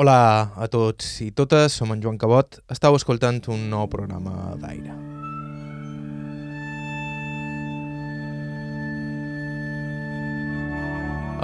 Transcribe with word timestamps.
Hola 0.00 0.54
a 0.56 0.64
tots 0.72 1.18
i 1.20 1.26
totes, 1.36 1.74
som 1.76 1.90
en 1.92 2.00
Joan 2.00 2.16
Cabot. 2.16 2.56
Estau 2.72 2.94
escoltant 2.96 3.36
un 3.52 3.66
nou 3.68 3.84
programa 3.92 4.54
d'aire. 4.56 4.94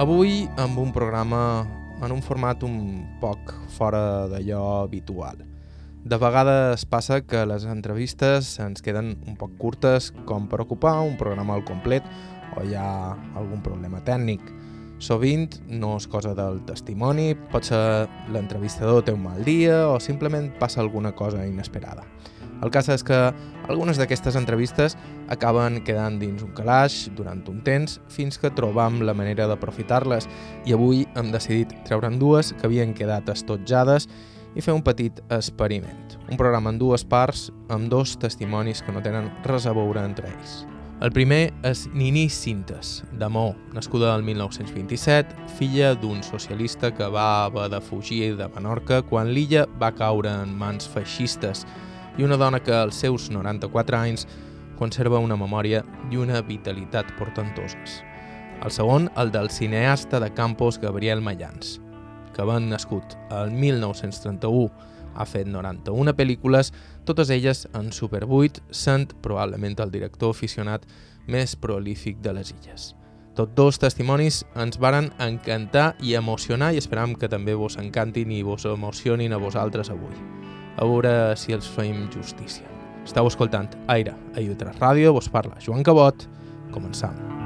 Avui 0.01 0.47
amb 0.57 0.81
un 0.81 0.89
programa 0.95 1.43
en 2.01 2.15
un 2.15 2.25
format 2.25 2.65
un 2.65 3.05
poc 3.21 3.53
fora 3.77 4.25
d'allò 4.33 4.63
habitual. 4.87 5.45
De 6.01 6.17
vegades 6.17 6.89
passa 6.89 7.21
que 7.21 7.45
les 7.45 7.69
entrevistes 7.69 8.55
ens 8.65 8.81
queden 8.81 9.19
un 9.29 9.37
poc 9.37 9.53
curtes 9.61 10.09
com 10.25 10.49
per 10.49 10.63
ocupar 10.65 10.97
un 11.05 11.13
programa 11.21 11.53
al 11.53 11.67
complet 11.69 12.09
o 12.57 12.65
hi 12.65 12.73
ha 12.73 13.13
algun 13.37 13.61
problema 13.61 14.01
tècnic. 14.01 14.41
Sovint 14.99 15.59
no 15.69 15.93
és 15.99 16.07
cosa 16.09 16.33
del 16.37 16.63
testimoni, 16.65 17.35
pot 17.51 17.67
ser 17.69 18.07
l'entrevistador 18.33 19.03
té 19.05 19.13
un 19.13 19.21
mal 19.27 19.43
dia 19.45 19.83
o 19.91 19.99
simplement 20.01 20.49
passa 20.57 20.81
alguna 20.81 21.13
cosa 21.13 21.45
inesperada. 21.45 22.07
El 22.65 22.71
cas 22.73 22.87
és 22.89 23.03
que 23.05 23.17
algunes 23.69 23.99
d'aquestes 24.01 24.35
entrevistes 24.39 24.95
acaben 25.29 25.83
quedant 25.85 26.17
dins 26.17 26.41
un 26.41 26.55
calaix 26.57 27.11
durant 27.17 27.43
un 27.51 27.59
temps 27.65 27.99
fins 28.09 28.39
que 28.41 28.49
trobam 28.57 29.03
la 29.05 29.13
manera 29.13 29.45
d'aprofitar-les 29.51 30.25
i 30.65 30.73
avui 30.73 31.03
hem 31.13 31.29
decidit 31.35 31.75
treure'n 31.85 32.17
dues 32.17 32.55
que 32.57 32.65
havien 32.65 32.95
quedat 32.97 33.29
estotjades 33.29 34.09
i 34.57 34.63
fer 34.65 34.73
un 34.73 34.81
petit 34.81 35.21
experiment. 35.29 36.17
Un 36.31 36.41
programa 36.41 36.73
en 36.73 36.81
dues 36.81 37.05
parts 37.05 37.51
amb 37.69 37.91
dos 37.93 38.17
testimonis 38.17 38.81
que 38.81 38.95
no 38.95 39.05
tenen 39.05 39.29
res 39.45 39.69
a 39.69 39.77
veure 39.77 40.01
entre 40.01 40.33
ells. 40.33 40.63
El 40.97 41.11
primer 41.13 41.51
és 41.61 41.83
Nini 41.93 42.23
Cintes, 42.33 43.03
de 43.21 43.27
Mó, 43.29 43.51
nascuda 43.69 44.15
el 44.17 44.23
1927, 44.25 45.35
filla 45.59 45.91
d'un 45.93 46.23
socialista 46.25 46.89
que 46.89 47.05
va 47.13 47.45
haver 47.45 47.67
de 47.69 47.81
fugir 47.85 48.31
de 48.39 48.47
Menorca 48.55 49.03
quan 49.05 49.29
l'illa 49.29 49.67
va 49.77 49.91
caure 49.93 50.31
en 50.41 50.55
mans 50.57 50.89
feixistes 50.89 51.67
i 52.17 52.25
una 52.25 52.39
dona 52.41 52.63
que 52.65 52.73
als 52.73 52.97
seus 53.05 53.29
94 53.29 53.99
anys 53.99 54.25
conserva 54.79 55.21
una 55.21 55.37
memòria 55.37 55.83
i 56.09 56.17
una 56.17 56.41
vitalitat 56.41 57.13
portentoses. 57.19 58.01
El 58.65 58.73
segon, 58.73 59.11
el 59.21 59.29
del 59.29 59.51
cineasta 59.53 60.17
de 60.19 60.33
Campos 60.33 60.81
Gabriel 60.81 61.21
Mayans, 61.21 61.77
que 62.33 62.41
ben 62.41 62.71
nascut 62.73 63.13
el 63.29 63.53
1931 63.53 64.73
ha 65.13 65.25
fet 65.29 65.45
91 65.45 66.17
pel·lícules, 66.17 66.73
totes 67.07 67.31
elles 67.33 67.65
en 67.73 67.91
Super 67.95 68.25
8, 68.27 68.61
sent 68.69 69.15
probablement 69.23 69.79
el 69.83 69.91
director 69.91 70.35
aficionat 70.35 70.85
més 71.27 71.55
prolífic 71.55 72.19
de 72.23 72.35
les 72.37 72.53
illes. 72.53 72.93
Tots 73.37 73.53
dos 73.53 73.77
testimonis 73.77 74.41
ens 74.57 74.79
varen 74.81 75.11
encantar 75.21 75.91
i 76.01 76.15
emocionar 76.17 76.71
i 76.73 76.81
esperam 76.81 77.13
que 77.15 77.29
també 77.29 77.53
vos 77.53 77.77
encantin 77.77 78.33
i 78.33 78.41
vos 78.41 78.65
emocionin 78.65 79.33
a 79.33 79.41
vosaltres 79.41 79.93
avui. 79.93 80.17
A 80.77 80.85
veure 80.85 81.35
si 81.37 81.53
els 81.53 81.69
feim 81.69 82.07
justícia. 82.13 82.65
Estau 83.05 83.29
escoltant 83.29 83.69
Aire 83.87 84.17
a 84.35 84.43
Iutres 84.43 84.81
Ràdio, 84.81 85.13
vos 85.13 85.29
parla 85.29 85.61
Joan 85.63 85.85
Cabot. 85.85 86.27
Començam. 86.73 87.36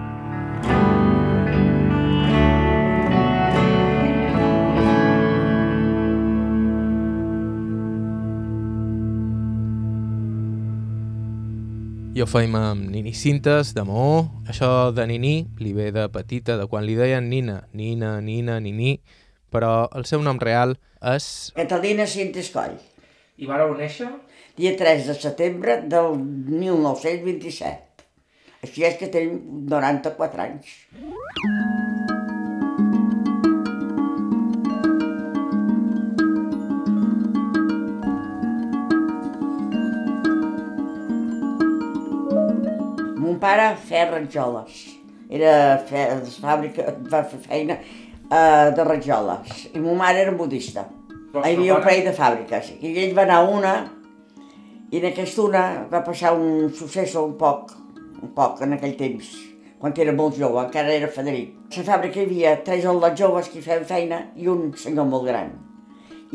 I 12.22 12.24
ho 12.24 12.28
feim 12.30 12.54
amb 12.54 12.84
Nini 12.94 13.16
Cintes, 13.18 13.72
de 13.74 13.82
Maó. 13.82 14.28
Això 14.46 14.92
de 14.94 15.08
Nini 15.10 15.32
li 15.58 15.72
ve 15.74 15.88
de 15.96 16.04
petita, 16.14 16.54
de 16.60 16.68
quan 16.70 16.86
li 16.86 16.94
deien 16.94 17.26
Nina, 17.32 17.56
Nina, 17.74 18.12
Nina, 18.22 18.60
Nini, 18.62 18.92
però 19.50 19.90
el 19.98 20.06
seu 20.06 20.22
nom 20.22 20.38
real 20.38 20.76
és... 21.16 21.50
Catalina 21.58 22.06
Cintes 22.06 22.54
Coll, 22.54 22.78
I 23.42 23.50
vareu 23.50 23.74
néixer? 23.74 24.14
dia 24.54 24.78
3 24.78 25.10
de 25.10 25.18
setembre 25.18 25.82
del 25.90 26.14
1927. 26.22 28.10
Així 28.62 28.86
és 28.86 29.02
que 29.02 29.10
tenim 29.10 29.66
94 29.74 30.46
anys. 30.46 30.76
Mon 31.02 31.81
pare 43.42 43.72
feia 43.90 44.10
rajoles. 44.12 44.82
Era 45.32 45.54
fe, 45.88 46.08
de 46.22 46.34
fàbrica, 46.44 46.88
va 47.12 47.24
fer 47.28 47.40
feina 47.48 47.78
uh, 47.78 48.70
de 48.76 48.86
rajoles. 48.88 49.68
I 49.74 49.80
mon 49.80 49.98
mare 50.00 50.24
era 50.26 50.36
modista. 50.36 50.86
Hi 51.32 51.56
havia 51.56 51.78
un 51.78 51.84
parell 51.86 52.06
de 52.10 52.14
fàbriques. 52.16 52.74
I 52.84 52.92
ell 53.06 53.16
va 53.18 53.26
anar 53.26 53.42
a 53.42 53.50
una 53.50 53.76
i 54.92 55.00
en 55.00 55.08
aquesta 55.08 55.46
una 55.46 55.64
va 55.88 56.02
passar 56.04 56.34
un 56.36 56.68
succés 56.76 57.14
un 57.16 57.38
poc, 57.40 57.70
un 58.20 58.34
poc 58.36 58.60
en 58.66 58.76
aquell 58.76 58.98
temps, 59.00 59.30
quan 59.80 59.94
era 60.04 60.12
molt 60.12 60.36
jove, 60.36 60.60
encara 60.66 60.92
era 60.92 61.08
Federic. 61.08 61.54
A 61.72 61.78
la 61.78 61.86
fàbrica 61.88 62.20
hi 62.20 62.26
havia 62.28 62.58
tres 62.66 62.84
homes 62.86 63.16
joves 63.20 63.48
que 63.48 63.64
feien 63.64 63.88
feina 63.88 64.20
i 64.36 64.50
un 64.52 64.74
senyor 64.76 65.08
molt 65.08 65.30
gran. 65.30 65.54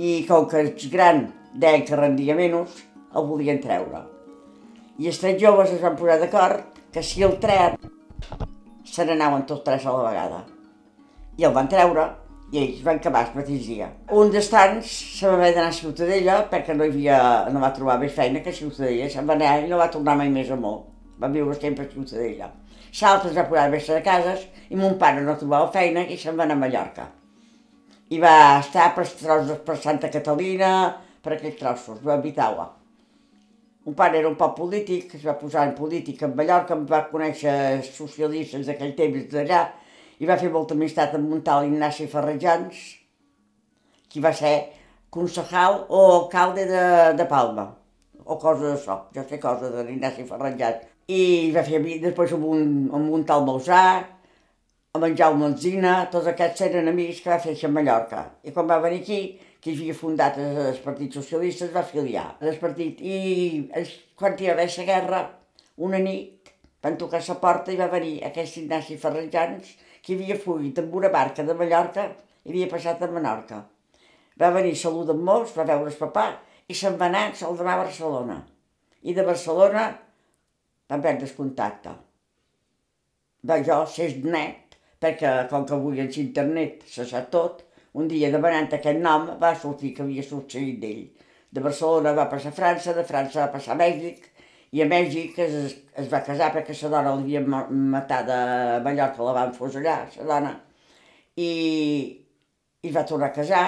I 0.00 0.22
com 0.28 0.48
que 0.48 0.62
el 0.64 0.72
gran 0.92 1.26
deia 1.52 1.84
que 1.84 2.00
rendia 2.00 2.38
menys, 2.38 2.80
el 3.12 3.28
volien 3.28 3.60
treure. 3.60 4.06
I 4.96 5.12
els 5.12 5.20
tres 5.20 5.36
joves 5.42 5.76
es 5.76 5.84
van 5.84 6.00
posar 6.00 6.16
d'acord 6.22 6.75
que 6.92 7.02
si 7.02 7.24
el 7.26 7.38
tren 7.42 7.76
se 8.86 9.04
n'anaven 9.04 9.46
tots 9.48 9.64
tres 9.66 9.86
a 9.86 9.94
la 9.96 10.06
vegada. 10.10 10.44
I 11.36 11.44
el 11.48 11.54
van 11.56 11.68
treure 11.68 12.06
i 12.52 12.60
ells 12.62 12.82
van 12.86 13.00
acabar 13.00 13.24
el 13.26 13.40
mateix 13.40 13.64
dia. 13.66 13.88
Un 14.14 14.30
dels 14.34 14.48
tants 14.52 14.90
se 15.18 15.26
va 15.26 15.34
haver 15.34 15.52
d'anar 15.56 15.72
a 15.72 15.78
Ciutadella 15.78 16.36
perquè 16.52 16.76
no, 16.76 16.86
havia, 16.86 17.18
no 17.52 17.62
va 17.62 17.72
trobar 17.74 17.98
més 18.02 18.14
feina 18.14 18.42
que 18.44 18.54
a 18.54 18.58
Ciutadella. 18.60 19.08
Se'n 19.10 19.26
va 19.26 19.34
anar 19.34 19.56
i 19.64 19.66
no 19.70 19.80
va 19.82 19.90
tornar 19.92 20.16
mai 20.20 20.30
més 20.32 20.50
a 20.50 20.58
molt. 20.60 20.86
Va 21.20 21.32
viure 21.32 21.56
sempre 21.58 21.86
a 21.86 21.92
Ciutadella. 21.92 22.52
L'altre 22.96 23.30
es 23.32 23.36
va 23.36 23.44
posar 23.50 23.66
a 23.66 23.72
vés-se 23.72 23.96
de 23.98 24.02
cases 24.04 24.46
i 24.70 24.78
mon 24.78 24.96
pare 25.00 25.20
no 25.24 25.36
trobava 25.36 25.72
feina 25.74 26.06
i 26.06 26.16
se'n 26.16 26.38
va 26.38 26.46
anar 26.46 26.56
a 26.56 26.62
Mallorca. 26.62 27.10
I 28.14 28.22
va 28.22 28.36
estar 28.62 28.92
per 28.94 29.04
per 29.66 29.76
Santa 29.82 30.08
Catalina, 30.14 30.70
per 31.22 31.34
aquells 31.34 31.58
trossos, 31.58 32.00
va 32.06 32.14
a 32.14 32.22
Vitaua. 32.22 32.70
Mon 33.86 33.94
pare 33.94 34.18
era 34.18 34.26
un 34.26 34.34
poc 34.34 34.56
polític, 34.56 35.12
es 35.14 35.22
va 35.22 35.36
posar 35.38 35.62
en 35.68 35.74
política 35.78 36.26
a 36.26 36.32
Mallorca, 36.34 36.74
em 36.74 36.80
va 36.90 37.04
conèixer 37.06 37.84
socialistes 37.86 38.66
d'aquell 38.66 38.96
temps 38.98 39.28
d'allà, 39.30 39.60
i 40.18 40.26
va 40.26 40.36
fer 40.40 40.50
molta 40.50 40.74
amistat 40.74 41.14
amb 41.14 41.30
un 41.36 41.44
tal 41.46 41.68
Ignasi 41.68 42.08
Ferrejans, 42.10 42.80
qui 44.10 44.22
va 44.24 44.32
ser 44.34 44.56
concejal 45.14 45.84
o 45.86 46.02
alcalde 46.16 46.66
de, 46.66 46.82
de 47.20 47.28
Palma, 47.30 47.68
o 48.24 48.40
cosa 48.42 48.72
d'això, 48.72 48.98
jo 49.14 49.22
sé 49.30 49.38
cosa 49.38 49.70
de 49.70 49.86
l'Ignasi 49.86 50.26
Ferrejans. 50.26 50.82
I 51.06 51.22
va 51.54 51.62
fer 51.62 51.78
després 52.02 52.34
amb 52.34 52.50
un, 52.56 52.68
amb 52.90 53.14
un 53.20 53.22
tal 53.28 53.46
Mausà, 53.46 53.84
amb 54.98 55.06
en 55.06 55.14
Jaume 55.14 55.52
Alzina, 55.52 55.98
tots 56.10 56.26
aquests 56.32 56.66
eren 56.72 56.90
amics 56.90 57.22
que 57.22 57.30
va 57.30 57.38
fer 57.38 57.54
a 57.54 57.70
Mallorca. 57.70 58.26
I 58.42 58.50
quan 58.50 58.66
va 58.66 58.82
venir 58.82 59.04
aquí, 59.04 59.20
que 59.66 59.74
havia 59.74 59.94
fundat 59.98 60.36
el, 60.38 60.58
el 60.70 60.76
Partit 60.84 61.16
Socialista, 61.18 61.66
es 61.66 61.72
va 61.74 61.82
afiliar 61.82 62.26
al 62.38 62.58
partit. 62.62 63.00
I 63.02 63.66
es, 63.80 63.96
quan 64.18 64.36
hi 64.38 64.46
va 64.46 64.54
haver 64.54 64.68
la 64.70 64.84
guerra, 64.90 65.22
una 65.88 65.98
nit, 65.98 66.52
van 66.82 66.98
tocar 67.00 67.22
la 67.26 67.36
porta 67.42 67.74
i 67.74 67.78
va 67.80 67.88
venir 67.90 68.20
aquest 68.28 68.60
Ignasi 68.62 68.98
Ferrejans, 69.02 69.72
que 70.04 70.14
havia 70.14 70.38
fugit 70.38 70.78
amb 70.78 70.94
una 70.94 71.10
barca 71.10 71.42
de 71.42 71.56
Mallorca 71.58 72.06
i 72.44 72.52
havia 72.52 72.70
passat 72.70 73.02
a 73.02 73.10
Menorca. 73.10 73.64
Va 74.38 74.52
venir 74.54 74.76
a 74.76 74.82
saludar 74.84 75.16
amb 75.16 75.26
molts, 75.26 75.56
va 75.58 75.66
veure 75.66 75.90
el 75.90 75.98
papà 75.98 76.28
i 76.70 76.74
se'n 76.78 76.94
va 77.00 77.10
anar, 77.10 77.26
se'l 77.34 77.58
demà 77.58 77.74
a 77.74 77.82
Barcelona. 77.82 78.38
I 79.02 79.18
de 79.18 79.26
Barcelona 79.26 79.88
van 80.86 81.02
perdre 81.02 81.26
el 81.26 81.34
contacte. 81.34 81.98
Va 83.50 83.58
jo 83.66 83.82
ser 83.90 84.12
net, 84.22 84.78
perquè 85.02 85.34
com 85.50 85.66
que 85.66 85.74
avui 85.74 86.04
en 86.04 86.12
internet 86.22 86.86
se 86.86 87.06
sap 87.10 87.32
tot, 87.34 87.65
un 87.96 88.08
dia 88.10 88.30
demanant 88.32 88.68
aquest 88.76 88.98
nom 89.02 89.28
va 89.40 89.54
sortir 89.56 89.92
que 89.96 90.04
havia 90.04 90.24
succeït 90.26 90.80
d'ell. 90.82 91.04
De 91.52 91.62
Barcelona 91.64 92.12
va 92.16 92.28
passar 92.32 92.52
a 92.52 92.56
França, 92.56 92.92
de 92.96 93.04
França 93.08 93.44
va 93.46 93.52
passar 93.54 93.74
a 93.74 93.80
Mèxic, 93.80 94.24
i 94.76 94.82
a 94.82 94.86
Mèxic 94.90 95.38
es, 95.46 95.76
es 96.02 96.08
va 96.12 96.20
casar 96.26 96.50
perquè 96.52 96.74
la 96.76 96.90
dona 96.92 97.14
l'havien 97.14 97.46
ma- 97.48 97.66
matat 97.96 98.28
a 98.34 98.40
Mallorca, 98.84 99.22
la 99.24 99.36
van 99.36 99.54
fusellar, 99.56 100.00
la 100.18 100.26
dona, 100.32 100.52
i, 101.36 101.50
i 102.82 102.92
va 102.92 103.04
tornar 103.08 103.30
a 103.30 103.36
casar, 103.36 103.64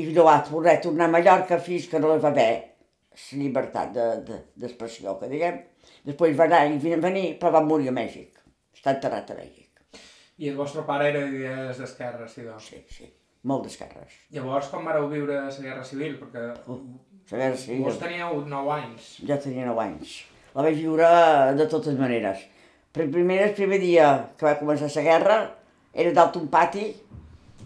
i 0.00 0.08
no 0.12 0.26
va 0.26 0.40
tornar 0.46 0.74
a 0.76 0.82
tornar 0.84 1.08
a 1.08 1.14
Mallorca 1.14 1.60
fins 1.62 1.88
que 1.88 2.00
no 2.02 2.12
hi 2.16 2.20
va 2.24 2.32
haver 2.34 2.50
la 3.20 3.38
llibertat 3.40 3.94
d'expressió, 3.94 5.14
de, 5.14 5.14
de, 5.14 5.20
que 5.22 5.32
diguem. 5.32 5.56
Després 6.10 6.36
va 6.36 6.46
anar 6.48 6.60
i 6.72 6.78
venir, 7.02 7.26
però 7.40 7.54
va 7.56 7.64
morir 7.64 7.90
a 7.90 7.96
Mèxic. 7.96 8.36
Està 8.76 8.94
enterrat 8.96 9.32
a 9.32 9.38
Mèxic. 9.40 9.66
I 10.40 10.48
el 10.52 10.56
vostre 10.56 10.84
pare 10.88 11.10
era 11.10 11.24
d'idees 11.28 11.80
d'esquerra, 11.82 12.28
sí, 12.28 12.44
doncs. 12.46 12.68
Sí, 12.70 12.78
sí, 12.88 13.10
molt 13.44 13.64
d'esquerres. 13.66 14.16
Llavors, 14.34 14.68
com 14.72 14.84
vareu 14.84 15.08
viure 15.08 15.38
la 15.46 15.50
Guerra 15.50 15.84
Civil? 15.84 16.16
Perquè 16.20 16.46
La 17.30 17.38
guerra 17.38 17.56
civil. 17.56 17.84
vos 17.84 17.98
teníeu 17.98 18.40
9 18.46 18.72
anys. 18.74 19.10
Jo 19.26 19.36
tenia 19.38 19.66
9 19.68 19.84
anys. 19.84 20.16
La 20.54 20.64
vaig 20.66 20.76
viure 20.80 21.08
de 21.56 21.66
totes 21.70 21.94
maneres. 21.98 22.42
Per 22.92 23.06
primer, 23.12 23.38
el 23.48 23.54
primer 23.54 23.78
dia 23.78 24.08
que 24.36 24.46
va 24.48 24.58
començar 24.58 24.90
la 24.96 25.04
guerra, 25.06 25.36
era 25.94 26.12
dalt 26.12 26.36
un 26.36 26.48
pati 26.50 26.88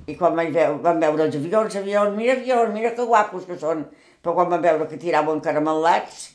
I 0.06 0.15
quan 0.21 0.35
vaig 0.37 0.50
veure, 0.53 0.76
van 0.85 0.99
veure 1.00 1.25
els 1.25 1.37
avions, 1.38 1.76
avions, 1.81 2.17
mira 2.17 2.35
avions, 2.37 2.75
mira 2.75 2.91
que 2.93 3.06
guapos 3.09 3.47
que 3.49 3.56
són. 3.56 3.87
Però 4.21 4.35
quan 4.37 4.50
van 4.50 4.61
veure 4.61 4.85
que 4.91 4.99
tiraven 5.00 5.41
caramel·lats, 5.41 6.26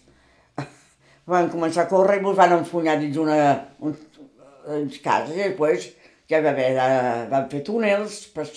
van 1.29 1.51
començar 1.53 1.83
a 1.85 1.89
córrer 1.91 2.17
i 2.17 2.25
ens 2.25 2.37
van 2.39 2.55
enfunyar 2.57 2.97
dins 2.97 3.19
una, 3.21 3.37
un, 3.85 3.93
uns 4.79 4.97
cases 5.05 5.37
i 5.37 5.43
després 5.43 5.85
ja 6.29 6.41
va 6.41 6.49
haver, 6.55 6.71
de, 6.79 6.87
van 7.29 7.45
fer 7.53 7.61
túnels 7.65 8.23
per, 8.33 8.47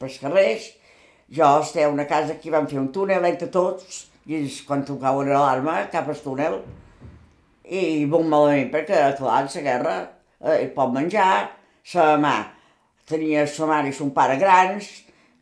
per 0.00 0.10
carrers. 0.20 0.70
Jo 1.30 1.48
estava 1.60 1.90
a 1.90 1.94
una 1.94 2.08
casa 2.10 2.38
que 2.40 2.50
van 2.50 2.66
fer 2.70 2.80
un 2.80 2.88
túnel 2.94 3.26
entre 3.28 3.50
tots 3.52 4.06
i 4.26 4.40
quan 4.66 4.84
tocaven 4.86 5.28
l'alarma 5.30 5.84
cap 5.92 6.08
al 6.08 6.22
túnel 6.24 6.60
i 7.70 8.06
bon 8.10 8.26
malament 8.28 8.70
perquè, 8.72 8.98
clar, 9.18 9.44
la 9.46 9.62
guerra 9.66 9.94
eh, 10.40 10.66
pot 10.74 10.90
menjar, 10.94 11.50
sa 11.86 12.16
mà 12.18 12.34
tenia 13.10 13.46
sa 13.46 13.66
mare 13.66 13.90
i 13.90 13.94
son 13.94 14.12
pare 14.14 14.36
grans, 14.38 14.86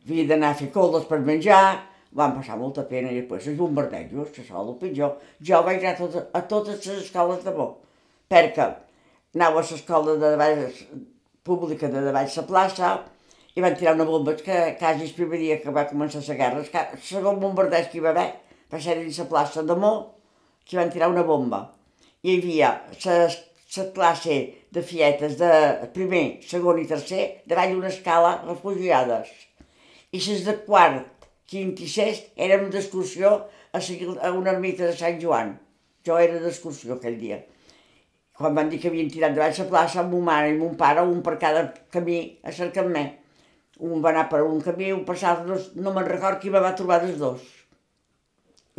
havia 0.05 0.25
d'anar 0.29 0.53
a 0.53 0.57
fer 0.57 0.69
coldes 0.73 1.05
per 1.09 1.19
menjar, 1.25 1.79
van 2.17 2.33
passar 2.37 2.57
molta 2.57 2.85
pena 2.89 3.11
i 3.11 3.19
després 3.19 3.47
els 3.51 3.57
bombardejos, 3.59 4.31
això 4.31 4.41
és 4.41 4.55
el 4.57 4.71
pitjor. 4.81 5.17
Jo 5.45 5.61
vaig 5.65 5.83
anar 5.83 5.93
a, 5.93 5.97
tot, 5.99 6.17
a 6.33 6.41
totes 6.49 6.87
les 6.87 7.03
escoles 7.03 7.43
de 7.45 7.53
bo, 7.53 7.67
perquè 8.29 8.65
anava 9.35 9.61
a 9.61 9.67
l'escola 9.69 10.17
de 10.17 10.33
davall, 10.33 10.65
pública 11.45 11.89
de 11.89 12.01
davall 12.07 12.29
la 12.35 12.45
plaça 12.49 12.93
i 13.59 13.63
van 13.63 13.75
tirar 13.75 13.95
una 13.97 14.07
bomba 14.07 14.35
que 14.39 14.59
quasi 14.79 15.03
el 15.03 15.15
primer 15.17 15.39
dia 15.41 15.57
que 15.59 15.73
va 15.75 15.87
començar 15.89 16.21
la 16.27 16.37
guerra, 16.39 16.63
el 16.63 17.01
segon 17.03 17.41
bombardeig 17.41 17.89
que 17.91 17.99
hi 17.99 18.05
va 18.05 18.13
haver 18.13 18.29
va 18.71 18.79
ser 18.79 18.95
dins 18.99 19.19
la 19.19 19.27
plaça 19.27 19.63
de 19.65 19.75
Mó, 19.75 19.91
que 20.63 20.77
van 20.77 20.91
tirar 20.93 21.09
una 21.11 21.25
bomba. 21.27 21.59
Hi 22.23 22.37
havia 22.37 22.71
la 23.03 23.85
classe 23.95 24.37
de 24.71 24.83
fietes 24.85 25.37
de 25.41 25.51
primer, 25.93 26.23
segon 26.45 26.79
i 26.81 26.87
tercer, 26.87 27.23
davall 27.49 27.77
una 27.77 27.91
escala 27.91 28.35
refugiades. 28.45 29.31
I 30.13 30.21
les 30.23 30.45
de 30.45 30.55
quart, 30.65 31.27
quint 31.49 31.75
i 31.81 31.87
sest 31.89 32.31
érem 32.47 32.67
d'excursió 32.73 33.35
a, 33.73 33.79
a 33.79 34.31
una 34.31 34.53
ermita 34.55 34.85
de 34.85 34.95
Sant 34.97 35.19
Joan. 35.21 35.55
Jo 36.05 36.17
era 36.21 36.39
d'excursió 36.41 36.95
aquell 36.95 37.17
dia. 37.19 37.41
Quan 38.39 38.55
van 38.55 38.69
dir 38.71 38.79
que 38.79 38.87
havien 38.87 39.09
tirat 39.11 39.33
davall 39.35 39.57
la 39.57 39.71
plaça, 39.73 39.99
amb 40.01 40.13
mon 40.15 40.23
mare 40.29 40.53
i 40.53 40.57
mon 40.57 40.77
pare, 40.79 41.03
un 41.03 41.23
per 41.25 41.35
cada 41.41 41.65
camí, 41.91 42.21
a 42.45 42.53
cercar-me. 42.55 43.09
Un 43.87 44.03
va 44.03 44.11
anar 44.11 44.27
per 44.31 44.43
un 44.43 44.59
camí, 44.61 44.91
un 44.91 45.05
l'altre, 45.07 45.45
no, 45.47 45.57
no 45.83 45.95
me'n 45.95 46.07
record 46.07 46.41
qui 46.41 46.51
me 46.51 46.59
va 46.59 46.75
trobar 46.75 46.99
dels 47.03 47.19
dos. 47.19 47.43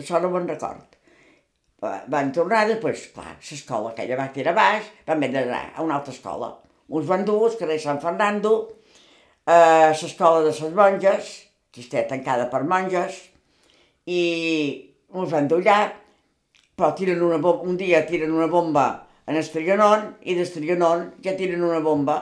Això 0.00 0.20
no 0.20 0.28
me'n 0.32 0.48
record 0.48 1.00
van 1.80 2.32
tornar, 2.32 2.66
després, 2.68 3.06
clar, 3.14 3.36
l'escola 3.40 3.92
aquella 3.92 4.18
va 4.18 4.28
tirar 4.34 4.52
baix, 4.56 4.88
van 5.06 5.16
haver 5.16 5.30
d'anar 5.32 5.62
a 5.74 5.84
una 5.84 5.96
altra 5.96 6.12
escola. 6.12 6.50
Uns 6.88 7.06
van 7.08 7.24
dur, 7.24 7.48
el 7.48 7.56
carrer 7.56 7.78
Sant 7.80 8.00
Fernando, 8.02 8.52
eh, 9.46 9.88
l'escola 10.02 10.42
de 10.44 10.52
les 10.52 10.74
monges, 10.76 11.30
que 11.72 11.80
està 11.80 12.04
tancada 12.08 12.50
per 12.52 12.62
monges, 12.68 13.22
i 14.06 14.20
uns 15.14 15.32
van 15.32 15.48
dur 15.48 15.62
allà, 15.62 15.92
però 16.76 16.92
tiren 16.96 17.22
una 17.22 17.38
bomba, 17.38 17.64
un 17.68 17.76
dia 17.76 18.04
tiren 18.06 18.32
una 18.32 18.48
bomba 18.48 18.86
en 19.26 19.36
Estrionon, 19.40 20.16
i 20.20 20.36
d'Estrionon 20.36 21.10
ja 21.24 21.36
tiren 21.38 21.64
una 21.64 21.80
bomba 21.80 22.20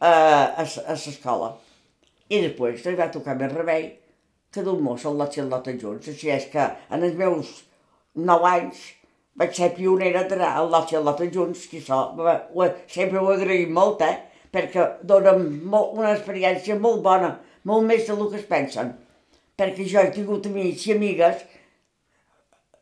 eh, 0.00 0.06
a, 0.06 0.64
a 0.66 0.98
l'escola. 0.98 1.54
I 2.32 2.40
després 2.46 2.86
hi 2.86 2.96
va 2.96 3.10
tocar 3.12 3.36
més 3.36 3.52
remei 3.52 3.90
que 4.52 4.64
d'un 4.64 4.80
mos 4.84 5.04
i 5.04 5.08
el 5.10 5.52
lot 5.52 5.68
junts. 5.84 6.08
Així 6.08 6.32
és 6.32 6.48
que 6.52 6.64
en 6.90 7.04
els 7.04 7.16
meus 7.20 7.52
nou 8.14 8.44
anys 8.48 8.82
vaig 9.38 9.54
ser 9.56 9.70
pionera 9.76 10.24
i 10.28 10.44
al 10.44 10.70
Lot 10.70 11.22
Junts, 11.32 11.66
que 11.70 11.80
això 11.80 12.00
sempre 12.86 13.18
ho 13.18 13.30
agraïm 13.32 13.72
molt, 13.72 14.02
eh? 14.02 14.18
perquè 14.52 14.84
dona 15.02 15.32
molt, 15.38 15.94
una 15.96 16.12
experiència 16.12 16.76
molt 16.78 17.00
bona, 17.02 17.38
molt 17.64 17.86
més 17.88 18.06
del 18.06 18.28
que 18.28 18.40
es 18.40 18.48
pensen. 18.48 18.92
Perquè 19.56 19.86
jo 19.88 20.02
he 20.02 20.10
tingut 20.12 20.46
amics 20.46 20.86
i 20.86 20.92
amigues 20.96 21.46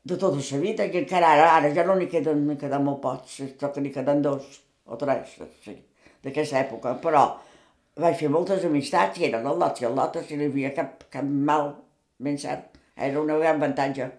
de 0.02 0.16
tota 0.16 0.40
la 0.40 0.58
vida, 0.58 0.86
i 0.86 0.98
encara 1.02 1.34
ara, 1.36 1.52
ara 1.58 1.70
ja 1.74 1.84
no 1.86 1.94
n'hi 1.94 2.08
queden, 2.10 2.46
n'hi 2.48 2.56
queden 2.58 2.84
molt 2.84 3.00
pocs, 3.04 3.36
crec 3.60 3.74
que 3.74 3.84
n'hi 3.84 3.92
queden 3.94 4.22
dos 4.22 4.48
o 4.86 4.96
tres, 4.98 5.36
sí, 5.62 5.76
d'aquesta 6.24 6.64
època, 6.64 6.96
però 7.02 7.28
vaig 8.02 8.16
fer 8.18 8.30
moltes 8.32 8.64
amistats 8.66 9.20
i 9.20 9.28
eren 9.28 9.46
el 9.46 9.58
lot 9.60 9.80
i 9.80 9.86
el 9.88 9.96
lot, 9.96 10.16
si 10.26 10.38
no 10.38 10.46
hi 10.46 10.52
havia 10.52 10.72
cap, 10.76 11.04
cap 11.12 11.26
mal, 11.50 11.74
ben 12.18 12.38
cert, 12.40 12.78
era 12.96 13.20
un 13.20 13.30
gran 13.30 13.56
avantatge. 13.56 14.10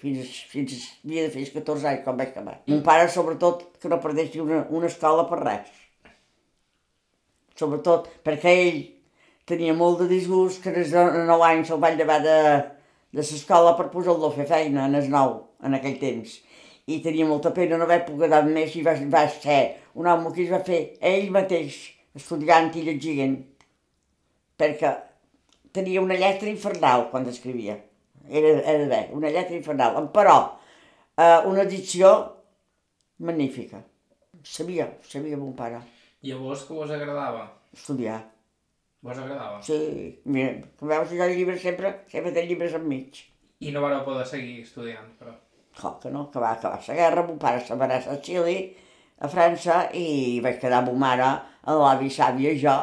Fins, 0.00 0.30
fins 0.50 0.72
havia 1.04 1.26
de 1.26 1.30
fer 1.34 1.44
14 1.54 1.88
anys 1.90 2.04
quan 2.06 2.16
vaig 2.18 2.32
acabar. 2.32 2.56
Mon 2.70 2.80
pare, 2.86 3.08
sobretot, 3.12 3.66
que 3.82 3.90
no 3.92 4.00
perdessi 4.02 4.40
una, 4.42 4.62
una 4.70 4.88
escola 4.90 5.26
per 5.28 5.38
res. 5.42 5.78
Sobretot 7.58 8.08
perquè 8.24 8.54
ell 8.62 8.80
tenia 9.46 9.74
molt 9.76 10.00
de 10.02 10.08
disgust 10.10 10.62
que 10.64 10.72
des 10.74 10.94
de 10.94 11.02
9 11.28 11.48
anys 11.48 11.70
se'l 11.70 11.82
van 11.82 11.98
llevar 11.98 12.20
de, 12.24 12.38
de 13.12 13.20
l'escola 13.20 13.76
per 13.78 13.90
posar-lo 13.92 14.30
a 14.30 14.36
fer 14.36 14.48
feina 14.48 14.86
en 14.88 14.96
el 14.98 15.10
nou, 15.12 15.36
en 15.62 15.76
aquell 15.78 15.98
temps. 16.00 16.38
I 16.90 16.98
tenia 17.04 17.28
molta 17.28 17.52
pena 17.54 17.78
no 17.78 17.86
haver 17.86 18.02
pogut 18.06 18.26
anar 18.26 18.42
més 18.48 18.74
i 18.78 18.82
va, 18.86 18.96
va 19.12 19.26
ser 19.30 19.60
un 19.94 20.08
home 20.08 20.32
que 20.34 20.46
es 20.46 20.50
va 20.50 20.62
fer 20.66 20.80
ell 21.12 21.28
mateix, 21.34 21.76
estudiant 22.18 22.74
i 22.76 22.84
llegint, 22.88 23.38
perquè 24.58 24.92
tenia 25.72 26.02
una 26.04 26.18
lletra 26.18 26.50
infernal 26.52 27.08
quan 27.10 27.26
escrivia 27.28 27.78
era, 28.28 28.48
era 28.62 28.86
bé, 28.86 29.08
una 29.12 29.30
lletra 29.30 29.56
infernal, 29.56 30.10
però 30.12 30.58
eh, 31.16 31.40
una 31.46 31.64
dicció 31.64 32.12
magnífica. 33.18 33.82
Sabia, 34.42 34.88
sabia 35.02 35.36
mon 35.36 35.54
pare. 35.54 35.80
I 36.22 36.32
a 36.32 36.36
vos 36.36 36.64
que 36.66 36.74
vos 36.74 36.90
agradava? 36.90 37.46
Estudiar. 37.72 38.20
Vos 39.02 39.18
agradava? 39.18 39.60
Sí, 39.62 40.20
mira, 40.24 40.60
com 40.78 40.90
veus, 40.90 41.10
jo 41.10 41.22
el 41.24 41.36
llibre 41.36 41.58
sempre, 41.58 42.02
sempre 42.10 42.32
té 42.34 42.46
llibres 42.46 42.74
enmig. 42.78 43.24
I 43.62 43.72
no 43.74 43.82
vareu 43.82 44.04
poder 44.06 44.26
seguir 44.26 44.60
estudiant, 44.62 45.10
però? 45.18 45.34
Clar 45.78 45.96
que 46.02 46.10
no, 46.12 46.28
que 46.30 46.40
va 46.42 46.52
acabar 46.56 46.82
la 46.86 46.94
guerra, 46.98 47.26
mon 47.26 47.38
pare 47.42 47.62
se'n 47.64 47.78
va 47.80 47.86
anar 47.88 48.02
a 48.02 48.18
Xili, 48.22 48.58
a 49.22 49.30
França, 49.30 49.86
i 49.94 50.40
vaig 50.44 50.58
quedar 50.60 50.82
amb 50.82 50.92
mare, 50.98 51.30
a 51.62 51.74
l'avi 51.78 52.10
sàvia 52.10 52.54
jo, 52.58 52.76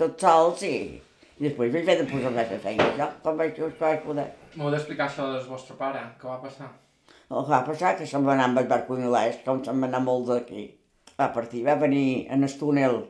tots 0.00 0.24
sols, 0.24 0.64
i, 0.68 1.00
i 1.38 1.46
després 1.46 1.72
vaig 1.72 1.86
haver 1.86 1.96
de 2.02 2.08
posar-me 2.10 2.42
a 2.42 2.48
fer 2.50 2.58
feina 2.64 2.88
jo, 2.98 3.08
com 3.24 3.40
vaig, 3.40 3.56
com 3.56 3.78
vaig 3.80 4.04
poder. 4.04 4.28
M'heu 4.56 4.72
d'explicar 4.74 5.08
això 5.08 5.28
del 5.32 5.46
vostre 5.48 5.76
pare, 5.78 6.02
què 6.20 6.28
va 6.28 6.40
passar? 6.42 6.68
El 7.28 7.44
que 7.44 7.52
va 7.52 7.64
passar 7.66 7.94
que 7.96 8.06
se'n 8.08 8.24
va 8.26 8.34
anar 8.34 8.48
amb 8.48 8.62
el 8.62 8.68
barco 8.70 8.96
anglès, 8.96 9.40
com 9.44 9.62
se'n 9.64 9.80
va 9.82 9.88
anar 9.90 10.00
molt 10.04 10.28
d'aquí. 10.32 10.64
Va 11.18 11.28
partir, 11.34 11.64
va 11.66 11.74
venir 11.80 12.26
en 12.32 12.46
el 12.46 12.54
túnel, 12.60 13.02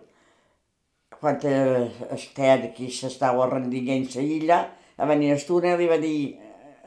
quan 1.18 1.38
estava 1.44 2.56
d'aquí 2.62 2.88
s'estava 2.94 3.46
rendint 3.50 4.08
la 4.14 4.22
illa, 4.22 4.58
va 4.98 5.08
venir 5.12 5.32
el 5.34 5.46
túnel 5.46 5.80
i 5.82 5.88
va 5.90 5.98
dir 6.02 6.18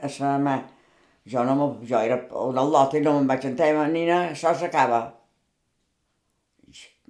a 0.02 0.10
sa 0.10 0.38
mà, 0.42 0.58
jo, 1.32 1.44
no 1.46 1.68
jo 1.88 2.00
era 2.00 2.18
el 2.44 2.62
lot 2.76 2.96
i 2.96 3.02
no 3.04 3.18
me'n 3.18 3.28
vaig 3.30 3.46
entendre, 3.52 3.88
nina, 3.92 4.22
això 4.32 4.54
s'acaba. 4.58 5.02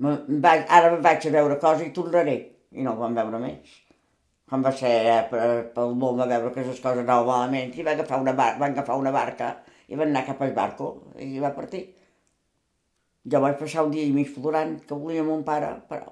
Ara 0.01 0.97
vaig 0.97 1.27
a 1.27 1.37
veure 1.37 1.59
cosa 1.61 1.85
i 1.85 1.93
tornaré. 1.95 2.37
I 2.71 2.83
no 2.83 2.95
ho 2.95 3.01
vam 3.01 3.15
veure 3.15 3.39
més 3.39 3.79
quan 4.51 4.63
va 4.65 4.71
ser 4.75 4.89
eh, 5.07 5.59
pel 5.71 5.93
món 5.95 6.17
va 6.19 6.25
veure 6.27 6.49
que 6.51 6.63
les 6.67 6.79
coses 6.83 7.05
anaven 7.05 7.27
malament 7.29 7.69
i 7.79 7.83
va 7.87 7.93
agafar 7.95 8.17
una, 8.19 8.33
bar 8.35 8.57
va 8.59 8.67
agafar 8.67 8.97
una 8.99 9.13
barca 9.15 9.51
i 9.87 9.99
va 9.99 10.03
anar 10.03 10.25
cap 10.27 10.41
al 10.43 10.51
barco 10.57 10.89
i 11.23 11.39
va 11.39 11.53
partir. 11.55 11.85
Jo 13.31 13.39
vaig 13.39 13.55
passar 13.61 13.85
un 13.87 13.93
dia 13.93 14.03
i 14.03 14.11
mig 14.11 14.33
plorant 14.35 14.73
que 14.89 14.97
volia 15.03 15.23
mon 15.23 15.45
pare, 15.47 15.69
però 15.87 16.11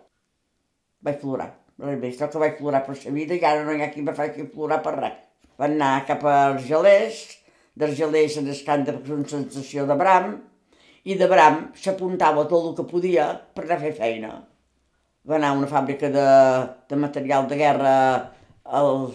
vaig 1.04 1.20
plorar. 1.20 1.50
Res 1.84 2.00
més, 2.00 2.16
que 2.22 2.44
vaig 2.46 2.56
plorar 2.62 2.86
per 2.86 2.96
la 3.02 3.14
vida 3.18 3.36
i 3.36 3.44
ara 3.52 3.68
no 3.68 3.76
hi 3.76 3.84
ha 3.84 3.92
qui 3.92 4.06
me 4.08 4.16
faci 4.16 4.48
plorar 4.54 4.80
per 4.88 4.96
res. 4.96 5.20
Van 5.60 5.76
anar 5.76 6.06
cap 6.08 6.24
als 6.32 6.64
gelers, 6.70 7.22
dels 7.76 8.00
gelers 8.00 8.40
en 8.40 8.48
el 8.48 8.64
camp 8.70 8.88
de 8.88 8.96
concentració 9.04 9.84
de 9.90 10.00
Bram, 10.00 10.32
i 11.10 11.18
de 11.18 11.28
Bram 11.32 11.66
s'apuntava 11.80 12.46
tot 12.52 12.70
el 12.70 12.78
que 12.78 12.88
podia 12.94 13.32
per 13.56 13.66
anar 13.66 13.80
a 13.80 13.84
fer 13.88 13.96
feina 13.98 14.32
va 15.30 15.36
anar 15.38 15.52
a 15.54 15.58
una 15.58 15.68
fàbrica 15.70 16.10
de, 16.14 16.28
de 16.90 16.98
material 16.98 17.48
de 17.50 17.58
guerra 17.60 17.96
al, 18.80 19.12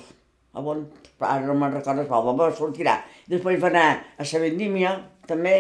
a 0.53 0.63
on, 0.63 0.85
ara 1.19 1.47
no 1.47 1.57
me'n 1.59 1.73
recordo 1.75 2.05
qual, 2.11 2.31
va 2.39 2.51
sortirà. 2.55 2.99
Després 3.31 3.61
va 3.63 3.71
anar 3.73 3.87
a 4.19 4.27
la 4.29 4.43
vendímia, 4.45 4.93
també, 5.27 5.57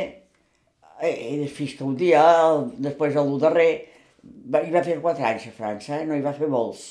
i 1.02 1.48
fins 1.50 1.74
que 1.78 1.86
un 1.86 1.96
dia, 1.98 2.22
després 2.88 3.16
el 3.20 3.32
darrer, 3.42 3.70
va, 4.22 4.62
hi 4.62 4.72
va 4.74 4.84
fer 4.86 5.00
quatre 5.02 5.26
anys 5.30 5.48
a 5.50 5.54
França, 5.56 5.98
eh? 5.98 6.06
no 6.06 6.16
hi 6.16 6.24
va 6.24 6.36
fer 6.36 6.50
molts. 6.50 6.84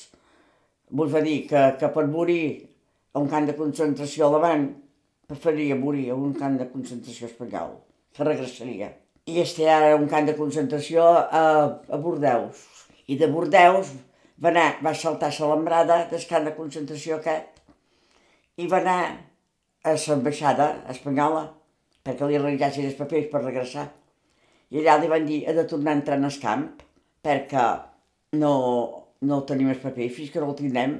Vos 0.93 1.11
va 1.13 1.23
dir 1.25 1.43
que, 1.49 1.63
que 1.79 1.89
per 1.93 2.05
morir 2.09 2.43
a 3.13 3.21
un 3.21 3.29
camp 3.29 3.47
de 3.47 3.55
concentració 3.57 4.27
alemany, 4.27 4.67
preferiria 5.29 5.79
morir 5.79 6.09
a 6.11 6.19
un 6.19 6.33
camp 6.35 6.59
de 6.59 6.67
concentració 6.73 7.29
espanyol, 7.29 7.77
que 8.13 8.27
regressaria. 8.27 8.91
I 9.25 9.39
este 9.39 9.69
ara 9.71 9.95
un 9.95 10.09
camp 10.11 10.25
de 10.27 10.35
concentració 10.35 11.03
a, 11.07 11.43
a 11.87 11.97
Bordeus, 12.05 12.59
i 13.07 13.15
de 13.19 13.29
Bordeus 13.31 13.93
va, 14.43 14.49
anar, 14.49 14.65
va 14.83 14.91
saltar 14.93 15.29
a 15.31 15.49
l'embrada 15.51 16.01
del 16.11 16.25
camp 16.27 16.49
de 16.49 16.55
concentració 16.57 17.19
aquest 17.19 17.61
i 18.59 18.67
va 18.67 18.81
anar 18.81 18.97
a 19.83 19.93
l'ambaixada 19.95 20.67
espanyola 20.91 21.45
perquè 22.03 22.27
li 22.27 22.35
arranjassin 22.39 22.89
els 22.89 22.99
papers 22.99 23.29
per 23.31 23.41
regressar. 23.45 23.87
I 24.75 24.81
allà 24.81 24.97
li 24.99 25.09
van 25.11 25.25
dir 25.29 25.39
ha 25.47 25.55
de 25.55 25.63
tornar 25.71 25.93
a 25.93 25.99
entrar 26.01 26.19
en 26.19 26.27
el 26.27 26.37
camp 26.43 26.67
perquè 27.23 27.65
no, 28.43 28.53
no 29.23 29.39
tenim 29.47 29.71
el 29.71 29.79
paper, 29.79 30.09
fins 30.11 30.33
que 30.33 30.43
no 30.43 30.51
el 30.51 30.59
tindrem, 30.59 30.97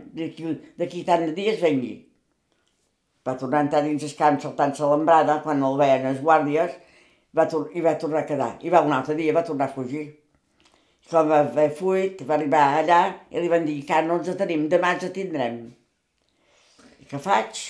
d'aquí 0.80 1.04
tant 1.04 1.28
de 1.28 1.36
dies 1.36 1.60
vengui. 1.60 1.98
Va 3.28 3.36
tornar 3.40 3.60
a 3.60 3.68
entrar 3.68 3.84
dins 3.84 4.04
el 4.08 4.16
camp 4.16 4.40
saltant-se 4.40 4.88
l'embrada, 4.88 5.42
quan 5.44 5.64
el 5.64 5.78
veien 5.80 6.08
els 6.12 6.24
guàrdies, 6.24 6.76
va 7.38 7.48
i 7.74 7.82
va 7.82 7.98
tornar 8.00 8.24
a 8.24 8.30
quedar. 8.30 8.52
I 8.62 8.70
va 8.70 8.84
un 8.86 8.94
altre 8.94 9.16
dia, 9.16 9.34
va 9.34 9.46
tornar 9.46 9.70
a 9.70 9.76
fugir. 9.76 10.06
Com 11.10 11.30
va 11.30 11.42
haver 11.44 11.70
fuit, 11.76 12.22
va 12.28 12.38
arribar 12.38 12.64
allà 12.80 13.00
i 13.30 13.42
li 13.42 13.50
van 13.52 13.66
dir 13.68 13.82
que 13.86 14.02
no 14.08 14.20
ens 14.22 14.36
tenim, 14.40 14.68
demà 14.72 14.94
ens 14.96 15.10
tindrem. 15.16 15.58
I 17.02 17.10
què 17.10 17.20
faig? 17.20 17.64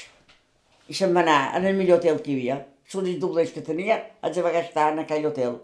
I 0.88 0.94
se'n 0.94 1.16
va 1.16 1.24
anar 1.24 1.40
en 1.58 1.66
el 1.66 1.78
millor 1.80 2.00
hotel 2.00 2.22
que 2.22 2.32
hi 2.32 2.40
havia. 2.40 2.60
Els 2.94 3.18
doblers 3.20 3.52
que 3.56 3.64
tenia, 3.66 3.96
els 4.22 4.38
va 4.46 4.52
gastar 4.54 4.92
en 4.94 5.02
aquell 5.02 5.26
hotel. 5.26 5.56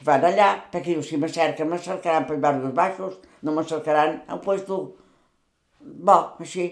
Es 0.00 0.06
van 0.06 0.24
allà, 0.24 0.46
perquè 0.72 0.94
diu, 0.94 1.02
si 1.04 1.18
me 1.20 1.28
cerquen, 1.28 1.68
me 1.68 1.78
cercaran 1.78 2.24
per 2.26 2.38
baixos, 2.38 3.18
no 3.42 3.52
me 3.52 3.64
cercaran 3.64 4.22
a 4.26 4.38
un 4.38 4.40
puesto 4.40 4.78
bo, 5.80 6.16
així. 6.40 6.70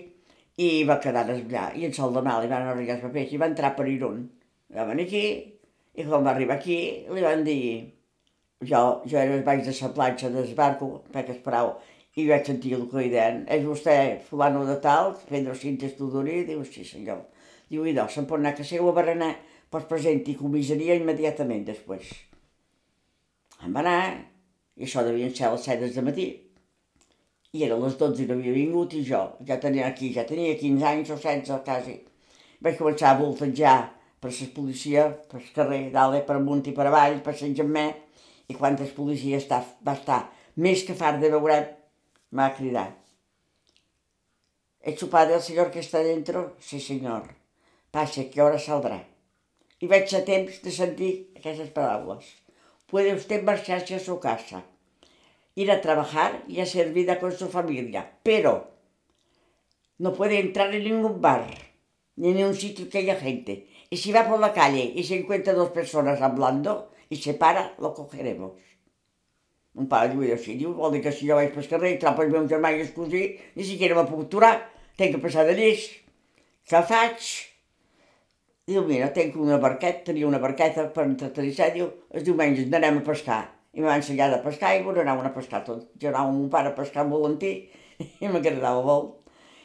I 0.57 0.85
va 0.89 0.99
quedar 1.01 1.27
allà, 1.29 1.67
i 1.77 1.85
en 1.85 1.93
sol 1.93 2.15
de 2.15 2.23
mal, 2.25 2.41
li 2.43 2.49
van 2.49 2.67
arribar 2.69 2.97
els 2.97 3.05
papers, 3.05 3.33
i 3.33 3.41
va 3.41 3.51
entrar 3.53 3.75
per 3.77 3.87
Irún. 3.89 4.25
Va 4.73 4.89
venir 4.89 5.07
aquí, 5.07 5.25
i 5.95 6.05
quan 6.09 6.25
va 6.25 6.33
arribar 6.33 6.57
aquí, 6.57 6.79
li 7.13 7.25
van 7.25 7.45
dir, 7.45 7.63
jo, 8.65 8.83
jo 9.05 9.19
era 9.19 9.41
baix 9.45 9.65
de 9.67 9.75
la 9.79 9.93
planxa 9.97 10.31
del 10.33 10.55
barco, 10.57 10.91
perquè 11.13 11.37
esperau, 11.37 11.75
i 12.17 12.27
vaig 12.29 12.49
sentir 12.49 12.75
el 12.77 12.87
deien, 12.93 13.45
és 13.49 13.65
vostè 13.65 13.97
fulano 14.29 14.65
de 14.69 14.77
tal, 14.85 15.15
Pedro 15.29 15.55
Cintes 15.55 15.97
Tudori? 15.97 16.43
Diu, 16.49 16.65
sí 16.65 16.85
senyor. 16.85 17.25
Diu, 17.69 17.87
i 17.89 17.95
no, 17.97 18.09
se'n 18.09 18.29
pot 18.29 18.41
anar 18.41 18.55
que 18.57 18.65
seu 18.69 18.89
a 18.89 18.93
berenar, 18.97 19.33
pues 19.73 19.89
presenti 19.89 20.37
comissaria 20.37 20.99
immediatament 21.01 21.65
després. 21.69 22.11
Em 23.65 23.73
va 23.73 23.81
anar, 23.81 24.01
i 24.77 24.85
això 24.85 25.05
devien 25.07 25.33
ser 25.37 25.53
les 25.53 25.65
7 25.69 25.89
de 25.95 26.05
matí. 26.05 26.27
I 27.53 27.65
era 27.65 27.77
les 27.81 27.97
12 28.01 28.25
i 28.25 28.29
no 28.29 28.37
havia 28.37 28.53
vingut 28.57 28.95
i 28.97 29.03
jo 29.05 29.23
ja 29.49 29.59
tenia 29.61 29.89
aquí, 29.89 30.13
ja 30.13 30.25
tenia 30.29 30.57
15 30.61 30.87
anys 30.89 31.13
o 31.13 31.19
16 31.21 31.65
quasi. 31.65 31.99
Vaig 32.65 32.79
començar 32.79 33.13
a 33.13 33.19
voltejar 33.19 33.77
per 34.23 34.31
les 34.31 34.55
policia, 34.55 35.09
per 35.29 35.41
el 35.41 35.51
carrer, 35.57 35.83
dalt, 35.91 36.23
per 36.29 36.39
amunt 36.39 36.63
i 36.71 36.75
per 36.77 36.87
avall, 36.87 37.19
per 37.27 37.35
Sant 37.39 37.57
Gemmer, 37.59 37.89
i 38.47 38.55
quantes 38.55 38.95
policies 38.95 39.43
està, 39.43 39.61
va 39.83 39.97
estar 39.99 40.23
més 40.63 40.85
que 40.87 40.95
fart 40.95 41.19
de 41.19 41.33
veure, 41.35 41.59
m'ha 42.31 42.53
cridat. 42.57 42.99
¿Es 44.81 44.99
su 44.99 45.09
padre 45.11 45.35
el 45.37 45.43
señor 45.43 45.71
que 45.71 45.81
está 45.81 46.03
dentro? 46.03 46.57
Sí, 46.59 46.81
señor. 46.81 47.35
Pase, 47.91 48.31
que 48.31 48.43
hora 48.43 48.59
saldrà. 48.59 48.99
I 49.83 49.87
vaig 49.91 50.11
a 50.15 50.25
temps 50.27 50.59
de 50.63 50.73
sentir 50.75 51.13
aquestes 51.37 51.71
paraules. 51.71 52.27
Puede 52.87 53.15
usted 53.15 53.43
marcharse 53.43 53.95
a 53.95 54.01
su 54.01 54.19
casa 54.19 54.65
ir 55.55 55.71
a 55.71 55.81
trabajar 55.81 56.45
y 56.49 56.61
a 56.61 56.67
ser 56.67 56.93
vida 56.93 57.19
con 57.21 57.33
su 57.33 57.49
familia, 57.49 58.19
pero 58.23 58.71
no 59.99 60.15
puede 60.15 60.41
entrar 60.41 60.75
en 60.75 60.85
ningún 60.85 61.21
bar 61.21 61.47
ni 62.17 62.31
en 62.31 62.47
un 62.47 62.55
sitio 62.55 62.89
que 62.89 62.99
haya 62.99 63.17
gente. 63.17 63.69
Y 63.93 63.99
si 63.99 64.11
va 64.11 64.27
por 64.27 64.41
la 64.41 64.55
calle 64.55 64.91
y 64.97 65.05
se 65.05 65.19
encuentra 65.19 65.53
dos 65.53 65.69
personas 65.69 66.23
hablando 66.23 66.93
y 67.11 67.17
se 67.17 67.35
para, 67.35 67.75
lo 67.79 67.93
cogeremos. 67.93 68.53
Un 69.75 69.85
pare 69.85 70.15
diu 70.15 70.25
així, 70.33 70.55
diu, 70.57 70.73
vol 70.73 70.95
dir 70.95 71.03
que 71.05 71.13
si 71.13 71.29
jo 71.29 71.37
vaig 71.37 71.53
pel 71.53 71.69
carrer 71.69 71.91
i 71.93 71.99
trobo 72.01 72.25
el 72.25 72.33
meu 72.33 72.47
germà 72.49 72.71
i 72.73 72.87
cosí, 72.97 73.23
ni 73.53 73.67
siquiera 73.69 73.99
me 73.99 74.07
puc 74.09 74.25
aturar, 74.25 74.55
tenc 74.97 75.13
que 75.13 75.21
passar 75.21 75.45
de 75.45 75.59
lleix. 75.61 75.85
Què 76.73 76.81
faig? 76.89 77.29
Diu, 78.73 78.81
mira, 78.89 79.13
tenc 79.13 79.37
una 79.37 79.61
barqueta, 79.61 80.07
tenia 80.09 80.29
una 80.29 80.41
barqueta 80.41 80.89
per 80.97 81.05
entretenir-se, 81.11 81.69
diu, 81.77 81.93
els 82.17 82.25
diumenges 82.25 82.73
anem 82.81 83.03
a 83.03 83.07
pescar 83.13 83.43
i 83.73 83.81
me 83.81 83.93
va 83.93 84.01
ensenyar 84.01 84.33
a 84.33 84.43
pescar 84.45 84.75
i 84.77 84.85
bueno, 84.89 85.05
anàvem 85.05 85.29
a 85.29 85.37
pescar 85.37 85.67
tot. 85.69 85.85
Jo 86.01 86.09
anava 86.09 86.33
amb 86.33 86.41
mon 86.41 86.53
pare 86.53 86.73
a 86.73 86.79
pescar 86.81 87.05
amb 87.05 87.13
volantí 87.17 87.53
i 88.25 88.29
m'agradava 88.29 88.81
molt. 88.89 89.19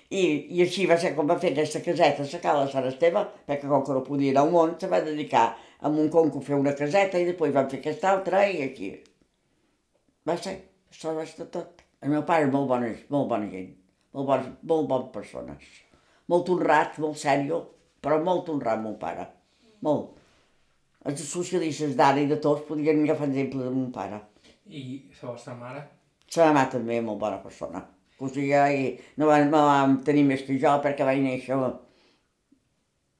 I, 0.09 0.21
I 0.55 0.61
així 0.63 0.85
va 0.87 0.95
ser 0.99 1.13
com 1.15 1.27
va 1.27 1.35
fer 1.39 1.51
aquesta 1.51 1.81
caseta 1.83 2.23
la 2.23 2.63
a 2.63 2.69
Sant 2.71 2.87
Esteve, 2.87 3.23
perquè 3.47 3.67
com 3.67 3.83
que 3.83 3.95
no 3.95 4.03
podia 4.05 4.31
anar 4.31 4.45
al 4.45 4.53
món, 4.53 4.75
se 4.79 4.87
va 4.87 5.01
dedicar 5.03 5.47
a 5.79 5.89
un 5.89 6.09
conco 6.09 6.39
a 6.39 6.47
fer 6.49 6.55
una 6.55 6.75
caseta 6.75 7.19
i 7.19 7.27
després 7.27 7.53
van 7.55 7.67
fer 7.69 7.81
aquesta 7.81 8.11
altra 8.13 8.45
i 8.47 8.61
aquí. 8.63 8.91
Va 10.27 10.37
ser, 10.37 10.55
això 10.91 11.15
va 11.15 11.25
ser 11.27 11.49
tot. 11.51 11.83
El 12.01 12.13
meu 12.13 12.23
pare 12.23 12.47
és 12.47 12.53
molt 12.53 12.69
bona, 12.69 12.93
molt 13.09 13.27
bona 13.33 13.49
gent, 13.51 13.73
molt 14.13 14.29
bon, 14.29 14.47
molt 14.71 14.87
bon 14.93 15.09
persones. 15.11 15.67
Molt 16.31 16.49
honrat, 16.53 16.99
molt 17.03 17.19
sèrio, 17.19 17.59
però 18.03 18.21
molt 18.23 18.49
honrat, 18.53 18.79
mon 18.83 18.95
pare. 19.01 19.27
Molt 19.83 20.17
els 21.07 21.23
socialistes 21.23 21.95
d'ara 21.95 22.19
i 22.19 22.27
de 22.27 22.37
tots 22.43 22.65
podien 22.67 23.03
agafar 23.03 23.29
exemple 23.29 23.63
de 23.63 23.71
mon 23.71 23.91
pare. 23.95 24.19
I 24.67 24.81
la 25.21 25.29
vostra 25.29 25.53
mare? 25.55 25.83
La 26.35 26.49
mare 26.55 26.73
també 26.73 26.99
molt 27.01 27.21
bona 27.21 27.39
persona. 27.43 27.83
Cosia 28.17 28.67
i 28.73 28.91
no 29.17 29.29
van, 29.29 29.49
no 29.51 29.63
vam 29.67 29.97
tenir 30.05 30.25
més 30.25 30.43
que 30.45 30.57
jo 30.61 30.73
perquè 30.83 31.05
vaig 31.05 31.21
néixer 31.23 31.57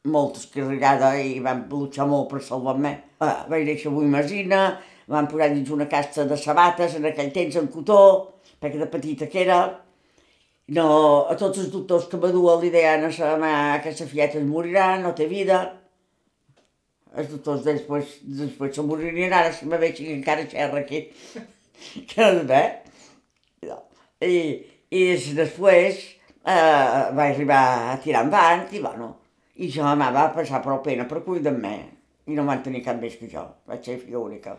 molt 0.08 0.40
escarregada 0.40 1.14
i 1.22 1.38
van 1.44 1.66
luchar 1.70 2.08
molt 2.10 2.30
per 2.32 2.42
salvar-me. 2.44 2.94
Ah, 3.22 3.46
vaig 3.50 3.66
néixer 3.68 3.92
avui 3.92 4.08
Masina, 4.10 4.62
van 5.12 5.28
posar 5.32 5.52
dins 5.54 5.74
una 5.74 5.90
casta 5.92 6.26
de 6.30 6.38
sabates 6.40 6.96
en 6.98 7.10
aquell 7.10 7.34
temps 7.36 7.60
en 7.60 7.68
cotó, 7.74 8.00
perquè 8.62 8.80
de 8.80 8.88
petita 8.92 9.28
que 9.32 9.44
era. 9.44 9.60
No, 10.76 10.88
a 11.32 11.36
tots 11.40 11.62
els 11.64 11.72
doctors 11.72 12.08
que 12.12 12.20
m'aduen 12.20 12.64
li 12.64 12.72
deien 12.74 13.06
a 13.08 13.12
sa 13.16 13.36
mare 13.40 13.84
que 13.84 13.94
sa 13.96 14.08
fieta 14.08 14.40
es 14.40 14.48
morirà, 14.48 14.96
no 15.00 15.14
té 15.16 15.28
vida 15.32 15.62
els 17.18 17.30
doctors 17.32 17.64
després, 17.66 18.18
després 18.40 18.76
se 18.76 18.84
moririen 18.86 19.34
ara 19.34 19.54
si 19.54 19.68
me 19.70 19.80
veig 19.82 20.00
encara 20.06 20.46
xerra 20.52 20.84
aquí. 20.84 21.06
que 22.10 22.32
no 22.36 22.44
sé. 22.50 22.64
No. 23.70 23.78
I, 24.22 24.34
I 24.94 25.04
després 25.36 26.00
eh, 26.48 27.02
va 27.18 27.26
arribar 27.26 27.64
a 27.92 27.98
tirar 28.04 28.24
endavant 28.26 28.68
i 28.72 28.82
bueno, 28.84 29.10
i 29.56 29.70
jo 29.74 29.84
ma 30.00 30.12
va 30.16 30.30
passar 30.36 30.62
prou 30.64 30.80
pena 30.86 31.08
per 31.10 31.24
cuidar 31.26 31.54
mi 31.58 31.76
i 32.28 32.36
no 32.38 32.48
van 32.48 32.64
tenir 32.64 32.84
cap 32.86 33.00
més 33.02 33.16
que 33.20 33.30
jo, 33.32 33.44
vaig 33.68 33.84
ser 33.84 34.00
filla 34.00 34.20
única. 34.20 34.56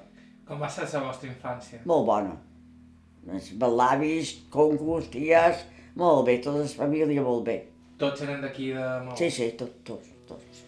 Com 0.49 0.61
va 0.61 0.69
ser 0.73 0.87
la 0.93 1.05
vostra 1.05 1.29
infància? 1.29 1.83
Molt 1.89 2.07
bona. 2.09 2.37
Els 3.29 3.51
balavis, 3.61 4.33
concurs, 4.53 5.11
ties, 5.13 5.67
molt 6.01 6.25
bé, 6.29 6.39
tota 6.45 6.65
la 6.65 6.71
família 6.85 7.25
molt 7.27 7.45
bé. 7.51 7.59
Tots 8.01 8.25
eren 8.25 8.41
d'aquí 8.45 8.73
de 8.73 8.89
Maó? 9.05 9.19
Sí, 9.21 9.29
sí, 9.35 9.51
tots, 9.59 9.83
tots, 9.85 10.17
tots 10.31 10.65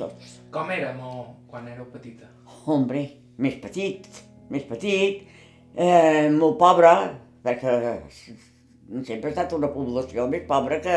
tots. 0.00 0.36
Com 0.54 0.70
era 0.72 0.92
Maó 0.96 1.26
quan 1.50 1.68
éreu 1.68 1.88
petita? 1.92 2.28
Hombre, 2.70 3.04
més 3.44 3.56
petit, 3.62 4.06
més 4.52 4.64
petit, 4.68 5.26
eh, 5.74 6.28
molt 6.36 6.58
pobre, 6.60 6.92
perquè 7.44 7.76
sempre 9.06 9.30
ha 9.30 9.34
estat 9.34 9.52
una 9.56 9.70
població 9.72 10.26
més 10.30 10.46
pobra 10.48 10.80
que 10.82 10.96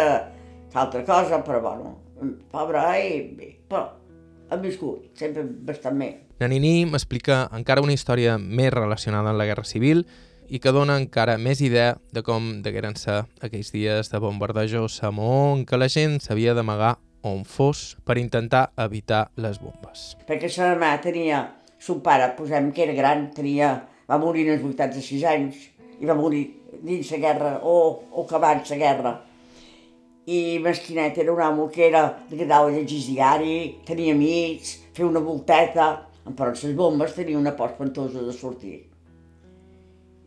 altra 0.74 1.04
cosa, 1.06 1.44
però 1.46 1.62
bueno, 1.62 1.96
pobra 2.52 2.88
i 3.00 3.54
però 3.70 3.86
ha 4.50 4.60
viscut 4.62 5.14
sempre 5.18 5.44
bastant 5.44 5.98
bé. 6.00 6.12
Nanini 6.42 6.84
m'explica 6.90 7.48
encara 7.56 7.84
una 7.86 7.94
història 7.94 8.38
més 8.38 8.74
relacionada 8.74 9.32
amb 9.32 9.40
la 9.40 9.48
Guerra 9.50 9.66
Civil 9.68 10.04
i 10.50 10.60
que 10.60 10.74
dona 10.76 10.98
encara 11.00 11.38
més 11.38 11.62
idea 11.64 11.96
de 12.14 12.24
com 12.26 12.60
degueren 12.66 12.98
ser 13.00 13.24
aquells 13.42 13.72
dies 13.74 14.12
de 14.12 14.22
bombardejos 14.22 15.00
a 15.04 15.12
Maó 15.14 15.54
en 15.56 15.64
què 15.66 15.80
la 15.80 15.90
gent 15.90 16.20
s'havia 16.22 16.54
d'amagar 16.58 16.98
on 17.24 17.46
fos 17.48 17.94
per 18.04 18.18
intentar 18.20 18.74
evitar 18.84 19.30
les 19.40 19.62
bombes. 19.62 20.18
Perquè 20.28 20.50
sa 20.52 20.74
mare 20.76 21.00
tenia, 21.06 21.46
son 21.80 22.02
pare, 22.04 22.34
posem 22.38 22.74
que 22.76 22.84
era 22.84 22.98
gran, 22.98 23.30
tenia, 23.32 23.72
va 24.10 24.20
morir 24.20 24.50
als 24.52 24.66
86 24.68 25.24
anys 25.32 25.70
i 26.02 26.10
va 26.10 26.18
morir 26.20 26.44
dins 26.82 27.12
la 27.12 27.18
guerra 27.18 27.53
o, 27.63 27.75
o 28.12 28.25
que 28.27 28.36
abans 28.36 28.70
la 28.72 28.77
guerra. 28.77 29.13
I 30.25 30.60
Mesquinet 30.63 31.18
era 31.20 31.34
un 31.34 31.42
home 31.42 31.70
que 31.72 31.88
era, 31.88 32.03
que 32.30 32.36
agradava 32.36 32.72
llegir 32.72 33.01
diari, 33.10 33.56
tenia 33.86 34.13
amics, 34.15 34.77
fer 34.96 35.06
una 35.06 35.20
volteta, 35.20 36.08
però 36.24 36.53
en 36.53 36.60
les 36.62 36.75
bombes 36.75 37.15
tenia 37.15 37.38
una 37.38 37.56
por 37.56 37.74
espantosa 37.74 38.24
de 38.24 38.34
sortir. 38.34 38.77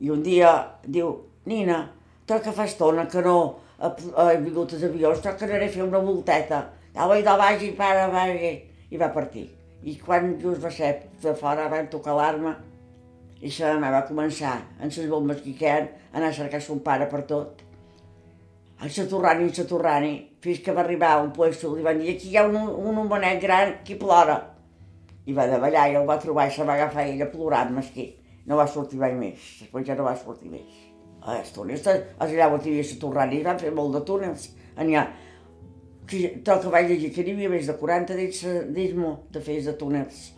I 0.00 0.10
un 0.12 0.22
dia 0.22 0.52
diu, 0.84 1.14
Nina, 1.46 1.80
tot 2.28 2.44
que 2.44 2.52
fa 2.52 2.66
estona 2.68 3.06
que 3.08 3.22
no 3.24 3.36
he 3.80 4.36
vingut 4.42 4.74
als 4.76 4.84
avions, 4.84 5.22
tot 5.24 5.38
que 5.38 5.48
anaré 5.48 5.70
a 5.70 5.72
fer 5.72 5.84
una 5.86 6.02
volteta 6.02 6.66
i 6.96 7.22
de 7.22 7.36
baix 7.36 7.62
i 7.62 7.72
para, 7.76 8.08
vagi, 8.08 8.52
i 8.90 8.96
va 8.96 9.12
partir. 9.12 9.48
I 9.84 9.96
quan 10.00 10.34
just 10.40 10.62
va 10.62 10.70
ser 10.70 10.94
de 11.22 11.34
fora 11.36 11.68
van 11.68 11.88
tocar 11.92 12.16
l'arma 12.16 12.56
i 13.40 13.50
sa 13.52 13.74
mare 13.76 13.98
va 13.98 14.06
començar, 14.08 14.56
en 14.80 14.88
les 14.88 15.08
bombes 15.10 15.40
que 15.44 15.54
queden, 15.58 15.90
a 16.12 16.18
anar 16.18 16.30
a 16.30 16.36
cercar 16.36 16.60
son 16.64 16.80
pare 16.80 17.08
per 17.10 17.22
tot. 17.28 17.62
En 18.80 18.90
Saturrani, 18.92 19.44
en 19.44 19.54
Saturrani, 19.54 20.12
fins 20.40 20.60
que 20.64 20.72
va 20.72 20.82
arribar 20.82 21.12
a 21.14 21.22
un 21.22 21.32
puesto, 21.32 21.74
li 21.76 21.84
van 21.84 22.00
dir, 22.00 22.14
aquí 22.14 22.30
hi 22.32 22.36
ha 22.36 22.46
un, 22.48 22.56
un 22.56 22.98
homenet 23.04 23.40
gran 23.42 23.74
que 23.84 23.96
plora. 24.00 24.36
I 25.26 25.34
va 25.36 25.46
davallar 25.50 25.88
i 25.90 25.96
el 26.00 26.08
va 26.08 26.18
trobar 26.22 26.46
i 26.48 26.54
se 26.54 26.64
va 26.64 26.76
agafar 26.76 27.06
ella 27.08 27.28
plorant, 27.32 27.72
mesquí. 27.76 28.08
No 28.46 28.56
va 28.60 28.68
sortir 28.70 29.00
mai 29.00 29.16
més, 29.18 29.40
després 29.60 29.86
ja 29.88 29.96
no 29.98 30.06
va 30.06 30.16
sortir 30.16 30.52
més. 30.52 30.82
A 31.26 31.40
els 31.40 31.50
túnels, 31.52 31.86
els 31.88 32.20
allà 32.22 32.50
on 32.52 32.60
hi 32.60 32.72
havia 32.72 32.84
Saturrani, 32.86 33.42
van 33.44 33.58
fer 33.60 33.72
molt 33.74 33.96
de 33.96 34.04
túnels. 34.06 34.50
N'hi 34.76 34.96
ha 34.96 35.06
que, 36.06 36.20
tal 36.46 36.60
que 36.62 36.70
vaig 36.72 36.88
llegir 36.90 37.10
que 37.12 37.24
n'hi 37.26 37.34
havia 37.34 37.50
més 37.52 37.66
de 37.68 37.74
40 37.76 38.16
d'ismo 38.76 39.12
de 39.34 39.42
fes 39.42 39.66
de 39.66 39.74
túnels. 39.80 40.30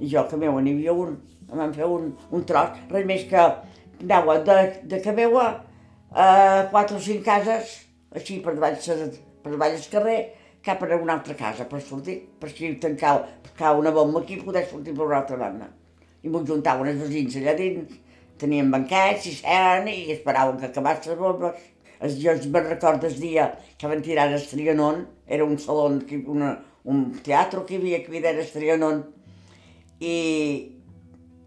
I 0.00 0.08
jo, 0.08 0.22
que 0.30 0.38
meu, 0.40 0.56
n'hi 0.62 0.76
havia 0.76 0.94
un, 0.96 1.18
van 1.58 1.74
fer 1.74 1.86
un, 1.86 2.12
un 2.30 2.44
tros, 2.46 2.78
res 2.90 3.06
més 3.06 3.26
que 3.30 3.40
anava 3.40 4.38
de, 4.46 4.58
de 4.90 5.00
que 5.02 5.14
meua 5.16 5.46
eh, 6.14 6.68
quatre 6.70 6.96
o 6.96 7.00
cinc 7.02 7.24
cases, 7.26 7.78
així 8.14 8.40
per 8.44 8.54
davall, 8.56 8.78
per 9.42 9.52
davall 9.54 9.74
del 9.76 9.88
carrer, 9.92 10.20
cap 10.62 10.82
a 10.82 10.96
una 10.96 11.14
altra 11.14 11.34
casa 11.34 11.64
per 11.64 11.80
sortir, 11.80 12.18
per 12.40 12.50
si 12.52 12.74
tancar, 12.80 13.16
tancar 13.46 13.76
una 13.78 13.90
bomba 13.90 14.20
aquí 14.20 14.36
poder 14.36 14.66
sortir 14.68 14.94
per 14.94 15.06
una 15.06 15.20
altra 15.22 15.36
banda. 15.36 15.70
I 16.22 16.28
m'ho 16.28 16.42
juntaven 16.44 16.90
els 16.90 17.08
veïns 17.08 17.36
allà 17.40 17.54
dins, 17.56 17.94
tenien 18.40 18.70
banquets 18.72 19.26
i 19.28 19.34
seien 19.38 19.88
i 19.88 20.10
esperaven 20.12 20.58
que 20.60 20.68
acabassin 20.68 21.14
les 21.14 21.20
bombes. 21.20 21.68
Es, 22.00 22.16
jo 22.16 22.32
me'n 22.52 22.68
recordo 22.68 23.08
el 23.08 23.16
dia 23.20 23.50
que 23.76 23.88
van 23.88 24.02
tirar 24.04 24.28
el 24.32 24.44
Trianon, 24.48 25.06
era 25.26 25.44
un 25.44 25.58
saló, 25.60 25.88
una, 26.32 26.54
un 26.84 27.10
teatre 27.24 27.64
que 27.68 27.76
hi 27.76 27.80
havia, 27.80 28.02
que 28.04 28.12
hi 28.12 28.20
havia 28.20 28.36
el 28.40 28.52
Trianon, 28.52 29.02
i, 30.00 30.14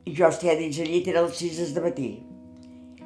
i 0.05 0.13
jo 0.15 0.27
estia 0.27 0.55
dins 0.59 0.79
el 0.83 0.89
llit, 0.91 1.09
era 1.11 1.23
les 1.25 1.39
6 1.39 1.73
de 1.75 1.83
matí. 1.83 2.09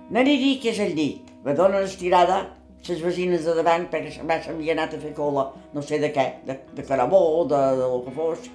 No 0.09 0.21
aniria 0.21 0.61
que 0.61 0.71
és 0.71 0.79
el 0.81 0.95
llit, 0.97 1.29
me 1.45 1.53
donen 1.57 1.85
estirada, 1.85 2.39
les 2.87 3.01
veïnes 3.03 3.43
de 3.43 3.53
davant, 3.57 3.87
perquè 3.91 4.13
s'havia 4.15 4.73
anat 4.73 4.95
a 4.95 5.01
fer 5.01 5.13
cola, 5.15 5.49
no 5.73 5.83
sé 5.83 5.99
de 5.99 6.09
què, 6.15 6.27
de, 6.47 6.55
de 6.77 6.85
carabó, 6.87 7.21
de, 7.49 7.57
de, 7.57 7.81
del 7.81 8.03
que 8.05 8.13
fos, 8.15 8.47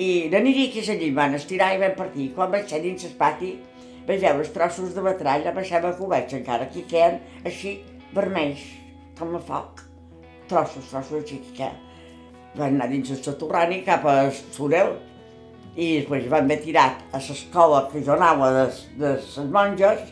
i 0.00 0.08
n'aniria 0.32 0.70
que 0.72 0.82
és 0.82 0.90
llit, 0.92 1.14
van 1.16 1.36
estirar 1.36 1.72
i 1.74 1.80
van 1.80 1.96
partir. 1.96 2.30
Quan 2.36 2.52
vaig 2.52 2.68
ser 2.68 2.82
dins 2.84 3.06
el 3.08 3.16
pati, 3.18 3.54
vaig 4.06 4.20
veure 4.20 4.44
els 4.44 4.52
trossos 4.54 4.92
de 4.96 5.04
metralla, 5.04 5.54
pensava 5.56 5.94
que 5.96 6.04
ho 6.04 6.10
veig 6.10 6.36
encara, 6.38 6.68
que 6.72 6.84
queden 6.88 7.20
així 7.48 7.78
vermells, 8.12 8.66
com 9.18 9.34
a 9.36 9.40
foc. 9.40 9.82
Trossos, 10.50 10.90
trossos 10.90 11.22
així 11.22 11.40
que 11.46 11.56
queden. 11.62 11.80
Van 12.56 12.76
anar 12.76 12.90
dins 12.90 13.08
el 13.14 13.22
soterrani 13.24 13.80
cap 13.86 14.04
a 14.04 14.16
Sorel, 14.52 14.98
i 15.72 15.86
després 15.98 16.26
van 16.28 16.44
haver 16.44 16.58
tirat 16.64 17.04
a 17.16 17.20
l'escola 17.22 17.86
que 17.92 18.02
jo 18.04 18.12
anava 18.12 18.50
de, 18.52 18.64
de 19.00 19.12
les 19.16 19.52
monges, 19.54 20.02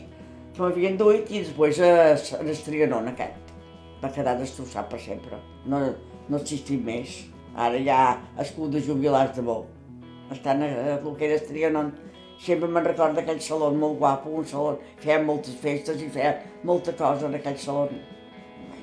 que 0.55 0.63
m'havien 0.63 0.97
duit, 0.97 1.29
i 1.29 1.43
després 1.43 1.79
a, 1.85 1.91
a 2.15 3.11
aquest. 3.11 3.51
Va 4.01 4.09
quedar 4.09 4.39
destrossat 4.39 4.89
per 4.89 4.99
sempre. 4.99 5.37
No, 5.69 5.81
no 6.29 6.37
existim 6.37 6.81
més. 6.85 7.19
Ara 7.55 7.77
ha 7.93 8.41
escut 8.41 8.71
de 8.71 8.81
jubilats 8.81 9.35
de 9.37 9.43
bo. 9.45 9.65
Estan 10.31 10.63
a, 10.63 10.65
a 10.65 10.95
el 10.97 11.15
que 11.17 11.27
era 11.27 11.37
Estrianon. 11.37 11.91
Sempre 12.41 12.67
me'n 12.67 12.87
recordo 12.87 13.19
d'aquell 13.19 13.41
saló 13.45 13.69
molt 13.69 13.99
guapo, 13.99 14.31
un 14.33 14.47
saló, 14.49 14.79
feia 14.97 15.19
moltes 15.21 15.59
festes 15.61 16.01
i 16.01 16.07
feia 16.09 16.39
molta 16.65 16.95
cosa 16.97 17.27
en 17.27 17.37
aquell 17.37 17.59
saló. 17.61 17.85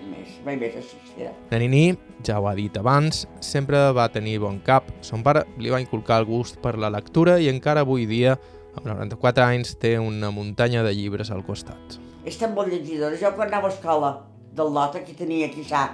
Més, 0.09 0.37
mai 0.47 0.57
més 0.61 0.77
assistirà. 0.79 1.33
La 1.51 1.59
Nini, 1.61 1.97
ja 2.25 2.39
ho 2.39 2.47
ha 2.49 2.55
dit 2.59 2.77
abans, 2.79 3.25
sempre 3.45 3.81
va 3.97 4.09
tenir 4.13 4.39
bon 4.43 4.61
cap. 4.65 4.89
Son 5.03 5.25
pare 5.27 5.45
li 5.59 5.73
va 5.75 5.83
inculcar 5.83 6.21
el 6.23 6.29
gust 6.29 6.61
per 6.63 6.77
la 6.79 6.91
lectura 6.93 7.39
i 7.43 7.51
encara 7.51 7.83
avui 7.87 8.07
dia 8.07 8.37
amb 8.79 8.87
94 8.87 9.45
anys 9.45 9.75
té 9.83 9.97
una 9.99 10.31
muntanya 10.31 10.85
de 10.87 10.93
llibres 10.95 11.33
al 11.35 11.45
costat. 11.47 11.99
Estem 12.29 12.55
molt 12.55 12.71
llegidora. 12.73 13.17
Jo 13.19 13.33
quan 13.35 13.49
anava 13.49 13.71
a 13.71 13.75
escola 13.75 14.13
del 14.55 14.71
Lota, 14.75 15.03
que 15.05 15.15
tenia 15.17 15.49
quizà 15.51 15.89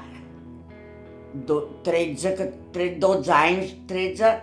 13, 1.34 2.34
13, 2.73 2.99
12 3.00 3.32
anys, 3.32 3.73
13, 3.88 4.34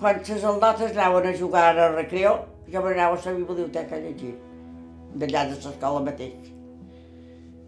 quan 0.00 0.20
les 0.20 0.44
aldotes 0.44 0.92
anaven 0.92 1.30
a 1.30 1.36
jugar 1.36 1.70
al 1.72 1.94
recreo, 1.94 2.34
jo 2.72 2.82
m'anava 2.82 3.16
a 3.16 3.22
la 3.24 3.36
biblioteca 3.38 3.96
a 3.96 4.02
llegir, 4.02 4.34
d'allà 5.14 5.46
de 5.50 5.56
l'escola 5.56 6.02
mateix. 6.04 6.52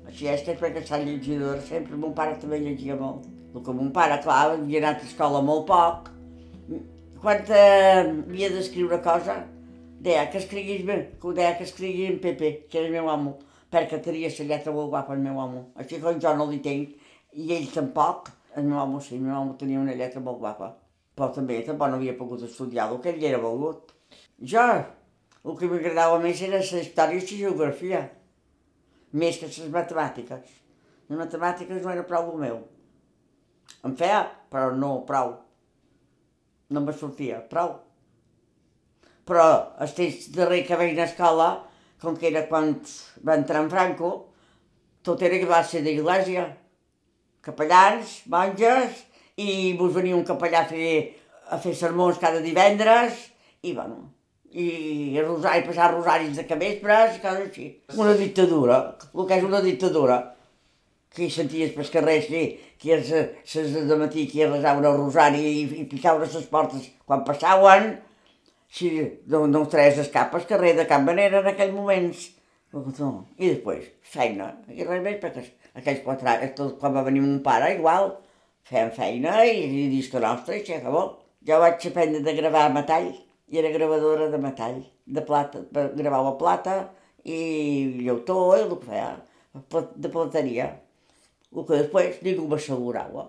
Així 0.06 0.28
és, 0.30 0.44
que 0.46 0.54
perquè 0.58 0.84
s'ha 0.86 1.00
llegidora, 1.02 1.60
sempre 1.66 1.98
mon 1.98 2.14
pare 2.14 2.36
també 2.42 2.60
llegia 2.62 2.96
molt. 2.98 3.26
El 3.54 3.64
que 3.64 3.74
mon 3.74 3.90
pare, 3.94 4.20
clar, 4.22 4.52
havia 4.52 4.82
anat 4.82 5.02
a 5.02 5.08
escola 5.08 5.40
molt 5.42 5.66
poc, 5.68 6.10
quan 7.22 7.42
eh, 7.48 8.04
havia 8.04 8.50
d'escriure 8.52 9.00
cosa, 9.02 9.40
deia 10.06 10.26
que 10.30 10.38
escriguis 10.38 10.84
bé, 10.86 10.98
que 11.20 11.28
ho 11.28 11.32
deia 11.34 11.56
que 11.58 11.64
escrigui 11.64 12.06
en 12.06 12.20
Pepe, 12.22 12.52
que 12.70 12.78
era 12.78 12.86
el 12.86 12.94
meu 12.94 13.08
amo, 13.10 13.36
perquè 13.72 13.98
tenia 14.04 14.30
la 14.30 14.48
lletra 14.50 14.74
molt 14.74 14.92
guapa 14.92 15.14
el 15.16 15.24
meu 15.24 15.40
amo. 15.42 15.62
Així 15.80 15.98
com 16.02 16.20
jo 16.22 16.34
no 16.36 16.46
li 16.50 16.60
tenc, 16.62 16.92
i 17.32 17.48
ell 17.56 17.66
tampoc, 17.72 18.30
el 18.56 18.68
meu 18.68 18.78
amo 18.80 19.00
sí, 19.00 19.16
el 19.16 19.24
meu 19.24 19.34
amo 19.36 19.56
tenia 19.58 19.80
una 19.80 19.96
lletra 19.96 20.20
molt 20.20 20.38
guapa. 20.42 20.74
Però 21.16 21.30
també 21.32 21.58
tampoc 21.64 21.90
no 21.90 21.98
havia 21.98 22.14
pogut 22.18 22.44
estudiar 22.44 22.90
el 22.92 23.00
que 23.02 23.14
ell 23.14 23.24
era 23.32 23.40
volgut. 23.42 23.90
Jo, 24.52 24.66
el 25.46 25.56
que 25.58 25.70
m'agradava 25.70 26.20
més 26.22 26.42
era 26.44 26.60
la 26.60 26.84
història 26.84 27.18
i 27.18 27.24
la 27.24 27.40
geografia, 27.40 28.02
més 29.12 29.38
que 29.38 29.50
les 29.50 29.72
matemàtiques. 29.72 30.52
Les 31.08 31.18
matemàtiques 31.18 31.82
no 31.82 31.94
era 31.94 32.06
prou 32.06 32.32
el 32.34 32.42
meu. 32.42 32.60
Em 33.86 33.96
feia, 33.96 34.24
però 34.50 34.72
no 34.74 35.00
prou. 35.06 35.36
No 36.70 36.82
me 36.82 36.94
sortia, 36.96 37.44
prou 37.50 37.76
però 39.26 39.74
el 39.82 39.92
temps 39.98 40.28
darrer 40.36 40.62
que 40.68 40.78
vaig 40.78 40.98
a 41.00 41.08
escola, 41.10 41.48
com 42.00 42.16
que 42.16 42.30
era 42.30 42.46
quan 42.46 42.72
va 43.26 43.34
entrar 43.34 43.64
en 43.64 43.70
Franco, 43.72 44.10
tot 45.06 45.22
era 45.26 45.40
classe 45.42 45.82
d'església, 45.82 46.46
capellans, 47.46 48.20
monges, 48.30 49.02
i 49.36 49.74
vos 49.78 49.94
venia 49.94 50.16
un 50.16 50.24
capellà 50.26 50.62
a 50.62 50.68
fer, 50.70 50.92
a 51.50 51.58
fer 51.62 51.74
sermons 51.74 52.20
cada 52.22 52.42
divendres, 52.44 53.18
i 53.66 53.74
bueno, 53.74 53.98
i 54.52 55.20
rosari, 55.20 55.64
passar 55.66 55.90
rosaris 55.92 56.36
de 56.38 56.46
capvespres 56.48 57.18
i 57.18 57.22
coses 57.24 57.48
així. 57.48 57.66
Una 57.96 58.14
dictadura, 58.18 58.78
el 59.12 59.28
que 59.28 59.38
és 59.40 59.46
una 59.46 59.60
dictadura, 59.64 60.20
que 61.16 61.26
hi 61.26 61.32
senties 61.32 61.72
pels 61.74 61.90
carrers, 61.92 62.28
sí, 62.28 62.44
que 62.80 62.96
és 62.98 63.12
ses 63.48 63.74
de 63.88 63.98
matí, 63.98 64.26
que 64.30 64.42
hi 64.42 64.48
resaven 64.50 64.84
el 64.84 64.98
rosari 65.00 65.42
i, 65.42 65.62
i 65.82 65.86
picaven 65.90 66.28
les 66.28 66.48
portes 66.52 66.90
quan 67.08 67.24
passaven, 67.24 67.94
si 68.68 68.90
no, 69.32 69.46
no 69.48 69.64
traes 69.72 69.98
escapes 70.02 70.48
carrer 70.50 70.74
de 70.76 70.86
cap 70.90 71.04
manera 71.04 71.40
en 71.40 71.52
aquells 71.52 71.74
moments. 71.74 72.30
No. 72.76 73.10
I 73.38 73.54
després, 73.54 73.86
feina. 74.04 74.50
I 74.68 74.84
res 74.84 75.00
més, 75.04 75.20
perquè 75.22 75.46
aquells 75.78 76.02
quatre 76.04 76.32
anys, 76.32 76.56
tot, 76.58 76.74
quan 76.80 76.96
va 76.96 77.04
venir 77.06 77.22
mon 77.24 77.38
pare, 77.44 77.72
igual, 77.78 78.10
fèiem 78.68 78.90
feina 78.96 79.38
i, 79.46 79.62
i 79.64 79.86
disco 79.92 80.20
nostre, 80.20 80.58
i 80.58 80.66
s'acabó. 80.66 81.06
Jo 81.46 81.60
vaig 81.62 81.86
aprendre 81.88 82.20
de 82.26 82.34
gravar 82.36 82.66
metall, 82.74 83.12
i 83.48 83.58
era 83.58 83.70
gravadora 83.70 84.28
de 84.30 84.38
metall, 84.42 84.80
de 85.06 85.22
plata, 85.22 85.62
gravava 85.70 86.34
plata 86.38 86.76
i 87.24 88.02
llautó, 88.02 88.56
i 88.56 88.62
el 88.64 88.72
que 88.72 88.86
feia, 88.88 89.10
de 89.94 90.10
plateria. 90.10 90.70
El 91.54 91.66
que 91.66 91.78
després 91.78 92.18
ningú 92.26 92.48
m'assegurava. 92.50 93.28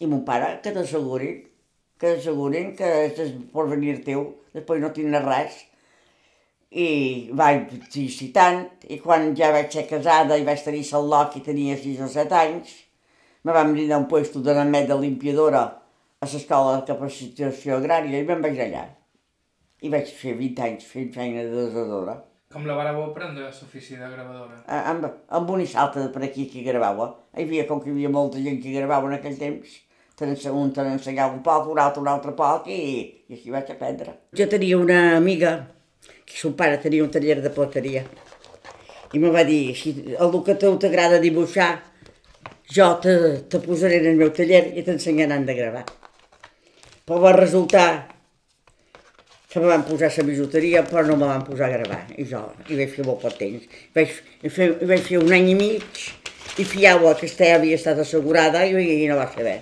I 0.00 0.08
mon 0.08 0.22
pare, 0.26 0.56
que 0.64 0.72
t'assegurin, 0.74 1.42
que 2.00 2.16
assegurin 2.16 2.72
que 2.78 2.88
és 3.04 3.20
el 3.22 3.34
porvenir 3.52 4.00
teu, 4.06 4.24
després 4.56 4.80
no 4.82 4.90
tindràs 4.96 5.28
res. 5.28 5.60
I 6.72 6.88
vaig 7.36 7.76
insistir 7.76 8.30
tant, 8.32 8.64
i 8.88 8.96
quan 9.04 9.34
ja 9.36 9.52
vaig 9.52 9.68
ser 9.70 9.84
casada 9.90 10.40
i 10.40 10.48
vaig 10.48 10.64
tenir 10.64 10.86
el 10.96 11.12
loc 11.12 11.36
i 11.36 11.44
tenia 11.44 11.76
6 11.76 12.00
o 12.08 12.10
7 12.16 12.40
anys, 12.40 12.72
me 13.44 13.52
vam 13.52 13.76
brindar 13.76 14.00
un 14.00 14.08
puesto 14.08 14.40
de 14.40 14.56
namet 14.56 14.88
de 14.88 14.96
limpiadora 14.96 15.66
a 16.22 16.26
l'escola 16.30 16.74
de 16.76 16.86
capacitació 16.86 17.78
agrària 17.80 18.20
i 18.22 18.26
me'n 18.26 18.42
vaig 18.44 18.60
allà. 18.62 18.82
I 19.82 19.88
vaig 19.90 20.10
fer 20.14 20.36
20 20.38 20.62
anys 20.66 20.84
fent 20.86 21.08
feina 21.14 21.42
de 21.42 21.54
desadora. 21.56 22.14
Com 22.52 22.66
la 22.68 22.76
vareu 22.78 23.00
aprendre, 23.02 23.48
l'ofici 23.48 23.96
de 23.98 24.10
gravadora? 24.12 24.60
Amb, 24.78 25.06
amb 25.38 25.50
una 25.50 25.66
salta 25.66 26.02
de 26.04 26.10
per 26.14 26.22
aquí 26.26 26.44
que 26.52 26.62
gravava. 26.66 27.08
Hi 27.34 27.46
havia, 27.46 27.64
com 27.66 27.80
que 27.82 27.90
hi 27.90 27.94
havia 27.96 28.12
molta 28.12 28.42
gent 28.44 28.60
que 28.62 28.74
gravava 28.76 29.08
en 29.08 29.16
aquell 29.16 29.38
temps, 29.40 29.80
un 30.22 30.70
te 30.70 30.84
n'ensenyava 30.86 31.34
un 31.34 31.40
poc, 31.42 31.66
un 31.72 31.80
altre 31.82 32.02
un 32.02 32.10
altre 32.12 32.34
poc 32.38 32.68
i, 32.70 32.82
i 33.26 33.34
així 33.34 33.50
vaig 33.50 33.72
aprendre. 33.72 34.14
Jo 34.38 34.46
tenia 34.52 34.78
una 34.78 35.16
amiga 35.16 35.56
que 36.22 36.36
son 36.38 36.54
pare 36.54 36.78
tenia 36.78 37.02
un 37.02 37.10
taller 37.10 37.40
de 37.42 37.50
plateria 37.50 38.04
i 39.12 39.18
me 39.18 39.32
va 39.34 39.42
dir, 39.48 39.74
si 39.74 40.14
el 40.14 40.38
que 40.46 40.54
t'agrada 40.54 41.18
dibuixar, 41.18 41.72
jo 42.70 42.86
te, 43.02 43.16
te 43.50 43.58
posaré 43.66 43.98
en 44.04 44.12
el 44.12 44.22
meu 44.22 44.30
taller 44.30 44.62
i 44.78 44.86
t'ensenyaran 44.86 45.44
de 45.48 45.58
gravar. 45.58 45.84
Però 47.06 47.20
va 47.22 47.34
resultar 47.36 47.86
que 49.52 49.60
me 49.60 49.68
van 49.68 49.82
posar 49.84 50.12
la 50.16 50.24
bijuteria, 50.24 50.84
però 50.88 51.04
no 51.06 51.18
me 51.20 51.26
van 51.28 51.44
posar 51.44 51.68
a 51.68 51.76
gravar. 51.76 52.04
I 52.16 52.24
jo 52.28 52.44
hi 52.68 52.78
vaig 52.78 52.94
fer 52.94 53.04
molt 53.08 53.20
poc 53.24 53.36
temps. 53.40 53.66
Vaig 53.96 54.14
fer, 54.48 54.70
vaig 54.80 55.04
fer 55.10 55.20
un 55.20 55.34
any 55.34 55.52
i 55.52 55.58
mig 55.58 56.06
i 56.58 56.64
fiava 56.64 57.12
que 57.12 57.26
aquesta 57.26 57.52
havia 57.56 57.76
estat 57.80 58.00
assegurada 58.00 58.64
i, 58.64 58.74
i 59.04 59.10
no 59.10 59.18
va 59.20 59.28
bé 59.36 59.60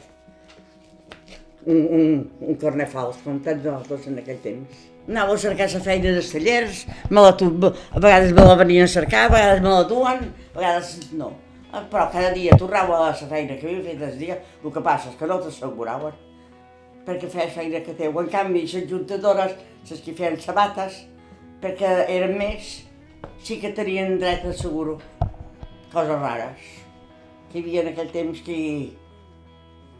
un, 1.66 1.76
un, 1.76 2.30
un 2.40 2.54
corner 2.56 2.86
fals, 2.88 3.18
com 3.24 3.38
tants 3.44 3.66
altres 3.68 4.08
en 4.08 4.18
aquell 4.22 4.40
temps. 4.44 4.86
Anava 5.08 5.34
a 5.34 5.42
cercar 5.42 5.68
la 5.72 5.82
feina 5.84 6.14
dels 6.14 6.30
tallers, 6.32 6.82
me 7.10 7.22
la 7.24 7.34
a 7.34 8.00
vegades 8.00 8.32
me 8.32 8.46
la 8.46 8.56
venien 8.56 8.84
a 8.84 8.90
cercar, 8.94 9.26
a 9.26 9.34
vegades 9.34 9.62
me 9.64 9.74
la 9.74 9.84
duen, 9.90 10.26
a 10.54 10.58
vegades 10.58 11.12
no. 11.12 11.32
Però 11.70 12.08
cada 12.10 12.32
dia 12.34 12.56
tornava 12.58 12.96
a 12.98 13.10
la 13.10 13.14
feina 13.14 13.56
que 13.58 13.68
havia 13.68 13.84
fet 13.86 14.02
el 14.08 14.18
dia, 14.18 14.40
el 14.64 14.74
que 14.74 14.82
passa 14.82 15.10
és 15.10 15.18
que 15.18 15.28
no 15.30 15.38
t'asseguraven, 15.42 16.16
perquè 17.06 17.30
feies 17.32 17.54
feina 17.54 17.82
que 17.84 17.96
teu. 17.98 18.16
En 18.20 18.30
canvi, 18.32 18.64
les 18.66 18.88
juntadores, 18.90 19.56
les 19.90 20.04
que 20.04 20.14
feien 20.16 20.38
sabates, 20.40 21.04
perquè 21.62 22.06
eren 22.08 22.36
més, 22.38 22.72
sí 23.44 23.60
que 23.60 23.72
tenien 23.76 24.18
dret 24.20 24.46
a 24.48 24.54
seguro. 24.56 24.98
Coses 25.92 26.20
rares. 26.20 26.66
Que 27.50 27.58
hi 27.58 27.62
havia 27.64 27.84
en 27.84 27.92
aquell 27.94 28.12
temps 28.14 28.42
que 28.46 28.58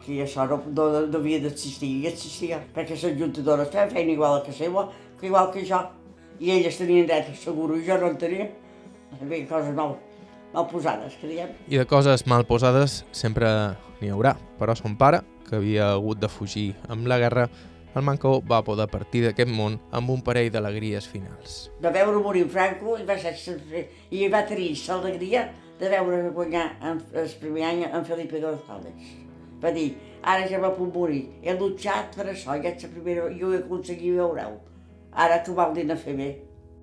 que 0.00 0.22
això 0.24 0.46
no, 0.48 0.56
no, 0.72 0.84
no 1.06 1.18
havia 1.18 1.42
d'existir, 1.42 1.90
i 2.00 2.06
existia, 2.08 2.60
perquè 2.74 2.96
les 2.96 3.18
juntadores 3.18 3.68
feien 3.72 3.90
feina 3.92 4.14
igual 4.14 4.38
que 4.46 4.54
seva, 4.56 4.86
que 5.20 5.28
igual 5.28 5.50
que 5.52 5.64
jo, 5.68 5.80
i 6.40 6.54
elles 6.54 6.78
tenien 6.80 7.08
dret 7.08 7.28
a 7.28 7.34
seguro 7.36 7.76
i 7.76 7.84
jo 7.84 7.98
no 8.00 8.08
en 8.08 8.16
tenia. 8.20 8.48
Havia 9.20 9.46
coses 9.50 9.74
noves. 9.76 10.06
mal 10.54 10.66
posades, 10.66 11.14
que. 11.20 11.28
I 11.68 11.78
de 11.78 11.84
coses 11.86 12.24
mal 12.26 12.46
posades 12.46 13.04
sempre 13.12 13.46
n'hi 14.00 14.10
haurà, 14.10 14.34
però 14.58 14.74
son 14.74 14.96
pare, 14.98 15.20
que 15.50 15.58
havia 15.58 15.90
hagut 15.92 16.20
de 16.22 16.30
fugir 16.30 16.70
amb 16.88 17.10
la 17.10 17.18
guerra, 17.18 17.48
el 17.94 18.04
Manco 18.06 18.36
va 18.46 18.62
poder 18.62 18.86
partir 18.86 19.24
d'aquest 19.24 19.50
món 19.50 19.80
amb 19.90 20.12
un 20.14 20.20
parell 20.22 20.50
d'alegries 20.54 21.08
finals. 21.10 21.56
De 21.82 21.90
veure 21.90 22.22
morir 22.22 22.44
Franco 22.48 22.94
i 23.00 23.06
va, 23.06 23.16
ser, 23.18 23.34
i 24.14 24.28
va 24.30 24.44
tenir 24.46 24.76
l'alegria 24.86 25.48
de 25.80 25.88
veure 25.90 26.28
guanyar 26.36 26.66
en, 26.86 27.00
el 27.12 27.32
primer 27.40 27.64
any 27.66 27.82
en 27.88 28.04
Felipe 28.06 28.38
González. 28.40 29.16
Va 29.60 29.72
dir, 29.74 29.88
ara 30.22 30.46
ja 30.48 30.60
va 30.62 30.70
punt 30.76 30.92
morir, 30.94 31.24
he 31.42 31.56
luchat 31.58 32.14
per 32.14 32.28
això, 32.30 32.54
ja 32.54 32.70
ets 32.70 32.86
la 32.86 32.92
primera, 32.94 33.26
jo 33.34 33.50
he 33.52 33.58
aconseguit 33.64 34.14
veure-ho. 34.20 34.54
Ara 35.10 35.40
tu 35.42 35.56
vol 35.58 35.74
dir 35.74 35.88
a 35.90 35.98
fer 35.98 36.14
bé. 36.16 36.30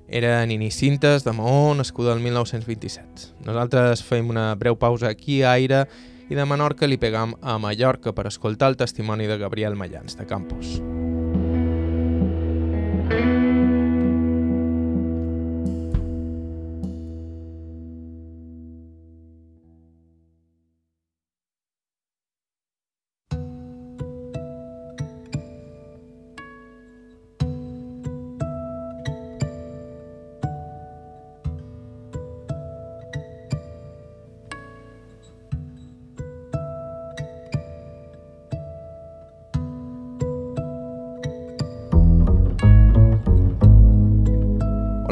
Era 0.07 0.45
Nini 0.45 0.69
Cintes, 0.71 1.23
de 1.23 1.31
Maó, 1.35 1.73
nascuda 1.75 2.13
el 2.13 2.19
1927. 2.23 3.31
Nosaltres 3.47 4.03
fem 4.03 4.29
una 4.31 4.53
breu 4.55 4.77
pausa 4.79 5.09
aquí 5.09 5.41
a 5.43 5.55
Aire 5.55 5.85
i 6.29 6.35
de 6.35 6.45
Menorca 6.45 6.87
li 6.87 6.99
pegam 6.99 7.35
a 7.41 7.57
Mallorca 7.61 8.13
per 8.13 8.27
escoltar 8.27 8.73
el 8.73 8.77
testimoni 8.77 9.27
de 9.27 9.37
Gabriel 9.37 9.75
Mallans, 9.75 10.17
de 10.17 10.25
Campos. 10.25 10.79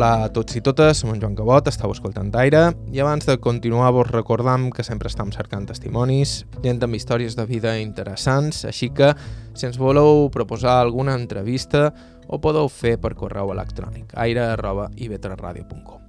Hola 0.06 0.28
a 0.28 0.30
tots 0.30 0.54
i 0.54 0.62
totes, 0.62 1.00
som 1.02 1.10
en 1.10 1.18
Joan 1.18 1.34
Cabot, 1.34 1.66
estàu 1.66 1.90
escoltant 1.90 2.28
Aire 2.38 2.60
i 2.94 3.02
abans 3.02 3.26
de 3.26 3.40
continuar 3.42 3.90
vos 3.96 4.06
recordam 4.06 4.68
que 4.70 4.86
sempre 4.86 5.10
estem 5.10 5.32
cercant 5.34 5.66
testimonis, 5.66 6.46
gent 6.62 6.78
amb 6.86 6.94
històries 6.94 7.34
de 7.34 7.48
vida 7.50 7.74
interessants, 7.82 8.70
així 8.70 8.94
que 8.94 9.16
si 9.58 9.66
ens 9.66 9.82
voleu 9.82 10.30
proposar 10.30 10.78
alguna 10.78 11.18
entrevista 11.18 11.90
ho 12.30 12.38
podeu 12.38 12.70
fer 12.70 13.00
per 13.02 13.16
correu 13.18 13.50
electrònic 13.58 14.14
aire.ivetradio.com 14.14 16.06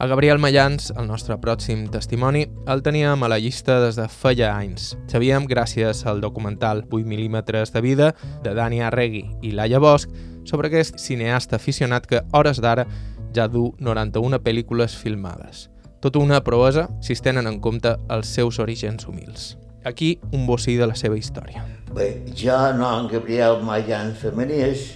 a 0.00 0.06
Gabriel 0.06 0.38
Mayans, 0.40 0.94
el 0.96 1.04
nostre 1.08 1.36
pròxim 1.36 1.82
testimoni, 1.92 2.46
el 2.72 2.80
teníem 2.80 3.20
a 3.20 3.28
la 3.28 3.36
llista 3.36 3.74
des 3.82 3.98
de 4.00 4.06
feia 4.08 4.54
anys. 4.54 4.94
Sabíem, 5.12 5.44
gràcies 5.44 6.06
al 6.08 6.22
documental 6.24 6.86
8 6.88 7.04
mil·límetres 7.04 7.72
de 7.74 7.82
vida 7.84 8.14
de 8.40 8.54
Dani 8.56 8.80
Arregui 8.80 9.26
i 9.44 9.52
Laia 9.52 9.76
Bosch, 9.76 10.08
sobre 10.48 10.70
aquest 10.70 10.96
cineasta 10.96 11.60
aficionat 11.60 12.08
que, 12.08 12.22
hores 12.32 12.62
d'ara, 12.64 12.86
ja 13.34 13.48
du 13.48 13.74
91 13.78 14.38
pel·lícules 14.44 14.96
filmades. 14.96 15.70
Tot 16.00 16.16
una 16.16 16.40
proesa 16.40 16.88
si 17.04 17.12
es 17.12 17.20
tenen 17.20 17.44
en 17.46 17.60
compte 17.60 17.96
els 18.08 18.26
seus 18.32 18.58
orígens 18.58 19.06
humils. 19.06 19.58
Aquí 19.84 20.18
un 20.32 20.46
bocí 20.46 20.76
de 20.76 20.86
la 20.86 20.94
seva 20.96 21.16
història. 21.16 21.64
Bé, 21.94 22.22
jo, 22.36 22.72
no, 22.76 23.08
Gabriel 23.08 23.62
Mayan 23.64 24.14
Femenies, 24.16 24.94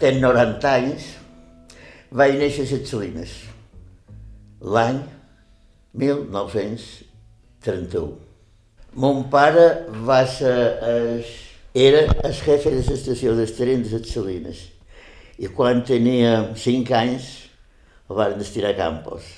ten 0.00 0.20
90 0.20 0.70
anys, 0.70 1.16
vaig 2.12 2.34
néixer 2.40 2.64
a 2.64 2.66
les 2.70 2.88
Salines, 2.88 3.30
l'any 4.60 5.00
1931. 5.94 8.12
Mon 8.94 9.30
pare 9.30 9.86
va 10.06 10.26
ser, 10.26 10.78
es, 10.88 11.26
era 11.74 12.06
el 12.24 12.32
jefe 12.32 12.70
de 12.70 12.82
l'estació 12.86 13.34
d'Estarent 13.34 13.82
de 13.84 13.90
les 13.98 14.08
Salines 14.08 14.74
i 15.42 15.46
quan 15.50 15.84
tenia 15.84 16.54
5 16.54 16.94
anys 16.94 17.43
el 18.10 18.16
van 18.16 18.38
destinar 18.38 18.72
a 18.74 18.78
Campos. 18.78 19.28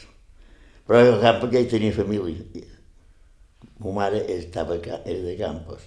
Però 0.86 1.02
a 1.02 1.20
Campos 1.22 1.52
ja 1.52 1.62
hi 1.62 1.70
tenia 1.70 1.94
família. 1.94 2.64
Ma 3.82 3.92
mare 4.00 4.24
estava, 4.32 4.78
era 4.78 5.20
de 5.22 5.36
Campos. 5.38 5.84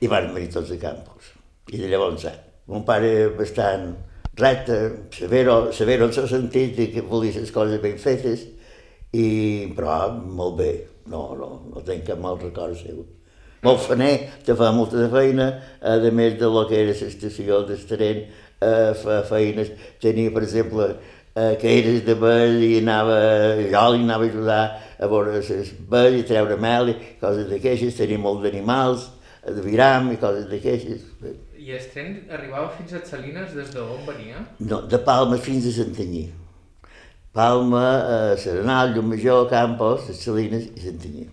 I 0.00 0.08
van 0.08 0.30
venir 0.34 0.52
tots 0.52 0.70
de 0.72 0.78
Campos. 0.80 1.34
I 1.70 1.78
de 1.78 1.90
llavors, 1.90 2.26
mon 2.70 2.84
pare 2.86 3.28
bastant 3.36 3.92
recte, 4.40 4.76
severo, 5.12 5.72
severo 5.72 6.06
en 6.06 6.16
el 6.16 6.28
sentit 6.28 6.76
de 6.76 6.90
que 6.90 7.02
volia 7.02 7.40
les 7.40 7.52
coses 7.52 7.80
ben 7.82 7.98
fetes, 7.98 8.46
i, 9.12 9.26
però 9.76 9.96
molt 10.14 10.56
bé, 10.60 10.72
no, 11.10 11.24
no, 11.38 11.50
no 11.70 11.82
tenc 11.86 12.06
cap 12.08 12.20
mal 12.22 12.38
record 12.40 12.78
seu. 12.78 13.02
Molt 13.66 13.82
faner, 13.84 14.14
te 14.46 14.54
fa 14.56 14.70
molta 14.72 14.96
de 14.96 15.08
feina, 15.12 15.50
a 15.82 15.98
més 16.16 16.38
de 16.40 16.48
lo 16.48 16.64
que 16.68 16.78
era 16.80 16.94
l'estació 16.94 17.60
d'Estarent, 17.68 18.22
eh, 18.64 19.20
feines. 19.28 19.74
Tenia, 20.00 20.32
per 20.32 20.44
exemple, 20.46 20.86
eh, 21.40 21.56
caires 21.62 22.04
de 22.06 22.16
bell 22.20 22.58
i 22.66 22.74
anava, 22.80 23.16
jo 23.72 23.84
li 23.94 24.02
anava 24.04 24.26
a 24.26 24.30
ajudar 24.30 24.62
a 25.00 25.08
veure 25.08 25.38
les 25.38 25.72
bell 25.92 26.18
i 26.18 26.26
treure 26.28 26.58
mel 26.60 26.92
i 26.92 26.96
coses 27.20 27.48
d'aquestes, 27.50 27.96
tenia 27.96 28.20
molt 28.20 28.44
d'animals, 28.44 29.08
de 29.46 29.64
viram 29.64 30.10
i 30.12 30.18
coses 30.20 30.46
d'aquestes. 30.50 31.06
I 31.60 31.74
el 31.76 31.88
tren 31.92 32.14
arribava 32.36 32.70
fins 32.76 32.94
a 32.96 33.02
Salines 33.04 33.56
des 33.56 33.72
d'on 33.74 34.06
venia? 34.06 34.44
No, 34.60 34.82
de 34.92 35.00
Palma 35.08 35.40
fins 35.40 35.66
a 35.68 35.74
Santanyí. 35.80 36.28
Palma, 37.32 37.84
eh, 38.14 38.36
Serenal, 38.36 38.94
Llumajor, 38.94 39.48
Campos, 39.50 40.08
Salines 40.18 40.66
i 40.74 40.86
Santanyí. 40.86 41.28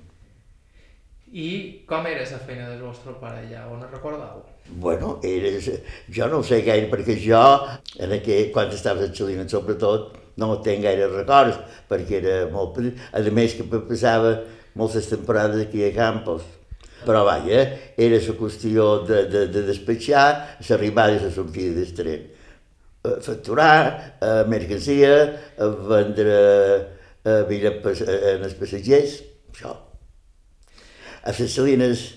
I 1.31 1.49
com 1.87 2.05
era 2.07 2.23
la 2.23 2.39
feina 2.39 2.69
del 2.69 2.83
vostre 2.85 3.15
pare 3.19 3.41
allà? 3.43 3.65
On 3.67 3.83
es 3.83 3.91
recordeu? 3.91 4.43
Bueno, 4.69 5.19
eres, 5.23 5.69
jo 6.13 6.27
no 6.27 6.41
ho 6.41 6.43
sé 6.43 6.61
gaire, 6.61 6.89
perquè 6.91 7.15
jo, 7.21 7.43
en 8.03 8.13
aquell, 8.17 8.51
quan 8.51 8.71
estava 8.75 9.05
a 9.05 9.11
Xalina, 9.13 9.47
sobretot, 9.47 10.17
no 10.37 10.57
tenc 10.65 10.83
gaire 10.83 11.07
records, 11.13 11.57
perquè 11.89 12.19
era 12.19 12.35
molt. 12.51 12.77
A 13.15 13.23
més 13.33 13.55
que 13.57 13.65
passava 13.65 14.35
moltes 14.77 15.07
temporades 15.09 15.65
aquí 15.65 15.83
a 15.87 15.93
Campos. 15.95 16.43
Però 17.05 17.23
vaja, 17.23 17.61
era 17.95 18.17
la 18.19 18.35
qüestió 18.35 18.87
de, 19.07 19.23
de, 19.31 19.45
de 19.53 19.63
despatxar 19.69 20.57
l'arribada 20.67 21.15
i 21.15 21.21
la 21.23 21.31
sortida 21.31 21.75
del 21.77 21.93
tren. 21.95 22.27
Eh, 23.05 23.17
facturar, 23.23 24.17
eh, 24.19 24.43
mercancia, 24.49 25.11
eh, 25.55 25.71
vendre 25.87 26.37
eh, 27.23 27.43
bitllets 27.47 28.01
en 28.03 28.47
els 28.49 28.57
passatgers, 28.59 29.19
això. 29.53 29.75
A 31.23 31.33
les 31.37 31.53
Salines 31.53 32.07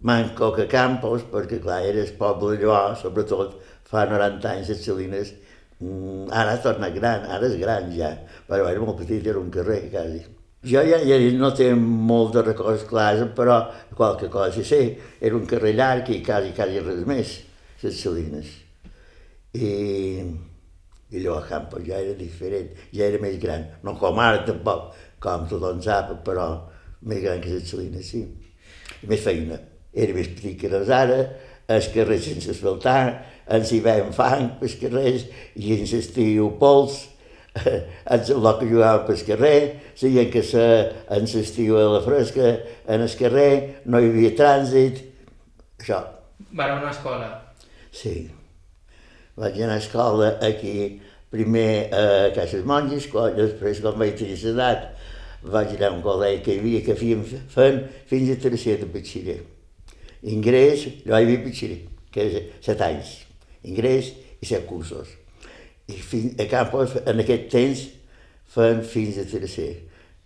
manco 0.00 0.52
que 0.54 0.66
Campos, 0.68 1.24
perquè 1.26 1.58
clar, 1.62 1.82
era 1.82 2.02
el 2.02 2.12
poble 2.18 2.56
allò, 2.56 2.94
sobretot 2.94 3.58
fa 3.88 4.04
90 4.06 4.50
anys 4.50 4.70
les 4.70 4.82
Salines, 4.84 5.32
mm, 5.80 6.28
ara 6.30 6.54
ha 6.54 6.62
tornat 6.62 6.94
gran, 6.94 7.24
ara 7.26 7.46
és 7.46 7.56
gran 7.58 7.90
ja, 7.94 8.12
però 8.46 8.68
era 8.68 8.80
molt 8.80 8.98
petit, 9.00 9.26
era 9.26 9.40
un 9.40 9.50
carrer 9.50 9.88
quasi. 9.90 10.22
Jo 10.68 10.82
ja, 10.82 10.98
ja 11.06 11.18
no 11.38 11.50
tinc 11.54 11.78
molt 11.78 12.34
de 12.34 12.42
records 12.42 12.84
clars, 12.86 13.24
però 13.34 13.60
qualque 13.94 14.28
cosa 14.28 14.62
sé, 14.62 14.98
era 15.20 15.36
un 15.36 15.46
carrer 15.46 15.74
llarg 15.74 16.10
i 16.10 16.20
quasi, 16.22 16.52
quasi 16.54 16.82
res 16.84 17.04
més, 17.06 17.34
les 17.82 18.02
Salines. 18.02 18.52
I, 19.54 19.70
i 21.10 21.18
allò 21.18 21.38
a 21.38 21.46
Campos 21.48 21.82
ja 21.86 21.98
era 21.98 22.14
diferent, 22.14 22.70
ja 22.94 23.06
era 23.06 23.18
més 23.22 23.38
gran, 23.42 23.66
no 23.82 23.96
com 23.98 24.20
ara 24.22 24.44
tampoc, 24.46 24.92
com 25.18 25.48
tothom 25.50 25.82
sap, 25.82 26.14
però 26.26 26.52
més 27.02 27.22
gran 27.24 27.42
que 27.42 27.56
les 27.56 27.66
Salines, 27.66 28.12
sí. 28.14 28.22
I 29.02 29.10
més 29.10 29.22
feina 29.22 29.58
era 29.94 30.14
més 30.14 30.28
petit 30.36 30.58
que 30.60 30.70
les 30.72 30.90
ara, 30.92 31.18
els 31.68 31.88
carrers 31.92 32.24
sense 32.24 32.50
asfaltar, 32.52 33.00
ens 33.52 33.72
hi 33.72 33.80
veiem 33.84 34.10
fang 34.16 34.54
pels 34.60 34.76
carrers 34.80 35.26
i 35.56 35.74
ens 35.76 35.92
estiu 35.96 36.50
pols, 36.60 37.02
ens 38.14 38.30
el 38.34 38.48
que 38.60 38.68
jugàvem 38.70 39.04
pel 39.08 39.24
carrer, 39.26 39.58
sabien 39.98 40.30
que 40.32 40.44
se, 40.46 40.64
ens 41.16 41.34
estiu 41.40 41.78
a 41.80 41.86
la 41.96 42.00
fresca, 42.04 42.54
en 42.86 43.04
el 43.04 43.18
carrer, 43.20 43.50
no 43.86 44.00
hi 44.00 44.10
havia 44.12 44.32
trànsit, 44.38 45.02
això. 45.80 46.00
Va 46.56 46.68
a 46.68 46.78
una 46.78 46.92
escola? 46.94 47.28
Sí. 47.92 48.14
Vaig 49.38 49.60
anar 49.62 49.76
a 49.78 49.82
escola 49.82 50.32
aquí, 50.44 51.00
primer 51.30 51.68
a 51.94 52.06
Caixes 52.34 52.64
Monges, 52.66 53.10
després 53.36 53.84
quan 53.84 54.00
vaig 54.00 54.16
tenir 54.18 54.38
l'edat, 54.42 54.88
vaig 55.44 55.76
anar 55.76 55.92
a 55.92 55.98
un 55.98 56.02
col·legi 56.02 56.42
que 56.44 56.56
hi 56.56 56.64
havia 56.64 56.82
que 56.86 56.98
fèiem 56.98 57.22
fent 57.52 57.84
fins 58.08 58.34
a 58.34 58.40
tercer 58.48 58.80
de 58.80 58.90
batxiller 58.90 59.38
ingrés, 60.22 60.86
jo 61.04 61.12
vaig 61.12 61.28
viure 61.28 61.44
pitxer, 61.44 61.76
que 62.12 62.24
és 62.26 62.50
set 62.64 62.82
anys, 62.84 63.14
ingrés 63.66 64.12
i 64.40 64.48
set 64.48 64.66
cursos. 64.66 65.10
I 65.88 65.96
fins, 66.00 66.34
a 66.40 66.48
Campos, 66.50 66.96
en 67.06 67.22
aquest 67.22 67.48
temps, 67.52 67.86
fem 68.52 68.82
fins 68.84 69.20
a 69.20 69.24
tercer. 69.28 69.70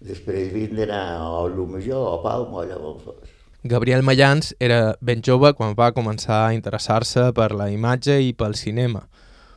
Després 0.02 0.50
vinc 0.50 0.74
d'anar 0.74 1.05
a 1.20 1.46
Major, 1.46 2.02
o 2.02 2.18
Palma, 2.22 2.59
o 2.59 2.62
allà 2.64 2.78
on 2.78 2.98
fos. 2.98 3.31
Gabriel 3.62 4.02
Mayans 4.02 4.57
era 4.59 4.96
ben 5.00 5.22
jove 5.22 5.52
quan 5.55 5.76
va 5.78 5.92
començar 5.94 6.48
a 6.48 6.55
interessar-se 6.55 7.31
per 7.33 7.52
la 7.55 7.70
imatge 7.70 8.18
i 8.20 8.33
pel 8.35 8.57
cinema. 8.59 9.07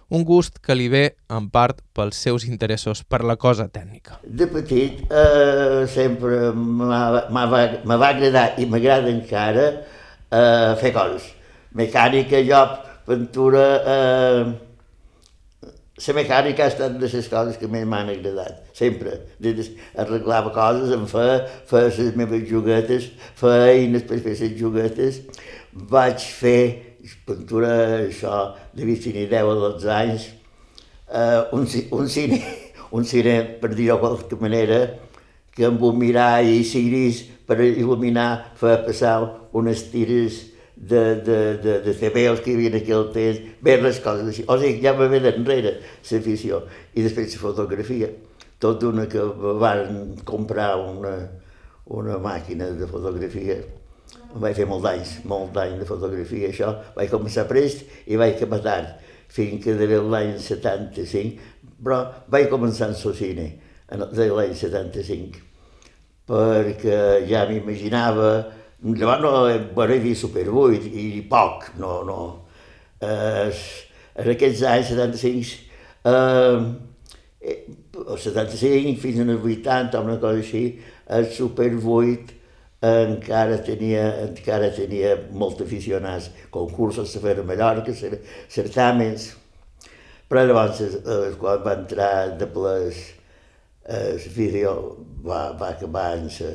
un 0.10 0.24
gust 0.24 0.60
que 0.62 0.76
li 0.76 0.86
ve 0.89 1.15
en 1.34 1.48
part 1.50 1.80
pels 1.98 2.19
seus 2.21 2.45
interessos 2.45 3.02
per 3.04 3.24
la 3.26 3.36
cosa 3.41 3.65
tècnica. 3.67 4.19
De 4.24 4.45
petit 4.45 5.02
eh, 5.10 5.86
sempre 5.89 6.52
m'ha 6.54 7.48
va 7.50 8.10
agradar 8.12 8.52
i 8.62 8.67
m'agrada 8.69 9.10
encara 9.10 9.65
eh, 10.36 10.76
fer 10.82 10.93
coses. 10.95 11.32
Mecànica, 11.76 12.43
jo, 12.45 12.62
pintura... 13.08 13.65
Eh, 13.95 14.54
la 15.95 16.12
mecànica 16.12 16.65
ha 16.65 16.67
estat 16.67 16.98
de 17.00 17.08
les 17.08 17.28
coses 17.32 17.56
que 17.56 17.69
més 17.71 17.86
m'han 17.88 18.10
agradat, 18.12 18.65
sempre. 18.76 19.13
Arreglava 20.04 20.52
coses, 20.52 20.91
em 20.91 21.06
feia, 21.08 21.38
feia 21.69 21.93
les 21.95 22.17
meves 22.19 22.43
juguetes, 22.50 23.08
feia 23.39 23.69
eines 23.78 24.04
per 24.04 24.19
fer 24.26 24.34
les 24.41 24.58
juguetes. 24.60 25.21
Vaig 25.71 26.19
fer 26.19 26.60
pintura, 27.26 27.71
això, 28.10 28.58
de 28.76 28.98
tenir 29.06 29.30
10 29.32 29.48
o 29.48 29.56
12 29.62 29.89
anys, 29.95 30.28
uh, 31.08 31.48
un, 31.56 31.63
un 32.00 32.10
cine, 32.10 32.41
un 32.98 33.08
cine, 33.08 33.38
per 33.62 33.71
dir-ho 33.71 33.95
de 33.95 34.02
qualque 34.02 34.41
manera, 34.41 34.82
que 35.56 35.69
amb 35.69 35.84
un 35.88 35.95
mirall 36.02 36.52
i 36.52 36.63
ciris 36.67 37.24
per 37.47 37.60
il·luminar 37.62 38.29
feia 38.60 38.81
passar 38.86 39.15
unes 39.55 39.86
tires 39.91 40.41
de, 40.75 41.21
de, 41.23 41.58
de, 41.63 41.79
de 41.86 41.93
CBOs 41.95 42.41
que 42.43 42.51
hi 42.51 42.58
havia 42.58 42.71
en 42.73 42.77
aquell 42.81 43.08
temps, 43.15 43.39
bé 43.63 43.77
les 43.79 43.99
coses 44.03 44.27
així. 44.31 44.43
O 44.51 44.58
sigui, 44.60 44.81
ja 44.84 44.95
va 44.97 45.08
ve 45.12 45.21
d'enrere 45.23 45.77
l'afició. 46.12 46.62
I 46.93 47.05
després 47.05 47.31
la 47.34 47.41
fotografia. 47.45 48.12
Tot 48.60 48.84
una 48.88 49.08
que 49.12 49.23
van 49.62 50.15
comprar 50.27 50.75
una, 50.81 51.15
una 51.95 52.19
màquina 52.19 52.69
de 52.75 52.88
fotografia. 52.91 53.60
Vaig 54.36 54.55
fer 54.58 54.67
molt 54.67 54.84
d'anys, 54.84 55.17
molt 55.31 55.55
d'anys 55.55 55.79
de 55.79 55.88
fotografia, 55.88 56.51
això. 56.51 56.73
Vaig 56.97 57.12
començar 57.12 57.47
prest 57.47 57.86
i 58.12 58.19
vaig 58.19 58.36
acabar 58.36 58.62
tard, 58.65 58.95
fins 59.31 59.63
que 59.63 59.75
de 59.79 60.01
l'any 60.01 60.36
75, 60.43 61.51
però 61.84 62.03
vaig 62.31 62.49
començar 62.51 62.91
en 62.91 62.99
cine, 62.99 63.51
en 63.91 64.08
l'any 64.12 64.55
75, 64.55 65.44
perquè 66.26 67.26
ja 67.30 67.46
m'imaginava 67.50 68.30
Llavors 68.86 69.22
no, 69.22 69.30
bueno, 69.74 69.94
hi 69.94 69.98
havia 69.98 70.16
Super 70.16 70.50
8 70.50 70.90
i, 70.94 71.22
poc, 71.30 71.72
no, 71.82 72.04
no. 72.06 72.18
Eh, 73.02 73.50
en 74.22 74.30
aquests 74.36 74.62
anys, 74.70 74.92
75, 74.92 75.56
eh, 76.06 77.56
o 78.06 78.18
75 78.18 79.02
fins 79.02 79.24
als 79.24 79.42
80 79.42 79.98
o 79.98 80.04
una 80.06 80.20
cosa 80.22 80.44
així, 80.44 80.64
el 81.18 81.26
Super 81.34 81.72
8 81.74 82.38
encara 82.86 83.58
tenia, 83.66 84.06
encara 84.28 84.70
tenia 84.76 85.16
molt 85.34 85.66
aficionats, 85.66 86.30
concursos 86.54 87.16
a 87.18 87.24
fer 87.24 87.40
a 87.42 87.48
Mallorca, 87.48 87.96
certàmens, 88.54 89.32
però 90.30 90.46
llavors, 90.46 90.84
eh, 90.84 91.32
quan 91.42 91.66
va 91.66 91.80
entrar 91.80 92.16
de 92.38 92.54
ple 92.54 92.76
el 93.86 94.21
vídeo, 94.36 94.98
va, 95.26 95.52
va 95.60 95.69
acabar 95.69 96.17
en 96.17 96.30
sa, 96.34 96.50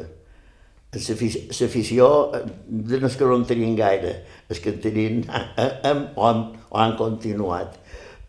l'afició 0.92 2.06
de 2.66 2.98
les 2.98 3.16
que 3.16 3.24
no 3.24 3.36
en 3.38 3.44
tenien 3.46 3.76
gaire, 3.78 4.14
els 4.50 4.58
que 4.58 4.72
en 4.74 4.80
tenien 4.82 5.20
o, 5.30 6.26
han, 6.26 6.42
o 6.66 6.80
han 6.82 6.96
continuat, 6.98 7.76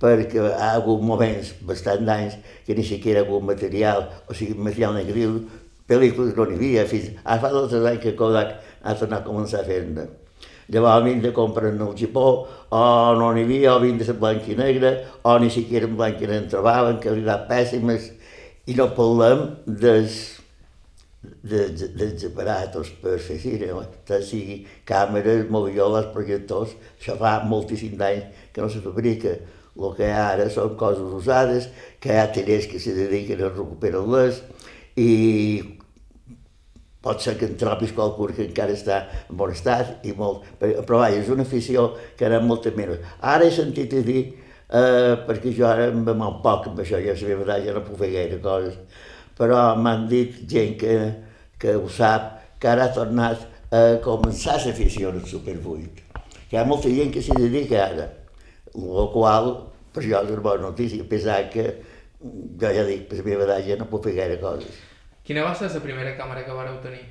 perquè 0.01 0.45
ha 0.53 0.75
hagut 0.75 1.01
moments, 1.01 1.55
bastant 1.65 2.05
d'anys, 2.05 2.37
que 2.65 2.77
ni 2.77 2.85
siquiera 2.85 3.21
ha 3.21 3.25
hagut 3.25 3.45
material, 3.49 4.05
o 4.29 4.37
sigui, 4.37 4.53
material 4.57 4.93
negatiu, 4.97 5.39
pel·lícules 5.89 6.37
no 6.37 6.45
n'hi 6.47 6.59
havia, 6.59 6.85
fins 6.89 7.11
ara 7.23 7.41
fa 7.41 7.51
dos 7.53 7.73
anys 7.73 8.01
que 8.03 8.15
Kodak 8.17 8.59
ha 8.81 8.95
tornat 8.97 9.25
a 9.25 9.27
començar 9.27 9.61
a 9.61 9.67
fer-ne. 9.67 10.07
Llavors 10.71 11.03
vinc 11.03 11.25
de 11.25 11.33
comprar 11.35 11.73
el 11.73 11.81
Japó, 11.99 12.47
o 12.69 12.81
no 13.17 13.33
n'hi 13.33 13.43
havia, 13.43 13.73
o 13.75 13.81
vinc 13.81 13.99
de 13.99 14.07
la 14.07 14.19
blanc 14.21 14.47
i 14.47 14.55
negra, 14.55 14.93
o 15.23 15.37
ni 15.39 15.49
siquiera 15.49 15.89
en 15.89 15.97
blanc 15.97 16.21
i 16.21 16.29
negra 16.29 16.43
en 16.45 16.49
trobaven, 16.53 17.01
qualitat 17.03 17.49
pèssimes, 17.49 18.11
i 18.71 18.77
no 18.77 18.87
parlem 18.95 19.49
dels 19.67 20.21
dels, 21.21 21.83
dels 21.97 22.25
aparatos 22.25 22.91
per 23.01 23.17
fer 23.21 23.37
cinema, 23.41 23.83
tant 24.07 24.23
sigui 24.25 24.61
càmeres, 24.87 25.47
movioles, 25.53 26.09
projectors, 26.15 26.73
això 26.99 27.17
fa 27.19 27.39
moltíssim 27.47 27.97
d'anys 27.99 28.47
que 28.53 28.63
no 28.63 28.69
se 28.69 28.81
fabrica. 28.83 29.35
El 29.71 29.93
que 29.95 30.07
hi 30.07 30.11
ha 30.11 30.23
ara 30.33 30.49
són 30.51 30.73
coses 30.79 31.13
usades, 31.15 31.69
que 32.01 32.11
hi 32.11 32.17
ha 32.19 32.31
tallers 32.33 32.67
que 32.67 32.81
se 32.81 32.95
dediquen 32.97 33.39
a 33.39 33.51
recuperar-les 33.53 34.41
i 34.99 35.11
pot 37.01 37.23
ser 37.23 37.37
que 37.39 37.47
en 37.47 37.55
trobis 37.57 37.93
qualcú 37.97 38.27
que 38.29 38.43
encara 38.45 38.75
està 38.77 38.97
en 39.29 39.37
bon 39.37 39.53
estat 39.53 40.03
i 40.05 40.11
molt... 40.17 40.43
Però 40.59 40.99
vaja, 40.99 41.21
és 41.21 41.31
una 41.33 41.47
afició 41.47 41.87
que 42.17 42.27
ara 42.27 42.41
molta 42.43 42.73
menys. 42.75 42.99
Ara 43.21 43.47
he 43.47 43.53
sentit 43.55 43.95
a 43.97 44.03
dir, 44.05 44.25
eh, 44.71 45.15
perquè 45.27 45.53
jo 45.57 45.67
ara 45.67 45.89
em 45.91 46.03
va 46.07 46.15
molt 46.17 46.41
poc 46.45 46.69
amb 46.71 46.79
això, 46.83 46.99
ja 47.03 47.15
sabia 47.17 47.39
veritat, 47.39 47.65
ja 47.67 47.75
no 47.75 47.83
puc 47.85 47.99
fer 48.01 48.11
gaire 48.13 48.39
coses, 48.43 48.77
però 49.37 49.63
m'han 49.75 50.07
dit 50.11 50.41
gent 50.49 50.77
que, 50.79 50.95
que 51.59 51.75
ho 51.75 51.89
sap, 51.89 52.37
que 52.61 52.69
ara 52.71 52.87
ha 52.87 52.95
tornat 52.95 53.47
a 53.71 53.83
començar 54.03 54.59
l'afició 54.63 55.11
al 55.11 55.21
Super 55.27 55.57
8. 55.57 56.07
Que 56.49 56.57
hi 56.57 56.59
ha 56.59 56.67
molta 56.67 56.91
gent 56.91 57.11
que 57.13 57.23
s'hi 57.23 57.37
dedica 57.39 57.85
ara, 57.85 58.07
el 58.75 59.09
qual 59.13 59.53
per 59.91 60.03
jo 60.05 60.19
és 60.19 60.31
una 60.31 60.45
bona 60.45 60.69
notícia, 60.69 61.03
pensar 61.07 61.41
que 61.51 61.65
jo 62.21 62.71
ja 62.75 62.85
dic, 62.87 63.07
per 63.09 63.19
la 63.19 63.27
meva 63.27 63.47
edat 63.47 63.67
ja 63.67 63.77
no 63.79 63.89
puc 63.91 64.07
fer 64.07 64.15
gaire 64.19 64.39
coses. 64.39 64.79
Quina 65.27 65.43
va 65.45 65.53
ser 65.55 65.71
la 65.73 65.83
primera 65.83 66.15
càmera 66.17 66.45
que 66.45 66.55
vareu 66.55 66.79
tenir? 66.83 67.03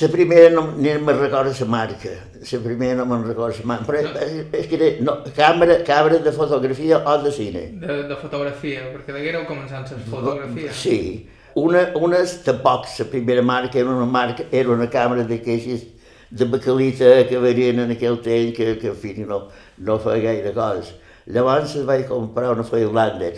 La 0.00 0.08
primera 0.08 0.50
no, 0.50 0.72
ni 0.74 0.90
me'n 0.98 1.18
recordo 1.20 1.52
la 1.56 1.66
marca, 1.70 2.10
la 2.50 2.58
primera 2.64 2.96
no 2.98 3.04
me'n 3.06 3.28
recordo 3.28 3.54
la 3.60 3.66
marca, 3.70 3.84
però 3.86 4.00
no. 4.02 4.22
és, 4.24 4.32
és 4.58 4.66
que 4.66 4.74
era 4.74 4.88
no, 5.06 5.12
càmera, 5.36 5.76
càmera 5.86 6.18
de 6.18 6.32
fotografia 6.34 6.98
o 6.98 7.12
de 7.22 7.30
cine. 7.30 7.62
De, 7.78 8.00
de 8.08 8.16
fotografia, 8.18 8.88
perquè 8.90 9.14
deguéreu 9.14 9.44
començant 9.46 9.86
les 9.86 10.08
fotografies. 10.10 10.80
Sí, 10.80 11.28
una, 11.62 11.84
unes 11.94 12.40
tampoc, 12.42 12.88
la 12.98 13.06
primera 13.12 13.44
marca 13.46 13.78
era 13.78 13.92
una 13.92 14.08
marca, 14.16 14.48
era 14.50 14.74
una 14.74 14.88
càmera 14.90 15.22
de 15.28 15.38
queixes 15.44 15.86
de 16.34 16.50
bacalita 16.50 17.12
que 17.28 17.38
venien 17.38 17.84
en 17.84 17.94
aquell 17.94 18.18
temps 18.24 18.56
que, 18.56 18.74
que 18.82 18.90
en 18.90 18.98
fi, 18.98 19.14
no, 19.22 19.44
no 19.78 19.98
feia 20.02 20.24
gaire 20.26 20.54
coses. 20.58 20.90
Llavors 21.30 21.76
vaig 21.86 22.08
comprar 22.10 22.50
una 22.50 22.66
Freilander 22.66 23.36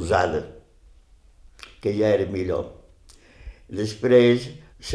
usada, 0.00 0.40
que 1.84 1.92
ja 2.00 2.16
era 2.16 2.24
millor. 2.32 2.64
Després 3.68 4.48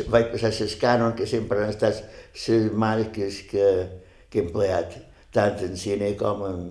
vaig 0.10 0.32
passar 0.34 0.52
a 0.52 0.58
les 0.60 0.76
Canon, 0.82 1.14
que 1.18 1.28
sempre 1.30 1.64
han 1.64 1.74
estat 1.74 2.02
les 2.48 2.72
marques 2.74 3.42
que, 3.50 3.66
que 4.30 4.42
he 4.42 4.46
empleat, 4.46 4.98
tant 5.36 5.60
en 5.66 5.76
cine 5.78 6.14
com 6.20 6.46
en, 6.48 6.64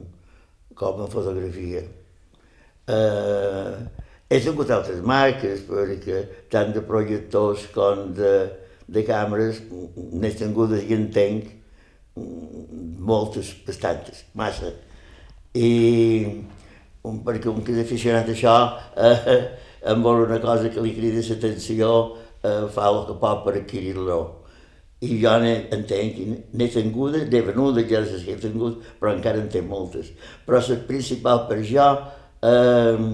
com 0.74 1.04
en 1.04 1.12
fotografia. 1.12 1.84
Uh, 2.84 3.84
he 4.28 4.40
tingut 4.42 4.72
altres 4.74 5.00
marques, 5.04 5.62
perquè 5.68 6.24
tant 6.52 6.74
de 6.74 6.82
projectors 6.84 7.68
com 7.74 8.10
de, 8.16 8.34
de 8.88 9.04
càmeres 9.06 9.62
n'he 9.70 10.32
tingudes 10.36 10.84
i 10.88 10.96
en 10.96 11.06
tenc 11.14 11.52
moltes, 13.04 13.54
bastantes, 13.66 14.24
massa. 14.34 14.72
I 15.54 15.70
un, 17.04 17.20
perquè 17.24 17.50
un 17.50 17.62
que 17.64 17.74
és 17.74 17.84
aficionat 17.84 18.28
a 18.28 18.34
això, 18.34 18.56
eh, 18.96 19.38
em 19.92 20.02
vol 20.02 20.24
una 20.24 20.40
cosa 20.42 20.70
que 20.72 20.82
li 20.82 20.94
crida 20.96 21.22
l'atenció, 21.28 21.90
eh, 22.44 22.64
que 23.06 23.18
pot 23.20 23.44
per 23.44 23.56
adquirir-lo. 23.58 24.20
I 25.04 25.18
jo 25.20 25.32
entenc, 25.76 26.20
n'he 26.56 26.68
tingudes, 26.72 27.26
n'he 27.28 27.40
venudes, 27.44 27.88
ja 27.90 28.00
les 28.00 28.24
he 28.28 28.36
tingut, 28.40 28.84
però 29.00 29.12
encara 29.12 29.40
en 29.42 29.50
té 29.52 29.60
moltes. 29.60 30.12
Però 30.46 30.60
la 30.60 30.76
principal 30.88 31.44
per 31.48 31.60
jo, 31.68 31.88
eh, 32.42 33.04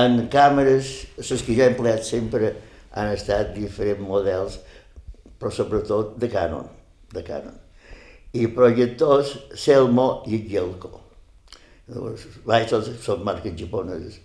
en 0.00 0.28
càmeres, 0.32 0.92
les 1.18 1.42
que 1.42 1.56
jo 1.56 1.64
he 1.64 1.72
empleat 1.74 2.06
sempre 2.06 2.54
han 2.92 3.12
estat 3.12 3.52
diferents 3.54 4.06
models, 4.06 4.60
però 5.40 5.50
sobretot 5.52 6.16
de 6.20 6.30
Canon, 6.30 6.68
de 7.12 7.22
Canon. 7.26 7.58
I 8.32 8.46
projectors 8.54 9.34
Selmo 9.58 10.22
i 10.30 10.44
Gelco. 10.48 11.00
Vaig, 12.46 12.68
tots 12.70 12.92
són 13.02 13.24
marques 13.26 13.56
japoneses. 13.58 14.20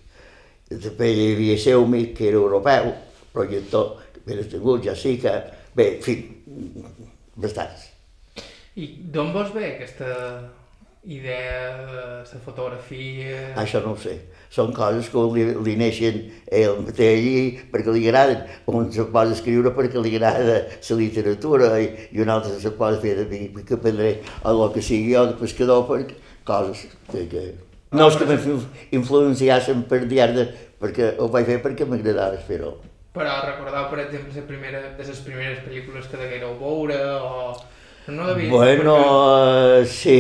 Després 0.70 1.18
hi 1.18 1.32
havia 1.34 1.58
Xiaomi, 1.62 2.04
que 2.18 2.28
era 2.30 2.38
europeu, 2.38 2.92
projector, 3.36 3.98
sí 4.96 5.18
que... 5.22 5.36
Bé, 5.76 5.90
en 5.98 6.04
fi, 6.04 6.14
bastants. 7.36 7.90
I 8.80 8.88
d'on 9.12 9.34
vols 9.36 9.52
ve 9.56 9.74
aquesta 9.74 10.08
idea 11.06 11.78
de 11.78 11.94
la 12.34 12.40
fotografia... 12.44 13.54
Això 13.62 13.82
no 13.84 13.94
ho 13.94 14.00
sé. 14.00 14.16
Són 14.50 14.72
coses 14.74 15.10
que 15.12 15.22
li, 15.36 15.46
li 15.68 15.76
neixen 15.78 16.18
ell 16.48 16.80
mateix 16.86 17.62
perquè 17.72 17.94
li 17.94 18.06
agraden. 18.08 18.42
Un 18.72 18.90
se 18.96 19.06
posa 19.14 19.36
escriure 19.36 19.74
perquè 19.76 20.02
li 20.02 20.16
agrada 20.16 20.58
la 20.66 20.98
literatura 20.98 21.76
i, 21.80 21.92
i 22.16 22.24
un 22.24 22.32
altre 22.34 22.56
se 22.62 22.72
posa 22.80 23.02
fer 23.04 23.18
de 23.20 23.28
mi, 23.30 23.52
que 23.68 23.78
prendré 23.78 24.18
el 24.48 24.66
que 24.74 24.82
sigui 24.82 25.14
jo 25.14 25.28
de 25.30 25.38
pescador 25.44 25.86
perquè 25.92 26.18
coses 26.48 26.88
que, 27.12 27.28
que... 27.30 27.46
No 27.96 28.10
és 28.10 28.18
que 28.20 28.26
m'influenciassen 28.28 29.86
per 29.92 30.02
diari, 30.10 30.50
perquè 30.82 31.14
ho 31.22 31.30
vaig 31.32 31.48
fer 31.52 31.62
perquè 31.64 31.88
m'agradava 31.88 32.42
fer-ho. 32.48 32.74
Però 33.16 33.36
recordeu, 33.46 33.86
per 33.88 34.02
exemple, 34.04 34.34
la 34.36 34.48
primera, 34.50 34.80
de 34.98 35.04
les 35.08 35.20
primeres 35.24 35.60
pel·lícules 35.64 36.08
que 36.12 36.20
deguéreu 36.20 36.56
veure 36.60 36.98
o... 37.16 37.54
No 38.12 38.26
devia... 38.28 38.50
Bueno, 38.52 38.96
perquè... 39.00 39.86
sí, 39.88 40.18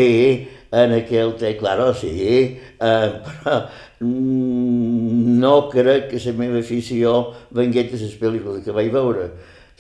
en 0.71 0.93
aquell 0.95 1.34
temps, 1.41 1.58
claro, 1.60 1.89
sí, 1.93 2.13
eh, 2.55 3.10
però 3.25 3.58
mm, 3.99 5.34
no 5.41 5.51
crec 5.73 6.08
que 6.13 6.21
la 6.23 6.34
meva 6.39 6.62
afició 6.63 7.17
vengués 7.51 7.91
de 7.91 7.99
les 7.99 8.15
pel·lícules 8.21 8.63
que 8.63 8.75
vaig 8.75 8.88
veure. 8.93 9.25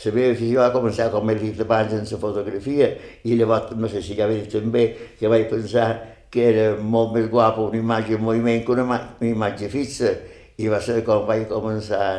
La 0.03 0.13
meva 0.17 0.33
afició 0.35 0.59
va 0.59 0.73
començar, 0.73 1.07
com 1.13 1.31
he 1.31 1.37
dit 1.39 1.61
abans, 1.63 1.93
en 1.95 2.03
la 2.09 2.19
fotografia, 2.19 2.89
i 3.23 3.37
llavors, 3.39 3.71
no 3.79 3.87
sé 3.91 4.01
si 4.03 4.17
ja 4.17 4.27
he 4.27 4.41
dit 4.41 4.51
també, 4.51 4.89
que 5.21 5.31
vaig 5.31 5.47
pensar 5.53 5.87
que 6.35 6.49
era 6.49 6.67
molt 6.75 7.15
més 7.15 7.29
guapa 7.31 7.63
una 7.63 7.79
imatge 7.79 8.19
en 8.19 8.27
moviment 8.27 8.59
que 8.67 8.75
una, 8.75 8.83
una 8.91 9.31
imatge 9.31 9.71
fixa, 9.71 10.11
i 10.59 10.67
va 10.67 10.81
ser 10.83 10.99
com 11.07 11.23
vaig 11.31 11.47
començar 11.47 12.11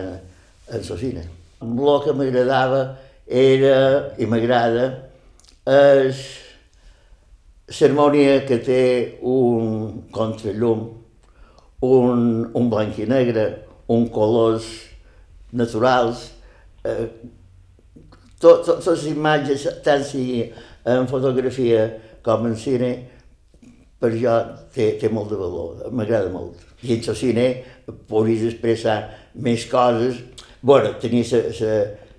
en, 0.68 0.80
el 0.80 0.98
cine. 0.98 1.24
El 1.62 2.02
que 2.04 2.14
m'agradava 2.16 2.82
era, 3.26 3.76
i 4.18 4.26
m'agrada, 4.26 4.86
és 5.66 6.22
l'harmonia 7.80 8.44
que 8.46 8.60
té 8.62 8.82
un 9.26 10.04
contrallum, 10.14 10.84
un, 11.86 12.20
un 12.54 12.70
blanc 12.70 12.98
i 13.02 13.06
negre, 13.10 13.46
un 13.90 14.06
colors 14.12 14.68
naturals, 15.52 16.30
eh, 16.84 17.08
totes 18.40 18.86
les 18.86 19.06
imatges, 19.10 19.66
tant 19.84 20.04
si 20.06 20.44
en 20.86 21.08
fotografia 21.10 21.88
com 22.22 22.46
en 22.46 22.56
cine, 22.58 22.92
per 23.98 24.12
jo 24.14 24.32
té, 24.74 24.92
té 25.00 25.10
molt 25.10 25.32
de 25.32 25.38
valor, 25.40 25.86
m'agrada 25.90 26.30
molt. 26.30 26.62
I 26.84 26.98
en 26.98 27.04
el 27.10 27.16
cine 27.18 27.46
podries 28.10 28.44
expressar 28.50 28.98
més 29.42 29.64
coses, 29.70 30.20
bueno, 30.66 30.96
tenia 30.98 31.22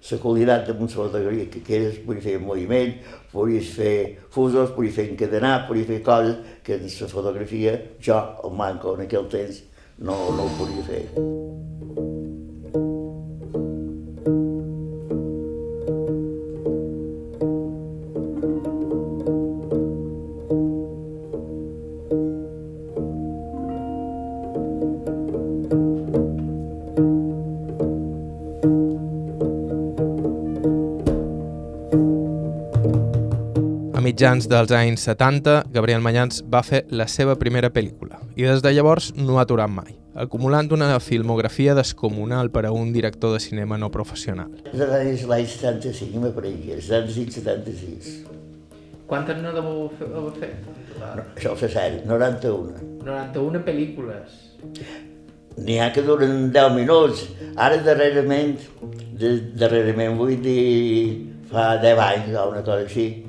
la 0.09 0.17
qualitat 0.23 0.67
de 0.67 0.71
una 0.71 0.87
fotografia 0.87 1.49
que, 1.49 1.61
que 1.61 1.75
eres, 1.75 1.97
podies 1.99 2.23
fer 2.23 2.37
moviment, 2.39 2.93
podies 3.33 3.73
fer 3.75 3.97
fusos, 4.31 4.71
podies 4.71 4.95
fer 4.95 5.09
encadenar, 5.11 5.67
podies 5.67 5.91
fer 5.91 6.01
coses 6.01 6.37
que 6.63 6.79
en 6.79 6.87
la 6.87 7.11
fotografia 7.11 7.75
jo, 7.99 8.21
el 8.47 8.55
manco 8.55 8.95
en 8.95 9.03
aquell 9.03 9.27
temps, 9.27 9.65
no, 9.99 10.15
no 10.31 10.47
ho 10.47 10.53
podia 10.61 10.87
fer. 10.87 12.06
Mitjans 34.17 34.47
dels 34.49 34.71
anys 34.73 35.03
70, 35.05 35.67
Gabriel 35.69 36.01
Manyans 36.01 36.39
va 36.49 36.63
fer 36.65 36.79
la 36.89 37.05
seva 37.05 37.35
primera 37.37 37.69
pel·lícula 37.69 38.17
i 38.33 38.47
des 38.47 38.63
de 38.65 38.71
llavors 38.73 39.11
no 39.13 39.35
ha 39.37 39.43
aturat 39.43 39.69
mai, 39.69 39.93
acumulant 40.17 40.71
una 40.73 40.87
filmografia 40.97 41.75
descomunal 41.77 42.49
per 42.49 42.63
a 42.65 42.71
un 42.73 42.89
director 42.95 43.35
de 43.35 43.39
cinema 43.43 43.77
no 43.77 43.91
professional. 43.93 44.49
És 44.73 45.21
l'any 45.29 45.45
75, 45.45 46.23
me 46.23 46.31
pareix, 46.33 46.87
75-76. 46.87 48.09
Quantes 49.05 49.37
no 49.43 49.53
deveu 49.53 49.85
haver 50.07 50.33
fet? 50.39 50.65
No, 50.97 51.27
això 51.35 51.53
ho 51.53 51.61
sé 51.61 51.69
sèrio, 51.77 52.01
91. 52.09 52.89
91 53.05 53.61
pel·lícules. 53.69 54.41
N'hi 55.61 55.77
ha 55.77 55.91
que 55.93 56.01
duren 56.09 56.49
10 56.57 56.73
minuts. 56.73 57.27
Ara 57.53 57.77
darrerament, 57.85 58.57
de, 59.13 59.37
darrerament 59.53 60.17
vull 60.17 60.41
dir 60.41 60.65
fa 61.53 61.75
10 61.85 62.05
anys 62.09 62.33
o 62.33 62.49
una 62.49 62.65
cosa 62.65 62.81
així, 62.81 63.26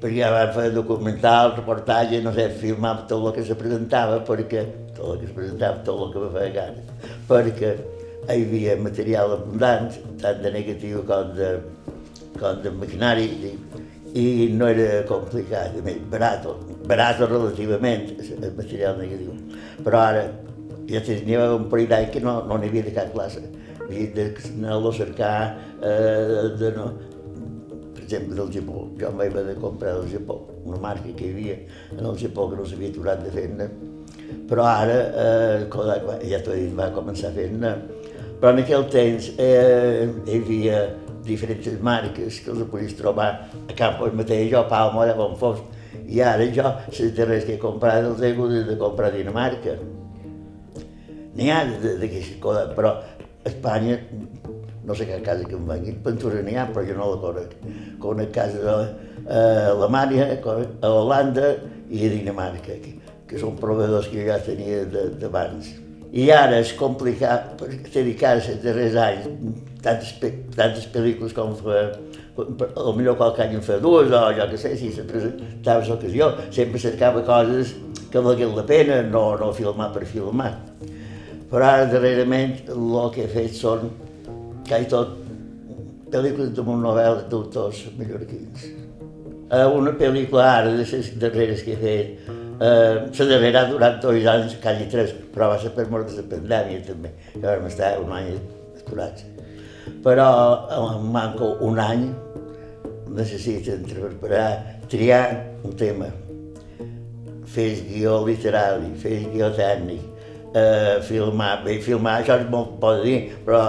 perquè 0.00 0.16
ja 0.16 0.30
vam 0.32 0.52
fer 0.56 0.70
documental, 0.72 1.54
reportatge, 1.58 2.22
no 2.24 2.32
sé, 2.32 2.48
filmar 2.60 2.94
tot 3.10 3.20
el 3.20 3.34
que 3.36 3.44
se 3.44 3.56
presentava, 3.58 4.20
perquè 4.24 4.64
tot 4.96 5.14
el 5.14 5.20
que 5.20 5.28
es 5.28 5.34
presentava, 5.36 5.82
tot 5.84 6.06
el 6.06 6.12
que 6.14 6.24
va 6.24 6.30
fer 6.38 6.50
gana, 6.56 6.98
perquè 7.28 7.74
hi 8.30 8.44
havia 8.46 8.76
material 8.80 9.36
abundant, 9.36 9.92
tant 10.22 10.40
de 10.44 10.52
negatiu 10.56 11.04
com 11.08 11.34
de, 11.36 11.52
com 12.38 12.62
de 12.64 12.72
maquinari, 12.80 13.28
i 14.16 14.50
no 14.56 14.66
era 14.72 15.04
complicat, 15.06 15.76
a 15.78 15.84
més, 15.86 16.00
barat, 16.10 16.48
barat 16.88 17.20
relativament, 17.22 18.08
el 18.40 18.54
material 18.56 18.98
negatiu. 18.98 19.36
Però 19.84 20.00
ara, 20.00 20.24
ja 20.90 21.02
n'hi 21.04 21.36
havia 21.36 21.54
un 21.54 21.68
parell 21.70 21.92
d'anys 21.92 22.12
que 22.14 22.24
no, 22.24 22.40
n'hi 22.50 22.70
havia 22.72 22.88
de 22.88 22.94
cap 22.96 23.12
classe. 23.14 23.44
Havia 23.84 24.08
d'anar-lo 24.16 24.90
a 24.90 24.96
cercar, 24.96 25.36
eh, 25.82 26.50
de, 26.58 26.72
no, 26.76 26.88
exemple, 28.10 28.34
del 28.34 28.50
Japó. 28.52 28.88
Jo 28.98 29.10
em 29.10 29.18
vaig 29.20 29.30
haver 29.30 29.46
de 29.46 29.54
comprar 29.60 29.94
del 29.94 30.10
Japó, 30.10 30.40
una 30.64 30.78
marca 30.82 31.14
que 31.16 31.26
hi 31.26 31.30
havia 31.30 31.56
en 31.96 32.04
el 32.04 32.18
Japó 32.18 32.48
que 32.50 32.58
no 32.58 32.66
s'havia 32.66 32.90
aturat 32.90 33.22
de 33.22 33.30
fer-ne. 33.30 33.68
Però 34.50 34.64
ara, 34.66 34.96
eh, 35.24 35.66
Kodak, 35.70 36.08
ja 36.26 36.40
t'ho 36.42 36.54
he 36.54 36.64
dit, 36.64 36.74
va 36.76 36.90
començar 36.94 37.32
fent-ne. 37.34 37.74
Però 38.40 38.52
en 38.54 38.62
aquell 38.64 38.86
temps 38.90 39.30
eh, 39.38 40.08
hi 40.26 40.40
havia 40.40 40.80
diferents 41.26 41.68
marques 41.84 42.40
que 42.40 42.50
els 42.50 42.66
podies 42.70 42.96
trobar 42.98 43.28
a 43.68 43.76
Campos 43.76 44.16
mateix, 44.16 44.48
jo, 44.50 44.64
Palma, 44.70 45.04
allà 45.04 45.16
on 45.20 45.36
fos. 45.38 45.62
I 46.10 46.22
ara 46.26 46.46
jo, 46.50 46.66
les 46.90 47.14
darreres 47.14 47.46
que 47.46 47.54
he 47.54 47.62
comprat, 47.62 48.02
els 48.02 48.22
he 48.22 48.32
hagut 48.34 48.54
de 48.66 48.76
comprar 48.80 49.12
a 49.12 49.14
Dinamarca. 49.14 49.76
N'hi 51.36 51.50
ha 51.52 51.62
d'aquestes 51.70 52.40
coses, 52.42 52.72
però 52.74 52.96
a 52.98 53.48
Espanya 53.48 54.00
no 54.86 54.96
sé 54.96 55.06
què 55.08 55.20
casa 55.24 55.44
que 55.44 55.56
em 55.58 55.66
vengui, 55.68 55.96
pintura 56.04 56.40
n'hi 56.44 56.56
ha, 56.56 56.66
però 56.70 56.84
jo 56.86 56.96
no 56.96 57.10
la 57.12 57.20
conec. 57.24 57.54
Conec 58.02 58.32
casa 58.36 58.76
a 59.28 59.42
Alemanya, 59.74 60.30
a 60.40 60.90
Holanda 60.90 61.52
i 61.90 62.06
a 62.06 62.12
Dinamarca, 62.14 62.78
que, 62.82 62.96
que 63.28 63.40
són 63.40 63.58
proveedors 63.60 64.08
que 64.12 64.24
ja 64.26 64.40
tenia 64.44 64.84
d'abans. 65.20 65.74
I 66.10 66.30
ara 66.34 66.58
és 66.58 66.72
complicat 66.74 67.60
dedicar-se 67.94 68.56
darrers 68.64 68.96
anys 68.98 69.28
tantes, 69.84 70.16
tantes 70.56 70.88
pel·lícules 70.90 71.36
com 71.36 71.52
fa, 71.60 71.84
millor 72.96 73.16
qualque 73.20 73.44
any 73.44 73.54
en 73.58 73.62
fa 73.62 73.78
dues 73.82 74.10
o 74.10 74.24
jo 74.34 74.48
què 74.50 74.58
sé, 74.58 74.74
si 74.80 74.90
se 74.94 75.04
presentava 75.06 75.86
l'ocasió, 75.86 76.32
sempre 76.50 76.82
cercava 76.82 77.22
coses 77.26 77.76
que 78.10 78.18
valguin 78.18 78.56
la 78.56 78.66
pena, 78.66 79.02
no, 79.06 79.36
no 79.38 79.52
filmar 79.54 79.92
per 79.94 80.02
filmar. 80.08 80.56
Però 81.50 81.66
ara 81.66 81.86
darrerament 81.90 82.58
el 82.70 82.96
que 83.14 83.26
he 83.26 83.30
fet 83.30 83.54
són 83.58 83.90
que 84.70 84.78
hi 84.78 84.86
tot 84.90 85.16
pel·lícules 86.12 86.52
de 86.54 86.62
novel·la 86.62 87.24
d'autors 87.30 87.80
mallorquins. 87.98 88.68
Uh, 89.50 89.66
una 89.74 89.96
pel·lícula 89.98 90.46
ara 90.46 90.70
de 90.70 90.84
les 90.84 91.08
darreres 91.18 91.64
que 91.66 91.74
he 91.74 91.78
fet, 91.80 92.28
uh, 92.62 93.00
la 93.18 93.26
darrera 93.32 93.64
ha 93.64 93.70
durat 93.72 93.98
dos 94.02 94.28
anys, 94.30 94.54
quasi 94.62 94.86
tres, 94.92 95.14
però 95.34 95.50
va 95.50 95.58
ser 95.58 95.72
per 95.74 95.88
mort 95.90 96.06
de 96.06 96.20
la 96.20 96.26
pandèmia 96.30 96.84
també, 96.86 97.10
que 97.32 97.42
vam 97.42 97.66
estar 97.66 97.96
un 97.98 98.14
any 98.14 98.30
aturats. 98.78 99.26
Però 100.04 100.28
em 100.86 101.10
manco 101.10 101.56
un 101.66 101.82
any, 101.82 102.06
necessiten 103.10 103.82
preparar, 103.90 104.78
triar 104.92 105.24
un 105.66 105.74
tema, 105.74 106.12
fes 107.50 107.82
guió 107.88 108.20
literari, 108.22 108.94
fes 109.02 109.26
guió 109.34 109.50
tècnic, 109.58 110.06
eh, 110.54 111.00
filmar, 111.10 111.56
bé, 111.64 111.80
filmar 111.82 112.20
això 112.20 112.38
és 112.38 112.46
molt 112.54 112.78
pot 112.82 113.02
dir, 113.02 113.18
però 113.46 113.64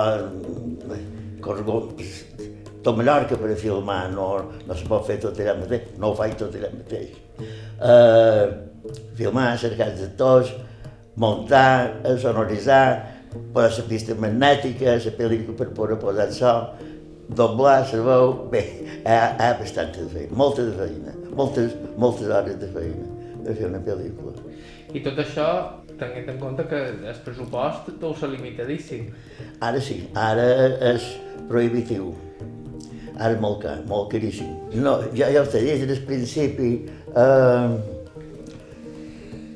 tot 2.81 2.97
Mallorca 2.97 3.37
per 3.37 3.51
a 3.51 3.55
filmar, 3.55 4.09
no, 4.11 4.27
no 4.65 4.75
se 4.75 4.87
pot 4.89 5.05
fer 5.05 5.19
tot 5.21 5.37
allà 5.39 5.53
mateix, 5.59 5.89
no 6.01 6.11
ho 6.11 6.17
faig 6.17 6.35
tot 6.39 6.55
allà 6.57 6.71
mateix. 6.73 7.13
Uh, 7.81 9.01
filmar, 9.17 9.51
cercar 9.61 9.91
actors, 9.93 10.53
muntar, 11.21 12.01
sonoritzar, 12.21 12.85
posar 13.53 13.83
la 13.83 13.87
pista 13.89 14.17
magnètica, 14.17 14.97
la 14.97 15.13
pel·lícula 15.19 15.57
per 15.59 15.69
poder 15.77 15.99
posar 16.01 16.27
el 16.27 16.33
so, 16.35 16.55
doblar 17.37 17.79
la 17.85 18.03
veu, 18.07 18.33
bé, 18.51 18.63
hi 18.81 19.05
ha, 19.05 19.19
hi 19.37 19.45
ha 19.45 19.53
bastanta 19.59 20.01
de 20.01 20.09
feina, 20.15 20.35
molta 20.35 20.65
de 20.67 20.73
feina, 20.79 21.13
moltes, 21.37 21.77
moltes 21.97 22.27
hores 22.27 22.57
de 22.59 22.71
feina 22.73 23.07
de 23.45 23.55
fer 23.55 23.69
una 23.69 23.81
pel·lícula. 23.85 24.33
I 24.91 24.99
tot 25.05 25.21
això 25.21 25.47
tenint 26.01 26.31
en 26.33 26.39
compte 26.41 26.65
que 26.67 26.79
el 26.91 27.19
pressupost 27.25 27.91
deu 28.01 28.15
ser 28.17 28.31
limitadíssim. 28.33 29.11
Ara 29.63 29.81
sí, 29.83 30.01
ara 30.17 30.47
és 30.91 31.05
prohibitiu. 31.51 32.11
Ara 33.21 33.37
molt 33.43 33.61
car, 33.61 33.79
molt 33.89 34.09
caríssim. 34.13 34.49
No, 34.81 34.97
ja, 35.13 35.29
ja 35.29 35.43
ho 35.43 35.49
sé, 35.49 35.61
des 35.67 35.83
del 35.85 35.99
principi 36.07 36.71
eh, 37.11 37.75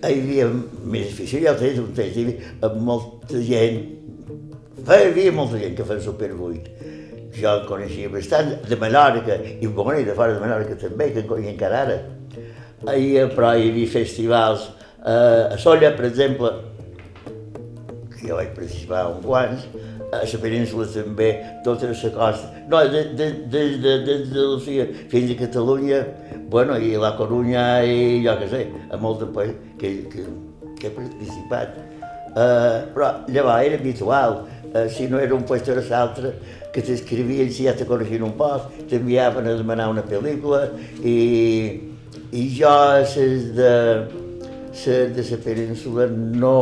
hi 0.06 0.20
havia 0.20 0.50
més 0.84 1.14
afició, 1.14 1.42
ja 1.46 1.56
ho 1.56 1.60
sé, 1.60 1.72
un 1.82 1.94
temps, 1.98 2.18
hi 2.18 2.26
havia 2.26 2.74
molta 2.86 3.42
gent, 3.48 3.80
hi 4.86 5.00
havia 5.00 5.34
molta 5.34 5.62
gent 5.62 5.78
que 5.78 5.88
feia 5.88 6.04
Super 6.04 6.32
8. 6.36 6.92
Jo 7.36 7.52
en 7.52 7.66
coneixia 7.68 8.12
bastant, 8.12 8.54
de 8.70 8.78
Menorca, 8.80 9.40
i 9.60 9.68
bueno, 9.68 9.98
i 10.00 10.06
de 10.08 10.14
fora 10.16 10.36
de 10.36 10.44
Menorca 10.44 10.78
també, 10.80 11.10
que 11.12 11.24
en 11.24 11.32
coneixia 11.32 11.56
encara 11.56 11.82
ara. 11.88 11.98
Hi, 12.94 13.10
però 13.34 13.56
hi 13.56 13.72
havia 13.72 13.92
festivals, 13.92 14.70
eh, 15.02 15.56
a 15.56 15.58
Solla, 15.60 15.92
per 15.98 16.06
exemple, 16.12 16.54
jo 18.28 18.40
vaig 18.40 18.54
participar 18.56 19.06
un 19.14 19.22
quants, 19.24 19.68
a 20.14 20.22
la 20.24 20.40
península 20.42 20.88
també, 20.92 21.30
tota 21.66 21.90
la 21.90 22.12
costa, 22.16 22.52
no, 22.70 22.82
des 22.90 23.16
de, 23.18 23.30
de, 23.52 23.64
de, 23.84 23.96
de, 24.06 24.18
de 24.32 24.88
fins 25.12 25.32
a 25.32 25.40
Catalunya, 25.40 26.04
bueno, 26.50 26.78
i 26.78 26.96
la 26.98 27.16
Corunya 27.18 27.84
i 27.84 28.22
jo 28.26 28.36
què 28.40 28.50
sé, 28.52 28.66
a 28.92 29.00
molts 29.02 29.26
països 29.36 29.56
que, 29.80 29.96
que, 30.12 30.28
que 30.80 30.90
he 30.90 30.94
participat. 30.94 31.82
Uh, 32.36 32.92
però 32.92 33.12
llavors 33.32 33.64
era 33.64 33.80
habitual, 33.80 34.42
uh, 34.74 34.88
si 34.92 35.08
no 35.08 35.20
era 35.24 35.36
un 35.36 35.46
lloc 35.48 35.70
o 35.72 35.76
l'altre, 35.80 36.34
que 36.76 36.84
t'escrivien 36.84 37.48
si 37.52 37.64
ja 37.64 37.74
te 37.74 37.88
coneixien 37.88 38.26
un 38.28 38.34
poc, 38.36 38.68
t'enviaven 38.90 39.48
a 39.48 39.56
demanar 39.56 39.88
una 39.94 40.04
pel·lícula 40.04 40.66
i, 41.00 41.16
i 42.36 42.44
jo 42.58 42.76
ses 43.08 43.54
de, 43.56 43.72
ses 44.76 45.16
de 45.16 45.24
la 45.30 45.40
península 45.46 46.10
no 46.12 46.60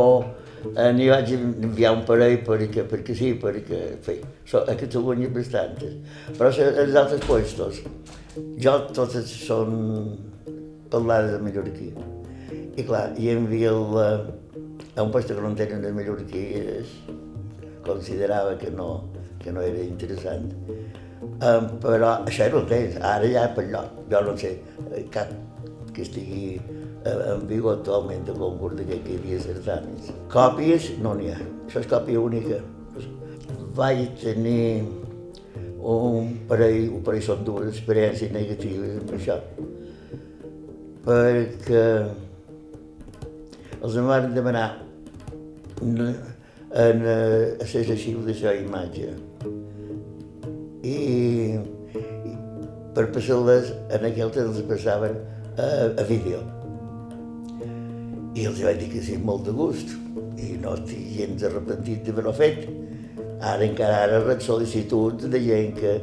n'hi 0.72 1.08
vaig 1.10 1.32
enviar 1.36 1.92
un 1.96 2.04
parell 2.08 2.38
perquè, 2.46 2.84
perquè 2.88 3.16
sí, 3.16 3.32
perquè 3.40 3.80
fe, 4.04 4.18
so, 4.48 4.62
a 4.64 4.76
Catalunya 4.80 5.28
bastantes. 5.34 5.98
Però 6.38 6.50
els 6.50 6.96
altres 7.00 7.24
puestos, 7.26 7.82
jo 8.64 8.76
totes 8.96 9.32
són 9.44 9.76
parlades 10.92 11.36
de 11.36 11.42
mallorquí. 11.44 11.90
I 12.74 12.86
clar, 12.86 13.06
i 13.20 13.30
envia 13.34 13.70
el, 13.70 13.98
a 14.96 15.02
un 15.02 15.12
puesto 15.14 15.36
que 15.36 15.42
no 15.44 15.54
tenen 15.58 15.82
de 15.84 15.92
mallorquí 15.94 16.44
és, 16.62 16.94
considerava 17.84 18.56
que 18.58 18.70
no, 18.70 19.10
que 19.42 19.52
no 19.52 19.62
era 19.62 19.84
interessant. 19.84 20.50
Um, 21.24 21.68
però 21.80 22.18
això 22.28 22.48
era 22.48 22.60
el 22.60 22.66
temps, 22.68 22.96
ara 23.00 23.28
ja 23.30 23.48
per 23.56 23.66
lloc. 23.70 24.00
Jo 24.10 24.20
no 24.26 24.36
sé 24.40 24.56
eh, 24.92 25.04
cap 25.12 25.30
que 25.94 26.02
estigui 26.04 26.56
eh, 26.58 26.83
en 27.04 27.46
vigor 27.48 27.78
actualment 27.78 28.24
de 28.26 28.32
concurs 28.32 28.76
de 28.78 28.86
que 28.88 28.96
hi 28.96 29.18
havia 29.18 29.40
certàmens. 29.42 30.10
Còpies 30.32 30.92
no 31.04 31.14
n'hi 31.18 31.32
ha, 31.34 31.38
això 31.66 31.82
és 31.82 31.88
còpia 31.90 32.20
única. 32.20 32.60
Vaig 33.76 34.06
tenir 34.22 34.84
un 35.84 36.30
parell, 36.48 36.88
un 36.96 37.02
parell 37.04 37.26
són 37.26 37.44
dues 37.44 37.74
experiències 37.74 38.32
negatives 38.32 39.02
amb 39.02 39.12
això, 39.18 39.36
perquè 41.04 41.84
els 43.84 44.00
em 44.00 44.08
van 44.08 44.30
demanar 44.32 44.68
en, 45.84 46.00
en, 46.00 47.04
a 47.04 47.18
les 47.60 47.76
arxius 47.76 48.24
de 48.24 48.38
la 48.40 48.56
imatge 48.62 49.12
i, 50.84 50.96
i 50.96 52.34
per 52.96 53.10
passar-les 53.12 53.74
en 53.92 54.08
aquell 54.08 54.32
temps 54.32 54.64
passaven 54.70 55.20
a, 55.58 55.68
a 56.00 56.04
vídeo. 56.08 56.40
I 58.34 58.48
els 58.50 58.62
vaig 58.66 58.80
dir 58.80 58.90
que 58.90 59.02
sí, 59.04 59.16
molt 59.22 59.44
de 59.46 59.52
gust, 59.54 59.92
i 60.42 60.56
no 60.62 60.74
estic 60.74 61.04
gens 61.18 61.44
arrepentit 61.46 62.02
d'haver-ho 62.06 62.32
fet. 62.34 62.64
Ara 63.44 63.66
encara 63.66 64.00
ara 64.06 64.22
rep 64.24 64.42
sol·licituds 64.42 65.28
de 65.30 65.40
gent 65.44 65.74
que 65.78 65.94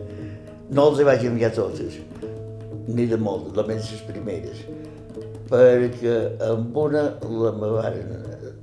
no 0.72 0.88
els 0.92 1.02
vaig 1.08 1.26
enviar 1.28 1.52
totes, 1.56 1.98
ni 2.88 3.08
de 3.12 3.20
molt, 3.20 3.52
només 3.58 3.90
les 3.92 4.04
primeres, 4.08 4.64
perquè 5.52 6.16
amb 6.48 6.78
una 6.86 7.08
la 7.28 7.52
me 7.58 7.72
van... 7.76 8.00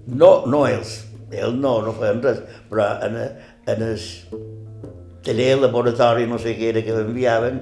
No, 0.09 0.31
no 0.49 0.63
ells, 0.65 0.95
ells 1.29 1.59
no, 1.61 1.75
no 1.85 1.93
feien 1.99 2.23
res, 2.25 2.41
però 2.71 2.87
en, 3.05 3.19
en 3.69 3.85
el 3.91 3.99
taller, 5.27 5.51
laboratori, 5.61 6.25
no 6.31 6.41
sé 6.41 6.57
què 6.57 6.71
era 6.73 6.85
que 6.87 6.97
m'enviaven, 6.97 7.61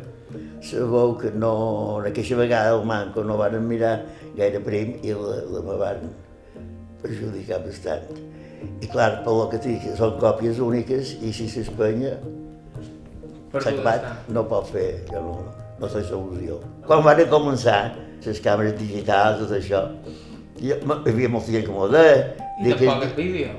sabeu 0.67 1.17
que 1.21 1.31
no, 1.31 1.53
en 2.01 2.11
aquesta 2.11 2.39
vegada 2.39 2.75
el 2.77 2.85
manco 2.87 3.25
no 3.25 3.37
van 3.39 3.59
mirar 3.69 4.01
gaire 4.37 4.61
prim 4.65 4.97
i 5.03 5.15
la, 5.15 5.37
la 5.53 5.63
me 5.67 5.77
van 5.81 6.09
perjudicar 7.03 7.63
bastant. 7.65 8.09
I 8.81 8.89
clar, 8.91 9.23
per 9.25 9.35
lo 9.37 9.47
que 9.53 9.61
dic, 9.63 9.85
són 9.99 10.17
còpies 10.23 10.59
úniques 10.65 11.15
i 11.23 11.33
si 11.37 11.47
s'espanya 11.53 12.17
s'ha 13.55 13.71
acabat, 13.71 14.09
no 14.33 14.45
pot 14.49 14.69
fer, 14.73 14.89
jo 15.11 15.23
no, 15.23 15.37
no 15.81 15.91
sé 15.93 16.03
solució. 16.09 16.59
Quan 16.89 17.05
van 17.07 17.23
començar 17.31 17.79
les 18.27 18.43
càmeres 18.43 18.75
digitals, 18.81 19.45
tot 19.45 19.55
això, 19.59 19.85
hi 20.59 20.75
havia 20.75 21.31
molta 21.31 21.55
gent 21.55 21.67
que 21.69 21.73
m'ho 21.73 21.89
deia. 21.93 22.19
I 22.59 22.75
tampoc 22.75 23.07
el 23.11 23.17
vídeo. 23.19 23.55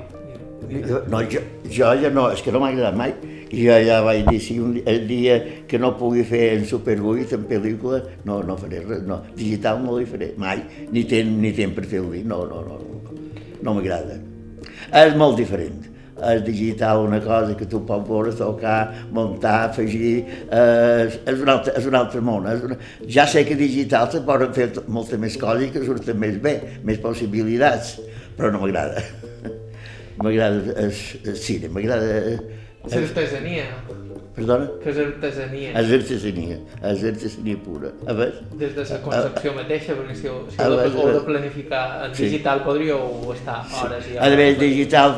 No, 1.08 1.22
jo, 1.30 1.40
jo 1.70 1.90
ja 2.02 2.10
no, 2.12 2.28
és 2.34 2.42
que 2.44 2.52
no 2.52 2.60
m'ha 2.60 2.72
agradat 2.74 2.98
mai. 2.98 3.14
I 3.48 3.64
jo 3.64 3.76
ja 3.86 4.00
vaig 4.04 4.26
dir, 4.28 4.40
si 4.44 4.58
un, 4.60 4.76
el 4.84 5.06
dia 5.08 5.38
que 5.68 5.78
no 5.80 5.94
pugui 5.96 6.24
fer 6.28 6.58
en 6.58 6.66
Super 6.68 6.98
8, 7.00 7.38
en 7.38 7.46
pel·lícula, 7.48 8.02
no, 8.28 8.42
no 8.44 8.56
faré 8.60 8.82
res, 8.84 9.04
no. 9.08 9.22
Digital 9.36 9.80
no 9.84 9.96
li 9.96 10.08
faré, 10.08 10.32
mai. 10.40 10.60
Ni 10.92 11.04
ten, 11.08 11.38
ni 11.42 11.54
ten 11.56 11.72
per 11.76 11.86
fer-ho 11.88 12.10
dir, 12.12 12.24
no, 12.28 12.42
no, 12.50 12.60
no, 12.66 12.80
no, 12.82 13.20
no 13.64 13.76
m'agrada. 13.78 14.18
És 14.88 15.16
molt 15.16 15.40
diferent. 15.40 15.86
És 16.28 16.42
digital 16.42 17.04
una 17.06 17.20
cosa 17.22 17.54
que 17.56 17.66
tu 17.70 17.84
pots 17.86 18.08
veure, 18.08 18.32
tocar, 18.34 19.06
muntar, 19.14 19.68
afegir, 19.68 20.24
eh, 20.50 21.06
és, 21.06 21.38
un 21.38 21.52
altre, 21.52 21.76
és 21.78 21.86
un 21.86 21.94
altre 21.94 22.20
món. 22.20 22.48
És 22.50 22.64
una... 22.66 22.78
Ja 23.06 23.24
sé 23.30 23.44
que 23.46 23.56
digital 23.56 24.10
se 24.12 24.24
poden 24.26 24.52
fer 24.56 24.72
moltes 24.90 25.20
més 25.22 25.38
coses 25.40 25.70
que 25.72 25.84
surten 25.86 26.18
més 26.18 26.40
bé, 26.42 26.56
més 26.84 26.98
possibilitats, 27.00 27.96
però 28.36 28.50
no 28.52 28.64
m'agrada. 28.64 29.04
m'agrada 30.24 30.74
el, 30.74 30.92
el 30.92 31.36
cine, 31.38 31.70
m'agrada... 31.72 32.66
L'artesania. 32.96 33.64
Perdona? 34.38 34.68
Que 34.82 34.90
és 34.92 34.98
artesania. 35.02 35.70
És 35.80 35.88
artesania, 35.96 36.56
és 36.92 37.00
artesania 37.10 37.56
pura. 37.64 37.88
A 38.06 38.12
veure? 38.14 38.32
Des 38.60 38.74
de 38.76 38.84
la 38.86 38.98
concepció 39.02 39.52
mateixa, 39.56 39.96
perquè 39.98 40.14
si, 40.14 40.28
ho- 40.30 40.44
si 40.48 40.60
A 40.62 40.68
ho, 40.68 40.76
ho 40.78 41.08
de 41.10 41.18
a 41.18 41.24
planificar 41.26 41.82
en 42.06 42.14
Sí. 42.14 42.24
digital 42.28 42.62
podríeu 42.62 43.32
estar 43.34 43.64
hores 43.66 44.04
i 44.12 44.16
A 44.16 44.22
hores. 44.26 44.36
més, 44.38 44.58
digital, 44.60 45.16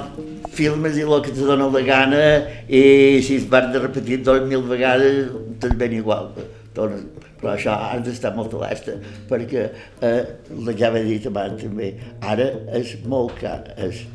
filmes 0.48 0.96
i 0.96 1.02
el 1.02 1.22
que 1.22 1.32
te 1.36 1.40
dona 1.44 1.68
la 1.68 1.82
gana 1.82 2.24
i 2.66 3.20
si 3.22 3.36
es 3.36 3.48
van 3.50 3.70
de 3.72 3.78
repetir 3.78 4.22
dos 4.22 4.40
mil 4.48 4.62
vegades 4.62 5.28
te'n 5.60 5.76
ven 5.76 5.92
igual. 5.92 6.30
Doncs, 6.74 7.02
però 7.42 7.52
això 7.56 7.72
has 7.76 8.02
d'estar 8.04 8.34
molt 8.36 8.54
alerta 8.54 8.92
perquè, 9.28 9.68
eh, 10.00 10.24
la 10.64 10.72
ja 10.72 10.88
he 10.96 11.02
dit 11.04 11.26
abans 11.26 11.60
també, 11.62 11.94
ara 12.22 12.50
és 12.72 12.96
molt 13.04 13.34
car, 13.40 13.64
és, 13.76 14.06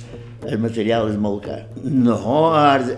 el 0.45 0.59
material 0.61 1.09
és 1.09 1.17
molt 1.21 1.45
car. 1.45 1.61
No, 1.83 2.17
ara 2.57 2.97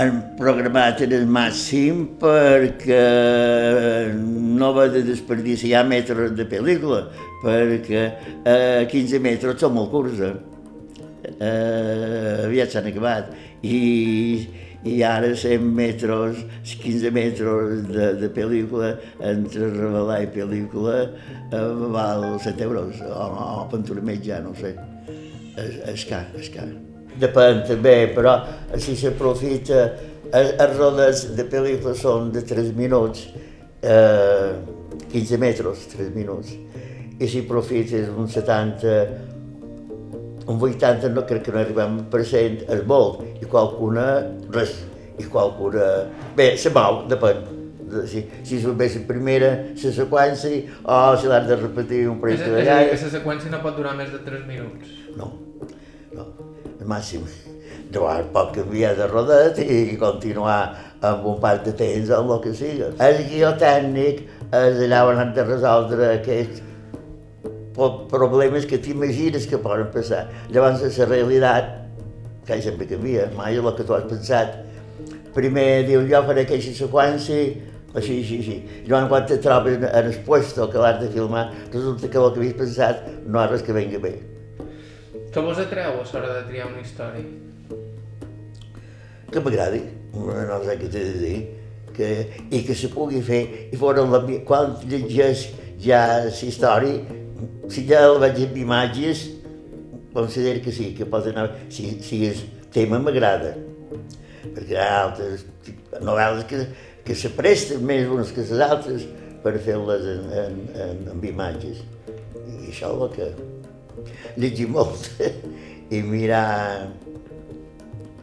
hem, 0.00 0.20
programat 0.38 1.02
el 1.06 1.26
màxim 1.30 2.04
perquè 2.20 3.02
no 4.14 4.72
va 4.76 4.88
de 4.92 5.04
desperdiciar 5.06 5.84
metres 5.88 6.34
de 6.38 6.48
pel·lícula, 6.48 7.04
perquè 7.44 8.06
eh, 8.44 8.88
15 8.90 9.22
metres 9.22 9.60
són 9.62 9.76
molt 9.78 9.92
curts, 9.94 10.24
eh? 10.26 10.34
eh, 11.38 12.46
aviat 12.46 12.72
s'han 12.74 12.88
acabat 12.90 13.30
i, 13.62 13.80
i 14.84 15.02
ara 15.06 15.32
100 15.38 15.68
metres, 15.76 16.40
15 16.82 17.12
metres 17.14 17.84
de, 17.90 18.08
de 18.22 18.32
pel·lícula 18.34 18.96
entre 19.32 19.70
revelar 19.76 20.22
i 20.24 20.32
pel·lícula 20.34 20.96
eh, 21.04 21.68
val 21.94 22.26
7 22.42 22.66
euros 22.66 23.04
o, 23.06 23.28
o 23.62 23.68
pintura 23.72 24.02
mitja, 24.02 24.42
no 24.42 24.56
sé 24.58 24.74
és, 25.56 25.76
és 25.94 26.08
car, 26.08 26.24
és 26.38 26.48
car 26.54 26.68
depèn 27.20 27.62
també, 27.68 27.96
però 28.14 28.38
si 28.80 28.94
s'aprofita 28.96 29.82
els 30.32 30.76
rodes 30.78 31.26
de 31.36 31.44
pel·lícula 31.44 31.92
són 31.98 32.30
de 32.32 32.40
3 32.48 32.72
minuts 32.76 33.26
eh, 33.84 34.54
15 35.12 35.40
metres, 35.42 35.86
3 35.92 36.08
minuts 36.14 36.54
i 37.20 37.28
si 37.28 37.42
aprofites 37.44 38.08
un 38.16 38.30
70 38.32 38.96
un 40.48 40.58
80 40.58 41.12
no 41.12 41.26
crec 41.28 41.44
que 41.46 41.54
no 41.54 41.60
arribem 41.60 42.00
per 42.10 42.24
cent 42.26 42.62
és 42.66 42.82
molt, 42.88 43.22
i 43.38 43.46
qualcuna 43.46 44.06
res, 44.50 44.74
i 45.20 45.28
qualcuna... 45.30 46.08
Bé, 46.34 46.56
se 46.58 46.72
mou, 46.74 47.04
depèn. 47.10 47.61
De- 47.92 48.06
Si, 48.08 48.22
si 48.42 48.60
la 48.64 48.72
primera, 49.06 49.50
la 49.76 49.90
seqüència, 49.92 50.62
o 50.82 51.16
si 51.20 51.26
l'has 51.28 51.46
de 51.46 51.56
repetir 51.56 52.08
un 52.08 52.18
parell 52.20 52.38
de 52.38 52.50
vegades. 52.50 53.02
la 53.02 53.10
seqüència 53.18 53.50
no 53.52 53.60
pot 53.62 53.76
durar 53.76 53.94
més 53.96 54.10
de 54.12 54.18
3 54.24 54.46
minuts. 54.48 54.88
No, 55.16 55.32
no, 56.16 56.26
el 56.80 56.86
màxim. 56.86 57.26
Llavors 57.92 58.30
pot 58.32 58.54
canviar 58.56 58.94
de 58.96 59.06
rodet 59.06 59.58
i 59.60 59.96
continuar 60.00 60.74
amb 61.04 61.26
un 61.26 61.38
parc 61.40 61.66
de 61.66 61.72
temps 61.76 62.08
o 62.08 62.22
el 62.34 62.40
que 62.40 62.54
sigui. 62.56 62.86
El 62.98 63.18
guió 63.28 63.50
tècnic 63.60 64.22
és 64.50 64.80
allà 64.86 65.02
on 65.10 65.18
han 65.20 65.34
de 65.36 65.44
resoldre 65.44 66.08
aquests 66.14 66.62
problemes 68.08 68.66
que 68.66 68.78
t'imagines 68.78 69.46
que 69.46 69.58
poden 69.58 69.90
passar. 69.92 70.28
Llavors, 70.52 70.82
la 70.98 71.04
realitat, 71.08 71.70
que 72.46 72.60
sempre 72.62 72.86
canvia, 72.88 73.28
mai 73.36 73.56
és 73.56 73.62
el 73.64 73.74
que 73.76 73.84
tu 73.84 73.94
has 73.94 74.04
pensat. 74.08 74.56
Primer 75.34 75.84
dius, 75.88 76.08
jo 76.10 76.20
faré 76.26 76.42
aquesta 76.44 76.72
seqüència, 76.84 77.54
així, 77.94 78.18
així, 78.22 78.40
així. 78.40 78.58
Llavors, 78.88 79.08
quan 79.12 79.30
te 79.30 79.38
trobes 79.44 79.78
en 79.78 79.86
en 79.88 80.10
el 80.10 80.18
puesto 80.26 80.68
que 80.70 80.78
l'has 80.78 81.00
de 81.00 81.08
filmar, 81.12 81.46
resulta 81.72 82.08
que 82.08 82.18
el 82.18 82.32
que 82.32 82.40
havies 82.40 82.58
pensat 82.64 83.08
no 83.26 83.44
és 83.44 83.50
res 83.50 83.62
que 83.62 83.76
venga 83.76 84.02
bé. 84.02 84.18
Què 85.32 85.40
vos 85.40 85.58
atreu 85.58 86.00
a 86.00 86.04
l'hora 86.04 86.36
de 86.40 86.44
triar 86.50 86.68
una 86.68 86.80
història? 86.84 87.24
que 89.32 89.40
m'agradi, 89.40 89.80
no 90.12 90.60
sé 90.62 90.76
què 90.78 90.88
t'he 90.92 91.02
de 91.08 91.18
dir, 91.22 91.36
que, 91.96 92.08
i 92.52 92.60
que 92.66 92.76
se 92.76 92.90
pugui 92.92 93.22
fer, 93.24 93.42
i 93.72 93.80
fora 93.80 94.04
la, 94.04 94.20
quan 94.48 94.76
llegeix 94.84 95.48
ja 95.82 96.02
la 96.26 96.32
història, 96.32 97.18
si 97.72 97.86
ja 97.88 98.04
la 98.06 98.20
veig 98.26 98.42
amb 98.46 98.60
imatges, 98.66 99.24
considero 100.12 100.60
que 100.64 100.74
sí, 100.76 100.92
que 100.96 101.08
pot 101.08 101.26
anar, 101.32 101.48
si, 101.72 101.88
si 102.04 102.22
és 102.28 102.44
tema 102.74 103.00
m'agrada, 103.00 103.54
perquè 104.52 104.74
hi 104.74 104.80
ha 104.80 104.90
altres 105.06 105.46
novel·les 106.04 106.44
que, 106.50 106.66
que 107.04 107.16
se 107.18 107.32
presten 107.34 107.82
més 107.86 108.08
unes 108.10 108.30
que 108.34 108.44
les 108.46 108.62
altres 108.62 109.06
per 109.42 109.56
fer-les 109.58 110.06
en, 110.14 110.28
en, 110.42 110.58
en, 110.84 111.02
amb 111.14 111.24
imatges. 111.26 111.82
I 112.46 112.70
això 112.70 112.92
el 112.94 113.10
que 113.16 113.30
llegir 114.38 114.68
molt 114.70 115.08
i 115.94 116.02
mirar 116.06 116.88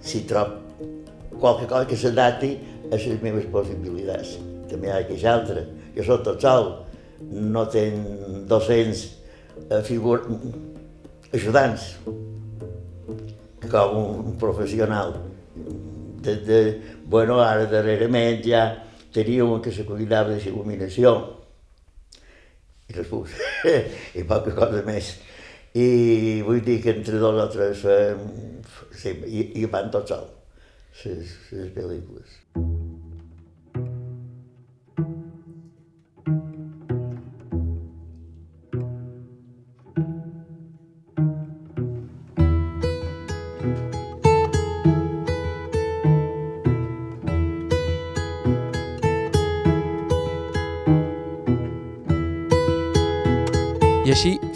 si 0.01 0.23
trob 0.29 0.55
qualque 1.39 1.67
cosa 1.67 1.87
que 1.87 1.97
s'adapti 1.99 2.53
a 2.89 2.95
les 2.95 3.21
meves 3.21 3.47
possibilitats. 3.51 4.37
També 4.69 4.89
hi 4.89 4.93
ha 4.93 5.01
aquesta 5.03 5.35
altra. 5.35 5.65
Jo 5.95 6.05
soc 6.07 6.23
tot 6.27 6.43
sol, 6.43 6.71
no 7.19 7.65
tenc 7.71 8.47
docents 8.49 9.05
eh, 9.69 9.81
figur... 9.87 10.21
ajudants 11.35 11.91
com 13.69 13.97
un 13.99 14.37
professional. 14.41 15.13
De, 16.19 16.35
de, 16.45 16.59
bueno, 17.05 17.39
ara 17.43 17.65
darrerament 17.71 18.43
ja 18.45 18.63
un 19.43 19.61
que 19.61 19.71
se 19.71 19.85
cuidava 19.85 20.35
de 20.35 20.41
il·luminació 20.51 21.13
i 22.89 22.95
després, 22.95 23.37
i 24.19 24.25
poca 24.27 24.55
cosa 24.57 24.81
més. 24.85 25.13
I 25.77 26.41
vull 26.45 26.63
dir 26.65 26.79
que 26.81 26.95
entre 26.95 27.21
dos 27.21 27.37
o 27.43 27.47
tres 27.53 27.85
eh, 27.85 28.15
sí, 28.91 29.13
i, 29.29 29.45
i 29.61 29.65
van 29.69 29.91
tot 29.93 30.09
sol, 30.09 30.25
les, 31.03 31.35
les 31.53 31.73
pel·lícules. 31.75 32.39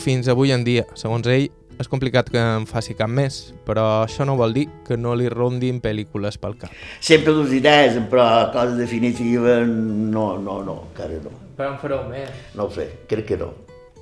Fins 0.03 0.27
avui 0.31 0.51
en 0.51 0.65
dia. 0.67 0.83
Segons 0.99 1.27
ell, 1.31 1.47
és 1.79 1.89
complicat 1.89 2.29
que 2.29 2.41
en 2.41 2.67
faci 2.69 2.93
cap 2.97 3.09
més, 3.09 3.39
però 3.65 4.03
això 4.03 4.27
no 4.27 4.37
vol 4.39 4.53
dir 4.55 4.67
que 4.87 4.97
no 4.99 5.15
li 5.17 5.29
rondin 5.31 5.79
pel·lícules 5.83 6.37
pel 6.41 6.57
cap. 6.59 6.73
Sempre 7.01 7.33
les 7.39 7.55
idees, 7.59 7.99
però 8.11 8.27
cosa 8.53 8.77
definitiva 8.77 9.61
no, 9.65 10.33
no, 10.37 10.61
no, 10.65 10.79
encara 10.91 11.21
no. 11.23 11.33
Però 11.57 11.73
en 11.73 11.79
fareu 11.81 12.07
més. 12.09 12.29
No 12.57 12.67
ho 12.67 12.73
sé, 12.73 12.89
crec 13.09 13.31
que 13.31 13.39
no. 13.39 13.53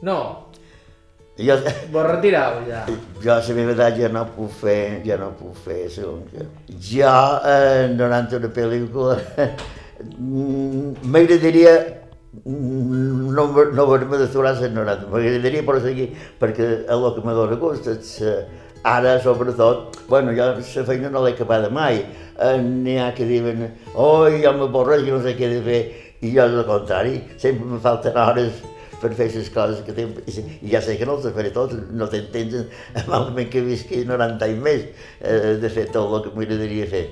No, 0.02 0.18
Jo, 1.42 1.56
vos 1.90 2.04
retireu 2.06 2.60
ja. 2.68 2.82
jo 3.24 3.32
la 3.32 3.54
meva 3.56 3.72
edat 3.72 3.96
ja 3.98 4.10
no 4.12 4.26
puc 4.36 4.52
fer, 4.62 5.00
ja 5.06 5.16
no 5.18 5.32
puc 5.40 5.56
fer 5.64 5.86
segons 5.90 6.28
que... 6.30 6.44
Jo, 6.90 7.14
eh, 7.48 7.88
donant 7.98 8.28
una 8.36 8.50
pel·lícula, 8.52 9.16
mm, 10.20 11.08
m'agradaria 11.08 11.74
no, 12.46 13.48
me- 13.52 13.72
no 13.76 13.84
haver-me 13.84 14.18
d'aturar 14.18 14.56
a 14.56 14.60
les 14.62 14.72
90, 14.74 15.08
m'agradaria 15.12 15.64
però 15.68 15.82
seguir, 15.84 16.10
perquè 16.40 16.68
és 16.86 16.90
el 16.96 17.08
que 17.16 17.26
me 17.26 17.34
dóna 17.38 17.58
gust, 17.60 17.88
és, 17.92 18.18
ara 18.88 19.18
sobretot, 19.22 20.00
bueno, 20.10 20.34
jo 20.38 20.48
la 20.56 20.86
feina 20.88 21.10
no 21.12 21.24
l'he 21.26 21.34
acabada 21.36 21.70
mai, 21.70 22.04
n'hi 22.64 22.98
ha 22.98 23.12
que 23.14 23.28
diuen, 23.30 23.68
oi, 23.94 24.42
jo 24.44 24.54
m'avorreix 24.58 25.08
i 25.08 25.12
no 25.12 25.22
sé 25.22 25.36
què 25.38 25.52
de 25.52 25.62
fer, 25.68 25.82
i 26.22 26.34
jo 26.36 26.44
al 26.46 26.64
contrari, 26.66 27.20
sempre 27.42 27.68
me 27.68 27.80
falten 27.84 28.18
hores 28.18 28.62
per 29.02 29.12
fer 29.18 29.28
les 29.34 29.50
coses 29.50 29.80
que 29.86 29.94
tinc, 29.98 30.20
i 30.30 30.72
ja 30.72 30.82
sé 30.82 30.96
que 30.98 31.06
no 31.10 31.18
els 31.18 31.26
faré 31.36 31.50
tots, 31.54 31.76
no 31.92 32.08
tens 32.10 32.30
temps 32.34 32.54
malament 33.10 33.50
que 33.50 33.64
visqui 33.66 34.04
90 34.06 34.46
anys 34.46 34.62
més 34.62 34.84
eh, 35.20 35.58
de 35.62 35.70
fer 35.74 35.88
tot 35.92 36.14
el 36.16 36.28
que 36.28 36.36
m'agradaria 36.38 36.86
fer. 36.90 37.08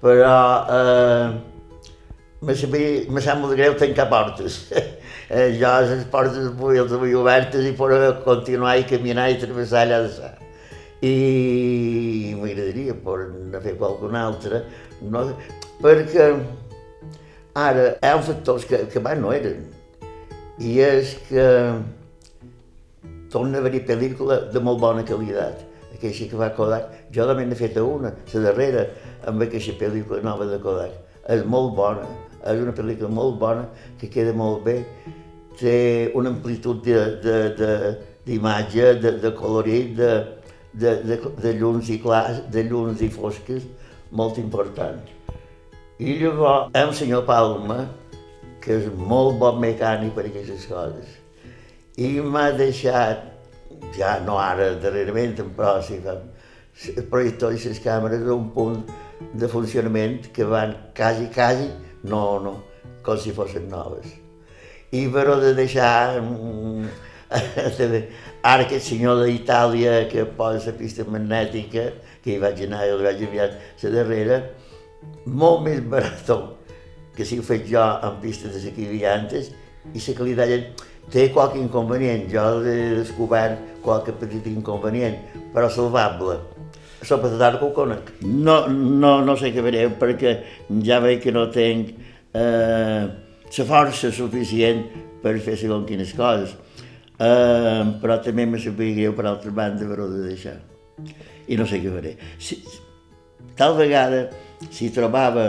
Però 0.00 0.38
eh, 0.72 1.55
me, 2.46 3.20
sap 3.24 3.40
molt 3.42 3.56
greu 3.58 3.74
tancar 3.78 4.06
portes. 4.10 4.58
eh, 4.72 5.56
jo 5.58 5.72
les 5.82 6.04
portes 6.12 6.38
les 6.38 6.92
vull 6.94 7.14
obertes 7.18 7.66
i 7.66 7.72
poder 7.76 8.12
continuar 8.24 8.76
i 8.78 8.86
caminar 8.86 9.30
i 9.32 9.38
travessar 9.42 9.82
allà 9.84 10.02
de 10.04 10.12
sa. 10.14 10.32
I 11.02 12.34
m'agradaria 12.38 12.94
poder 13.04 13.62
fer 13.64 13.74
qualcuna 13.80 14.26
altra, 14.30 14.62
no? 15.02 15.26
perquè 15.82 16.30
ara 17.56 17.90
hi 17.96 18.12
ha 18.12 18.20
factors 18.22 18.64
que, 18.68 18.84
que 18.92 19.02
abans 19.02 19.20
no 19.20 19.32
eren 19.34 19.66
i 20.58 20.78
és 20.80 21.16
que 21.28 21.46
torna 23.32 23.58
a 23.58 23.60
haver-hi 23.60 23.82
pel·lícula 23.88 24.38
de 24.52 24.62
molt 24.62 24.80
bona 24.80 25.04
qualitat. 25.04 25.64
Aquesta 25.96 26.28
que 26.30 26.38
va 26.38 26.52
Kodak, 26.56 26.94
jo 27.12 27.26
també 27.28 27.44
n'he 27.48 27.58
fet 27.58 27.76
una, 27.80 28.12
la 28.32 28.44
darrera, 28.46 28.86
amb 29.28 29.44
aquesta 29.44 29.74
pel·lícula 29.80 30.22
nova 30.24 30.48
de 30.48 30.60
Kodak. 30.62 30.94
És 31.32 31.44
molt 31.44 31.74
bona, 31.76 32.06
és 32.54 32.62
una 32.62 32.74
pel·lícula 32.76 33.10
molt 33.12 33.38
bona, 33.40 33.66
que 34.00 34.10
queda 34.12 34.32
molt 34.36 34.64
bé, 34.66 34.78
té 35.58 36.12
una 36.14 36.30
amplitud 36.30 36.82
d'imatge, 36.84 38.82
de, 38.82 38.94
de, 38.94 39.02
de, 39.02 39.12
de 39.24 39.34
colorit, 39.34 39.96
de, 39.96 40.12
de, 40.72 40.94
de, 41.02 41.20
de 41.42 41.52
llums 41.58 41.90
i 41.90 41.98
clars, 42.02 42.42
de 42.52 42.64
llums 42.68 43.02
i 43.02 43.08
fosques, 43.12 43.64
molt 44.10 44.38
important. 44.38 45.00
I 45.98 46.18
llavors, 46.20 46.70
el 46.76 46.92
senyor 46.94 47.24
Palma, 47.28 47.86
que 48.60 48.76
és 48.82 48.90
molt 48.98 49.38
bon 49.40 49.60
mecànic 49.62 50.12
per 50.16 50.26
aquestes 50.28 50.66
coses, 50.68 51.08
i 51.96 52.18
m'ha 52.20 52.50
deixat, 52.52 53.24
ja 53.96 54.18
no 54.24 54.36
ara 54.40 54.74
darrerament, 54.82 55.38
però 55.56 55.78
sí, 55.84 55.96
fa, 56.04 56.18
el 56.92 57.06
projector 57.08 57.54
i 57.56 57.60
les 57.62 57.80
càmeres 57.80 58.26
un 58.28 58.50
punt 58.52 58.82
de 59.32 59.48
funcionament 59.48 60.26
que 60.36 60.44
van 60.44 60.74
quasi, 60.96 61.30
quasi, 61.32 61.70
no, 62.08 62.22
no, 62.42 62.54
com 63.02 63.18
si 63.20 63.34
fossin 63.36 63.68
noves. 63.70 64.08
I 64.94 65.06
però 65.12 65.36
de 65.42 65.52
deixar 65.58 66.20
mm, 66.22 66.86
ara 68.50 68.64
aquest 68.64 68.92
senyor 68.92 69.24
d'Itàlia 69.24 70.04
que 70.10 70.26
posa 70.38 70.70
la 70.70 70.78
pista 70.78 71.04
magnètica, 71.04 71.90
que 72.22 72.34
hi 72.34 72.42
vaig 72.42 72.62
anar 72.66 72.84
i 72.86 72.94
li 72.94 73.08
vaig 73.08 73.24
enviar 73.26 73.50
la 73.82 73.94
darrera, 73.96 74.42
molt 75.26 75.66
més 75.66 75.82
barat 75.82 76.30
que 77.16 77.24
si 77.24 77.38
ho 77.38 77.42
faig 77.42 77.64
jo 77.70 77.80
en 77.80 78.20
pistes 78.20 78.54
de 78.54 78.72
que 78.72 78.82
hi 78.82 78.90
havia 78.90 79.14
antes, 79.16 79.50
i 79.94 80.00
la 80.36 80.46
té 81.10 81.30
qualque 81.32 81.58
inconvenient. 81.58 82.26
Jo 82.30 82.62
he 82.66 82.94
descobert 82.98 83.58
qualque 83.82 84.12
petit 84.12 84.46
inconvenient, 84.46 85.16
però 85.54 85.70
salvable. 85.70 86.55
Sopa 87.02 87.28
de 87.28 87.38
tarda 87.38 87.58
que 87.58 87.64
ho 87.64 87.72
conec. 87.74 88.12
No, 88.22 88.66
no, 88.68 89.18
no 89.24 89.36
sé 89.36 89.52
què 89.54 89.64
veureu, 89.64 89.92
perquè 90.00 90.36
ja 90.84 91.00
veig 91.04 91.20
que 91.22 91.34
no 91.34 91.46
tinc 91.52 91.92
eh, 92.32 93.04
la 93.58 93.66
força 93.68 94.10
suficient 94.12 94.82
per 95.22 95.36
fer 95.44 95.58
segons 95.60 95.86
quines 95.88 96.14
coses. 96.16 96.56
Eh, 97.16 97.84
però 98.00 98.18
també 98.24 98.46
me 98.48 98.60
sabia 98.60 98.96
greu 98.96 99.14
per 99.16 99.26
altra 99.28 99.52
banda 99.52 99.84
haver-ho 99.84 100.08
de 100.12 100.24
deixar. 100.28 100.58
I 101.48 101.56
no 101.60 101.66
sé 101.68 101.80
què 101.82 101.92
faré. 101.92 102.16
Si, 102.42 102.58
tal 103.56 103.76
vegada, 103.78 104.26
si 104.70 104.90
trobava 104.90 105.46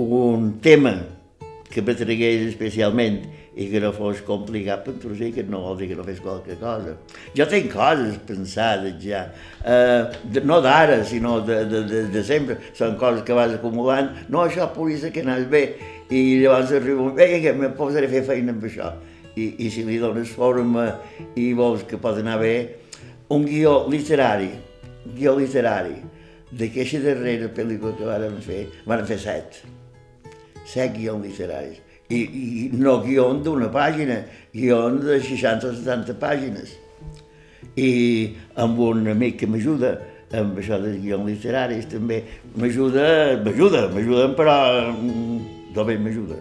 un 0.00 0.52
tema 0.62 0.94
que 1.70 1.82
m'atragués 1.82 2.48
especialment 2.48 3.20
i 3.60 3.66
que 3.68 3.80
no 3.82 3.90
fos 3.92 4.22
complicat 4.24 4.86
per 4.86 4.94
tu, 5.02 5.12
sí 5.16 5.30
que 5.34 5.44
no 5.44 5.60
vol 5.60 5.76
dir 5.76 5.90
que 5.90 5.96
no 5.98 6.04
fes 6.06 6.20
qualque 6.24 6.56
cosa. 6.60 6.94
Jo 7.36 7.46
tinc 7.50 7.68
coses 7.74 8.16
pensades 8.26 8.96
ja, 9.04 9.26
eh, 9.60 10.40
no 10.48 10.60
d'ara, 10.64 11.02
sinó 11.04 11.38
de, 11.44 11.58
de, 11.68 11.82
de, 11.90 12.02
de 12.14 12.22
sempre, 12.24 12.56
són 12.76 12.96
coses 13.00 13.24
que 13.26 13.36
vas 13.36 13.52
acumulant, 13.58 14.08
no, 14.32 14.46
això 14.46 14.70
pugui 14.74 14.96
ser 15.00 15.12
que 15.12 15.24
anàs 15.26 15.44
bé, 15.52 15.64
i 16.08 16.40
llavors 16.40 16.72
arriba 16.78 17.04
un 17.04 17.16
que 17.16 17.52
me 17.56 17.68
posaré 17.76 18.08
a 18.08 18.14
fer 18.14 18.24
feina 18.30 18.56
amb 18.56 18.64
això. 18.64 18.94
I, 19.36 19.66
I 19.66 19.68
si 19.70 19.84
li 19.86 20.00
dones 20.00 20.32
forma 20.34 20.88
i 21.38 21.50
vols 21.54 21.84
que 21.88 22.00
pot 22.00 22.18
anar 22.18 22.38
bé, 22.40 22.54
un 23.30 23.44
guió 23.46 23.84
literari, 23.92 24.50
guió 25.14 25.36
literari, 25.38 26.00
d'aquesta 26.50 27.04
darrera 27.04 27.52
pel·lícula 27.54 27.94
que 27.98 28.08
varen 28.08 28.40
fer, 28.42 28.64
van 28.88 29.04
fer 29.06 29.20
set 29.22 29.60
set 30.70 30.94
guions 30.94 31.24
literaris. 31.24 31.80
I, 32.10 32.20
i 32.20 32.68
no 32.74 32.98
guions 33.04 33.44
d'una 33.46 33.70
pàgina, 33.72 34.20
guions 34.54 35.04
de 35.06 35.20
60 35.22 35.68
o 35.68 35.74
70 35.78 36.16
pàgines. 36.20 36.76
I 37.78 37.90
amb 38.58 38.80
un 38.82 39.06
amic 39.12 39.38
que 39.40 39.48
m'ajuda 39.50 39.94
amb 40.38 40.58
això 40.62 40.78
dels 40.78 41.00
guions 41.02 41.26
literaris 41.26 41.88
també, 41.90 42.20
m'ajuda, 42.54 43.06
m'ajuda, 43.44 43.86
m'ajuda, 43.94 44.28
però 44.38 44.56
mm, 44.92 45.38
també 45.74 45.96
m'ajuda. 45.98 46.38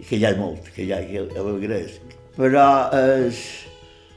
I 0.00 0.08
que 0.08 0.18
ja 0.20 0.32
és 0.34 0.40
molt, 0.40 0.68
que 0.74 0.88
ja 0.88 1.00
que 1.06 1.22
l'agresc. 1.36 2.16
Però 2.36 2.66
és, 2.98 3.40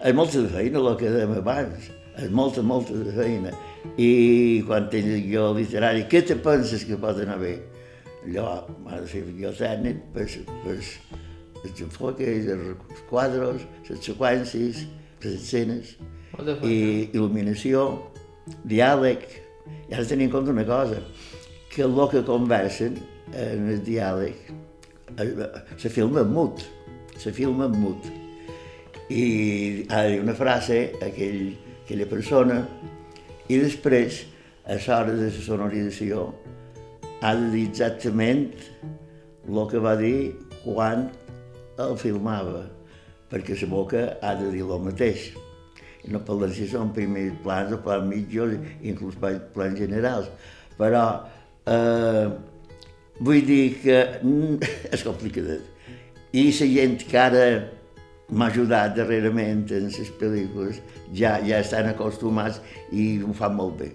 és 0.01 0.17
molta 0.17 0.41
de 0.43 0.51
feina 0.51 0.81
el 0.81 0.97
que 0.99 1.13
dèiem 1.13 1.37
abans, 1.39 1.87
és 2.19 2.31
molta, 2.31 2.63
molta 2.63 2.97
de 2.97 3.15
feina. 3.15 3.53
I 4.01 4.63
quan 4.67 4.89
tens 4.91 5.07
el 5.13 5.23
guió 5.29 5.51
literari, 5.55 6.07
què 6.11 6.23
te 6.25 6.35
penses 6.41 6.83
que 6.87 6.99
pot 6.99 7.19
anar 7.21 7.37
bé? 7.39 7.55
Allò 8.25 8.65
de 8.89 9.05
fer 9.09 9.23
guió 9.29 9.53
tècnic 9.55 10.01
per, 10.13 10.25
per 10.63 10.75
els 10.75 11.81
enfoques, 11.81 12.49
els 12.51 13.05
quadros, 13.09 13.63
les 13.89 14.03
seqüències, 14.05 14.83
les 15.23 15.39
escenes, 15.39 15.95
i 16.65 16.77
il·luminació, 17.13 17.87
diàleg, 18.67 19.25
I 19.89 19.95
has 19.95 20.05
de 20.05 20.13
tenir 20.13 20.25
en 20.27 20.31
compte 20.31 20.51
una 20.51 20.65
cosa, 20.65 20.99
que 21.69 21.81
el 21.81 21.95
que 22.11 22.23
conversen 22.23 22.99
en 23.33 23.69
el 23.69 23.81
diàleg 23.83 24.35
eh, 25.17 25.47
se 25.77 25.89
filma 25.89 26.21
en 26.21 26.31
mut, 26.33 26.61
se 27.17 27.33
filma 27.33 27.65
en 27.65 27.79
mut. 27.81 28.05
I 29.09 29.85
ha 29.89 30.03
de 30.03 30.11
dir 30.13 30.21
una 30.21 30.35
frase 30.37 30.93
a 31.01 31.09
aquell, 31.09 31.55
aquella 31.83 32.07
persona 32.09 32.61
i 33.49 33.59
després, 33.61 34.23
a 34.65 34.77
l'hora 34.77 35.13
de 35.13 35.29
la 35.29 35.43
sonorització, 35.45 36.31
ha 37.25 37.33
de 37.33 37.47
dir 37.49 37.67
exactament 37.71 38.51
el 39.49 39.61
que 39.71 39.79
va 39.81 39.95
dir 39.97 40.35
quan 40.61 41.07
el 41.81 41.95
filmava, 41.97 42.65
perquè 43.31 43.55
la 43.61 43.69
boca 43.71 44.01
ha 44.21 44.33
de 44.37 44.51
dir 44.53 44.61
el 44.65 44.83
mateix. 44.83 45.31
I 46.05 46.13
no 46.13 46.21
parlar 46.21 46.51
si 46.53 46.67
són 46.69 46.91
primers 46.93 47.33
plans 47.41 47.73
o 47.73 47.79
plans 47.81 48.05
mitjos, 48.11 48.53
inclús 48.85 49.17
plans 49.17 49.79
generals. 49.79 50.29
Però 50.77 51.05
eh, 51.65 52.27
vull 53.17 53.41
dir 53.47 53.63
que 53.81 53.97
és 54.93 55.05
complicat. 55.07 55.65
I 56.35 56.51
la 56.51 56.67
gent 56.75 57.07
que 57.09 57.17
ara 57.17 57.45
m'ha 58.29 58.51
ajudat 58.51 58.93
darrerament 58.97 59.65
en 59.73 59.89
les 59.89 60.11
pel·lícules 60.19 60.77
ja, 61.13 61.39
ja 61.41 61.61
estan 61.61 61.89
acostumats 61.89 62.61
i 62.91 63.15
ho 63.23 63.33
fan 63.33 63.57
molt 63.57 63.81
bé. 63.81 63.89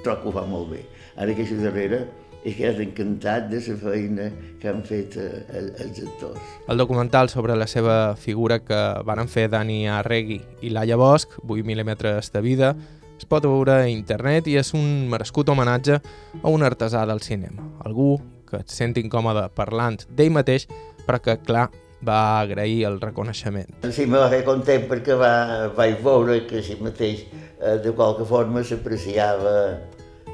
Trobo 0.00 0.22
que 0.22 0.32
ho 0.32 0.34
fan 0.38 0.48
molt 0.48 0.72
bé. 0.72 0.80
Ara 1.18 1.34
que 1.34 1.44
això 1.44 1.60
darrere 1.60 2.06
he 2.44 2.54
quedat 2.54 2.80
encantat 2.82 3.48
de 3.50 3.60
la 3.66 3.76
feina 3.80 4.28
que 4.60 4.68
han 4.70 4.82
fet 4.86 5.16
eh, 5.18 5.42
els 5.58 6.02
actors. 6.04 6.38
El 6.68 6.78
documental 6.78 7.28
sobre 7.28 7.56
la 7.56 7.66
seva 7.66 8.16
figura 8.16 8.60
que 8.60 8.78
van 9.04 9.28
fer 9.28 9.48
Dani 9.50 9.88
Arregui 9.88 10.40
i 10.62 10.70
Laia 10.70 10.96
Bosch, 10.96 11.40
8 11.42 11.66
mil·límetres 11.66 12.32
de 12.32 12.42
vida, 12.44 12.74
es 13.18 13.26
pot 13.26 13.42
veure 13.42 13.80
a 13.82 13.90
internet 13.90 14.46
i 14.46 14.56
és 14.60 14.72
un 14.78 15.08
merescut 15.10 15.48
homenatge 15.50 15.98
a 16.42 16.48
un 16.48 16.62
artesà 16.62 17.04
del 17.06 17.20
cinema, 17.20 17.66
algú 17.84 18.16
que 18.48 18.62
et 18.62 18.70
sent 18.72 18.94
incòmode 18.96 19.48
parlant 19.58 19.98
d'ell 20.08 20.32
mateix, 20.32 20.68
però 21.04 21.18
que, 21.20 21.36
clar, 21.44 21.68
va 22.04 22.40
agrair 22.40 22.84
el 22.86 23.00
reconeixement. 23.00 23.74
Sí, 23.90 24.06
me 24.06 24.20
va 24.22 24.30
fer 24.30 24.44
content 24.46 24.86
perquè 24.90 25.16
va, 25.18 25.32
vaig 25.76 25.98
veure 26.04 26.44
que 26.46 26.62
si 26.62 26.78
mateix 26.80 27.24
eh, 27.26 27.78
de 27.82 27.92
qualque 27.92 28.26
forma 28.28 28.62
s'apreciava 28.62 29.54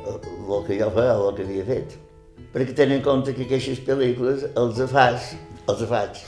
el 0.04 0.66
que 0.66 0.78
jo 0.80 0.90
feia, 0.94 1.14
el 1.14 1.36
que 1.36 1.46
havia 1.46 1.64
fet. 1.68 1.96
Perquè 2.54 2.74
tenen 2.76 2.98
en 2.98 3.04
compte 3.04 3.34
que 3.34 3.46
aquestes 3.46 3.80
pel·lícules 3.86 4.44
els 4.58 4.80
faig, 4.90 5.32
els 5.70 5.82
faig, 5.90 6.20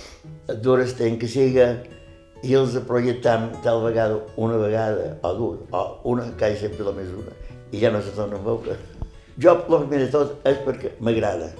dures 0.62 0.94
tenen 0.98 1.20
que 1.20 1.28
siga 1.30 1.68
i 2.46 2.54
els 2.54 2.76
projectam 2.88 3.48
tal 3.64 3.82
vegada, 3.84 4.18
una 4.36 4.58
vegada 4.60 5.12
o 5.22 5.32
dues, 5.34 5.62
o 5.72 5.84
una, 6.12 6.28
quasi 6.38 6.66
sempre 6.66 6.86
la 6.86 6.94
més 6.96 7.12
una, 7.14 7.34
i 7.72 7.80
ja 7.82 7.92
no 7.94 8.02
se 8.02 8.14
torna 8.16 8.40
a 8.40 8.44
veure. 8.44 8.76
Jo, 9.38 9.52
el 9.52 9.62
primer 9.68 10.04
de 10.06 10.10
tot, 10.12 10.36
és 10.48 10.60
perquè 10.64 10.94
m'agrada. 11.00 11.52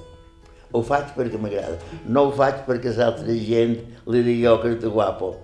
Ho 0.73 0.83
faig 0.85 1.13
perquè 1.17 1.41
m'agrada. 1.41 1.77
No 2.09 2.27
ho 2.27 2.35
faig 2.37 2.65
perquè 2.67 2.95
l'altra 2.97 3.39
gent 3.49 3.77
li 4.07 4.23
digui 4.23 4.45
jo 4.45 4.57
que 4.63 4.75
ets 4.77 4.89
guapo. 4.99 5.35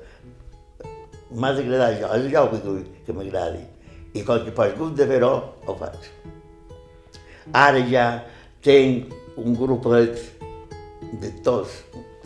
M'ha 1.33 1.55
d'agradar 1.57 1.95
jo, 2.01 2.13
és 2.19 2.29
jo 2.33 2.47
que 2.51 2.63
vull 2.67 2.85
que 3.07 3.17
m'agradi. 3.17 3.65
I 4.13 4.25
quan 4.29 4.45
que 4.45 4.53
pots 4.57 4.79
gust 4.79 4.99
de 4.99 5.09
fer-ho, 5.09 5.35
ho 5.67 5.77
faig. 5.81 6.11
Ara 7.51 7.83
ja 7.91 8.07
tinc 8.63 9.11
un 9.41 9.57
grupet 9.59 10.21
d'actors, 11.21 11.81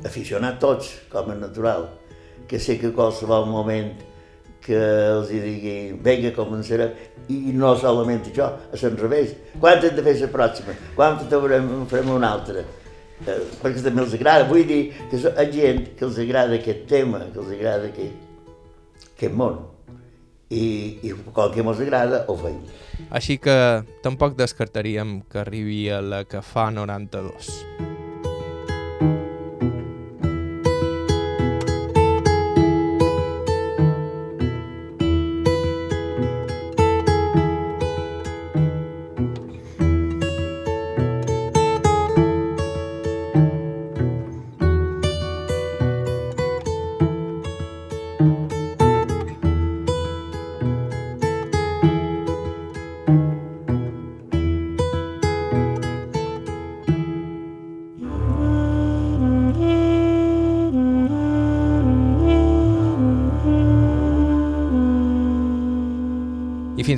aficionats 0.05 0.61
tots, 0.61 0.91
com 1.11 1.33
és 1.33 1.41
natural, 1.41 1.89
que 2.47 2.61
sé 2.61 2.77
que 2.79 2.93
qualsevol 2.95 3.49
moment 3.51 3.95
que 4.67 4.77
els 4.77 5.31
hi 5.31 5.41
digui, 5.41 5.77
vinga, 6.03 6.33
començarem, 6.35 6.91
i 7.31 7.55
no 7.55 7.73
solament 7.79 8.27
això, 8.27 8.49
a 8.71 8.81
l'enrevés. 8.81 9.37
Quan 9.63 9.79
hem 9.79 9.95
de 9.95 10.03
fer 10.03 10.17
la 10.21 10.33
pròxima? 10.33 10.75
Quan 10.99 11.21
farem, 11.31 11.71
farem 11.91 12.11
una 12.17 12.33
altra? 12.35 12.65
Eh, 13.17 13.39
perquè 13.63 13.81
també 13.85 14.03
els 14.03 14.19
agrada, 14.19 14.49
vull 14.51 14.67
dir 14.69 14.83
que 15.11 15.23
hi 15.23 15.31
ha 15.31 15.47
gent 15.55 15.87
que 15.97 16.05
els 16.05 16.19
agrada 16.21 16.59
aquest 16.59 16.85
tema, 16.91 17.23
que 17.33 17.41
els 17.41 17.55
agrada 17.55 17.89
aquest, 17.89 18.53
aquest 19.15 19.39
món. 19.39 19.63
I, 20.51 20.65
i 21.03 21.13
com 21.35 21.51
que 21.53 21.65
ens 21.65 21.83
agrada, 21.83 22.25
ho 22.29 22.37
feim. 22.39 22.61
Així 23.11 23.39
que 23.43 23.57
tampoc 24.05 24.39
descartaríem 24.39 25.21
que 25.31 25.43
arribi 25.43 25.89
a 25.91 26.01
la 26.01 26.25
que 26.25 26.45
fa 26.45 26.71
92. 26.71 27.96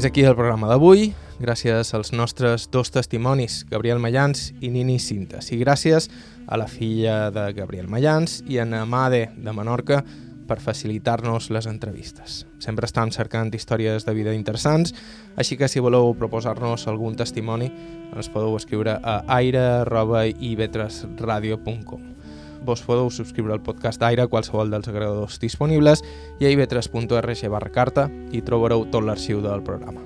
Aquí 0.08 0.24
el 0.24 0.32
programa 0.32 0.64
d'avui. 0.70 1.10
Gràcies 1.36 1.90
als 1.92 2.14
nostres 2.16 2.70
dos 2.72 2.88
testimonis, 2.90 3.66
Gabriel 3.68 3.98
Mayans 4.00 4.56
i 4.64 4.72
Nini 4.72 4.96
Cintas. 4.98 5.52
I 5.52 5.58
gràcies 5.60 6.08
a 6.48 6.56
la 6.56 6.64
filla 6.66 7.30
de 7.30 7.52
Gabriel 7.52 7.88
Mayans 7.92 8.40
i 8.48 8.56
a 8.58 8.64
Amade 8.64 9.28
de 9.36 9.52
Menorca 9.52 10.04
per 10.48 10.64
facilitar-nos 10.64 11.50
les 11.52 11.68
entrevistes. 11.68 12.48
Sempre 12.58 12.86
estan 12.88 13.12
cercant 13.12 13.52
històries 13.52 14.06
de 14.06 14.14
vida 14.16 14.32
interessants, 14.32 14.94
així 15.36 15.58
que 15.60 15.68
si 15.68 15.80
voleu 15.80 16.14
proposar-nos 16.16 16.88
algun 16.88 17.14
testimoni 17.14 17.70
ens 18.16 18.28
podeu 18.32 18.56
escriure 18.56 18.98
a 19.02 19.24
aire.ivetresradio.com 19.36 22.17
vos 22.64 22.82
podeu 22.86 23.10
subscriure 23.10 23.54
al 23.54 23.62
podcast 23.62 24.00
d'Aire 24.00 24.26
a 24.26 24.30
qualsevol 24.30 24.70
dels 24.70 24.88
agregadors 24.90 25.38
disponibles 25.42 26.02
i 26.40 26.46
a 26.46 26.52
ib3.org 26.52 27.48
barra 27.52 27.72
carta 27.72 28.08
i 28.32 28.42
trobareu 28.42 28.86
tot 28.92 29.04
l'arxiu 29.04 29.42
del 29.44 29.62
programa. 29.62 30.04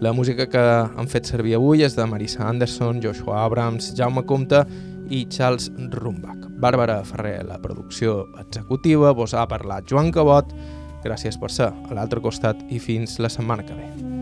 La 0.00 0.14
música 0.16 0.46
que 0.48 0.60
han 0.60 1.10
fet 1.12 1.28
servir 1.28 1.58
avui 1.58 1.84
és 1.84 1.92
de 1.96 2.06
Marisa 2.08 2.46
Anderson, 2.48 3.02
Joshua 3.04 3.42
Abrams, 3.44 3.92
Jaume 3.98 4.24
Comte 4.24 4.62
i 5.10 5.26
Charles 5.28 5.68
Rumbach. 5.92 6.48
Bàrbara 6.60 7.02
Ferrer, 7.04 7.42
la 7.44 7.58
producció 7.60 8.22
executiva, 8.40 9.12
vos 9.12 9.34
ha 9.34 9.44
parlat 9.48 9.84
Joan 9.90 10.08
Cabot. 10.14 10.54
Gràcies 11.04 11.36
per 11.40 11.52
ser 11.52 11.68
a 11.68 11.96
l'altre 11.96 12.24
costat 12.24 12.64
i 12.70 12.80
fins 12.80 13.18
la 13.20 13.28
setmana 13.28 13.66
que 13.66 13.76
ve. 13.76 14.19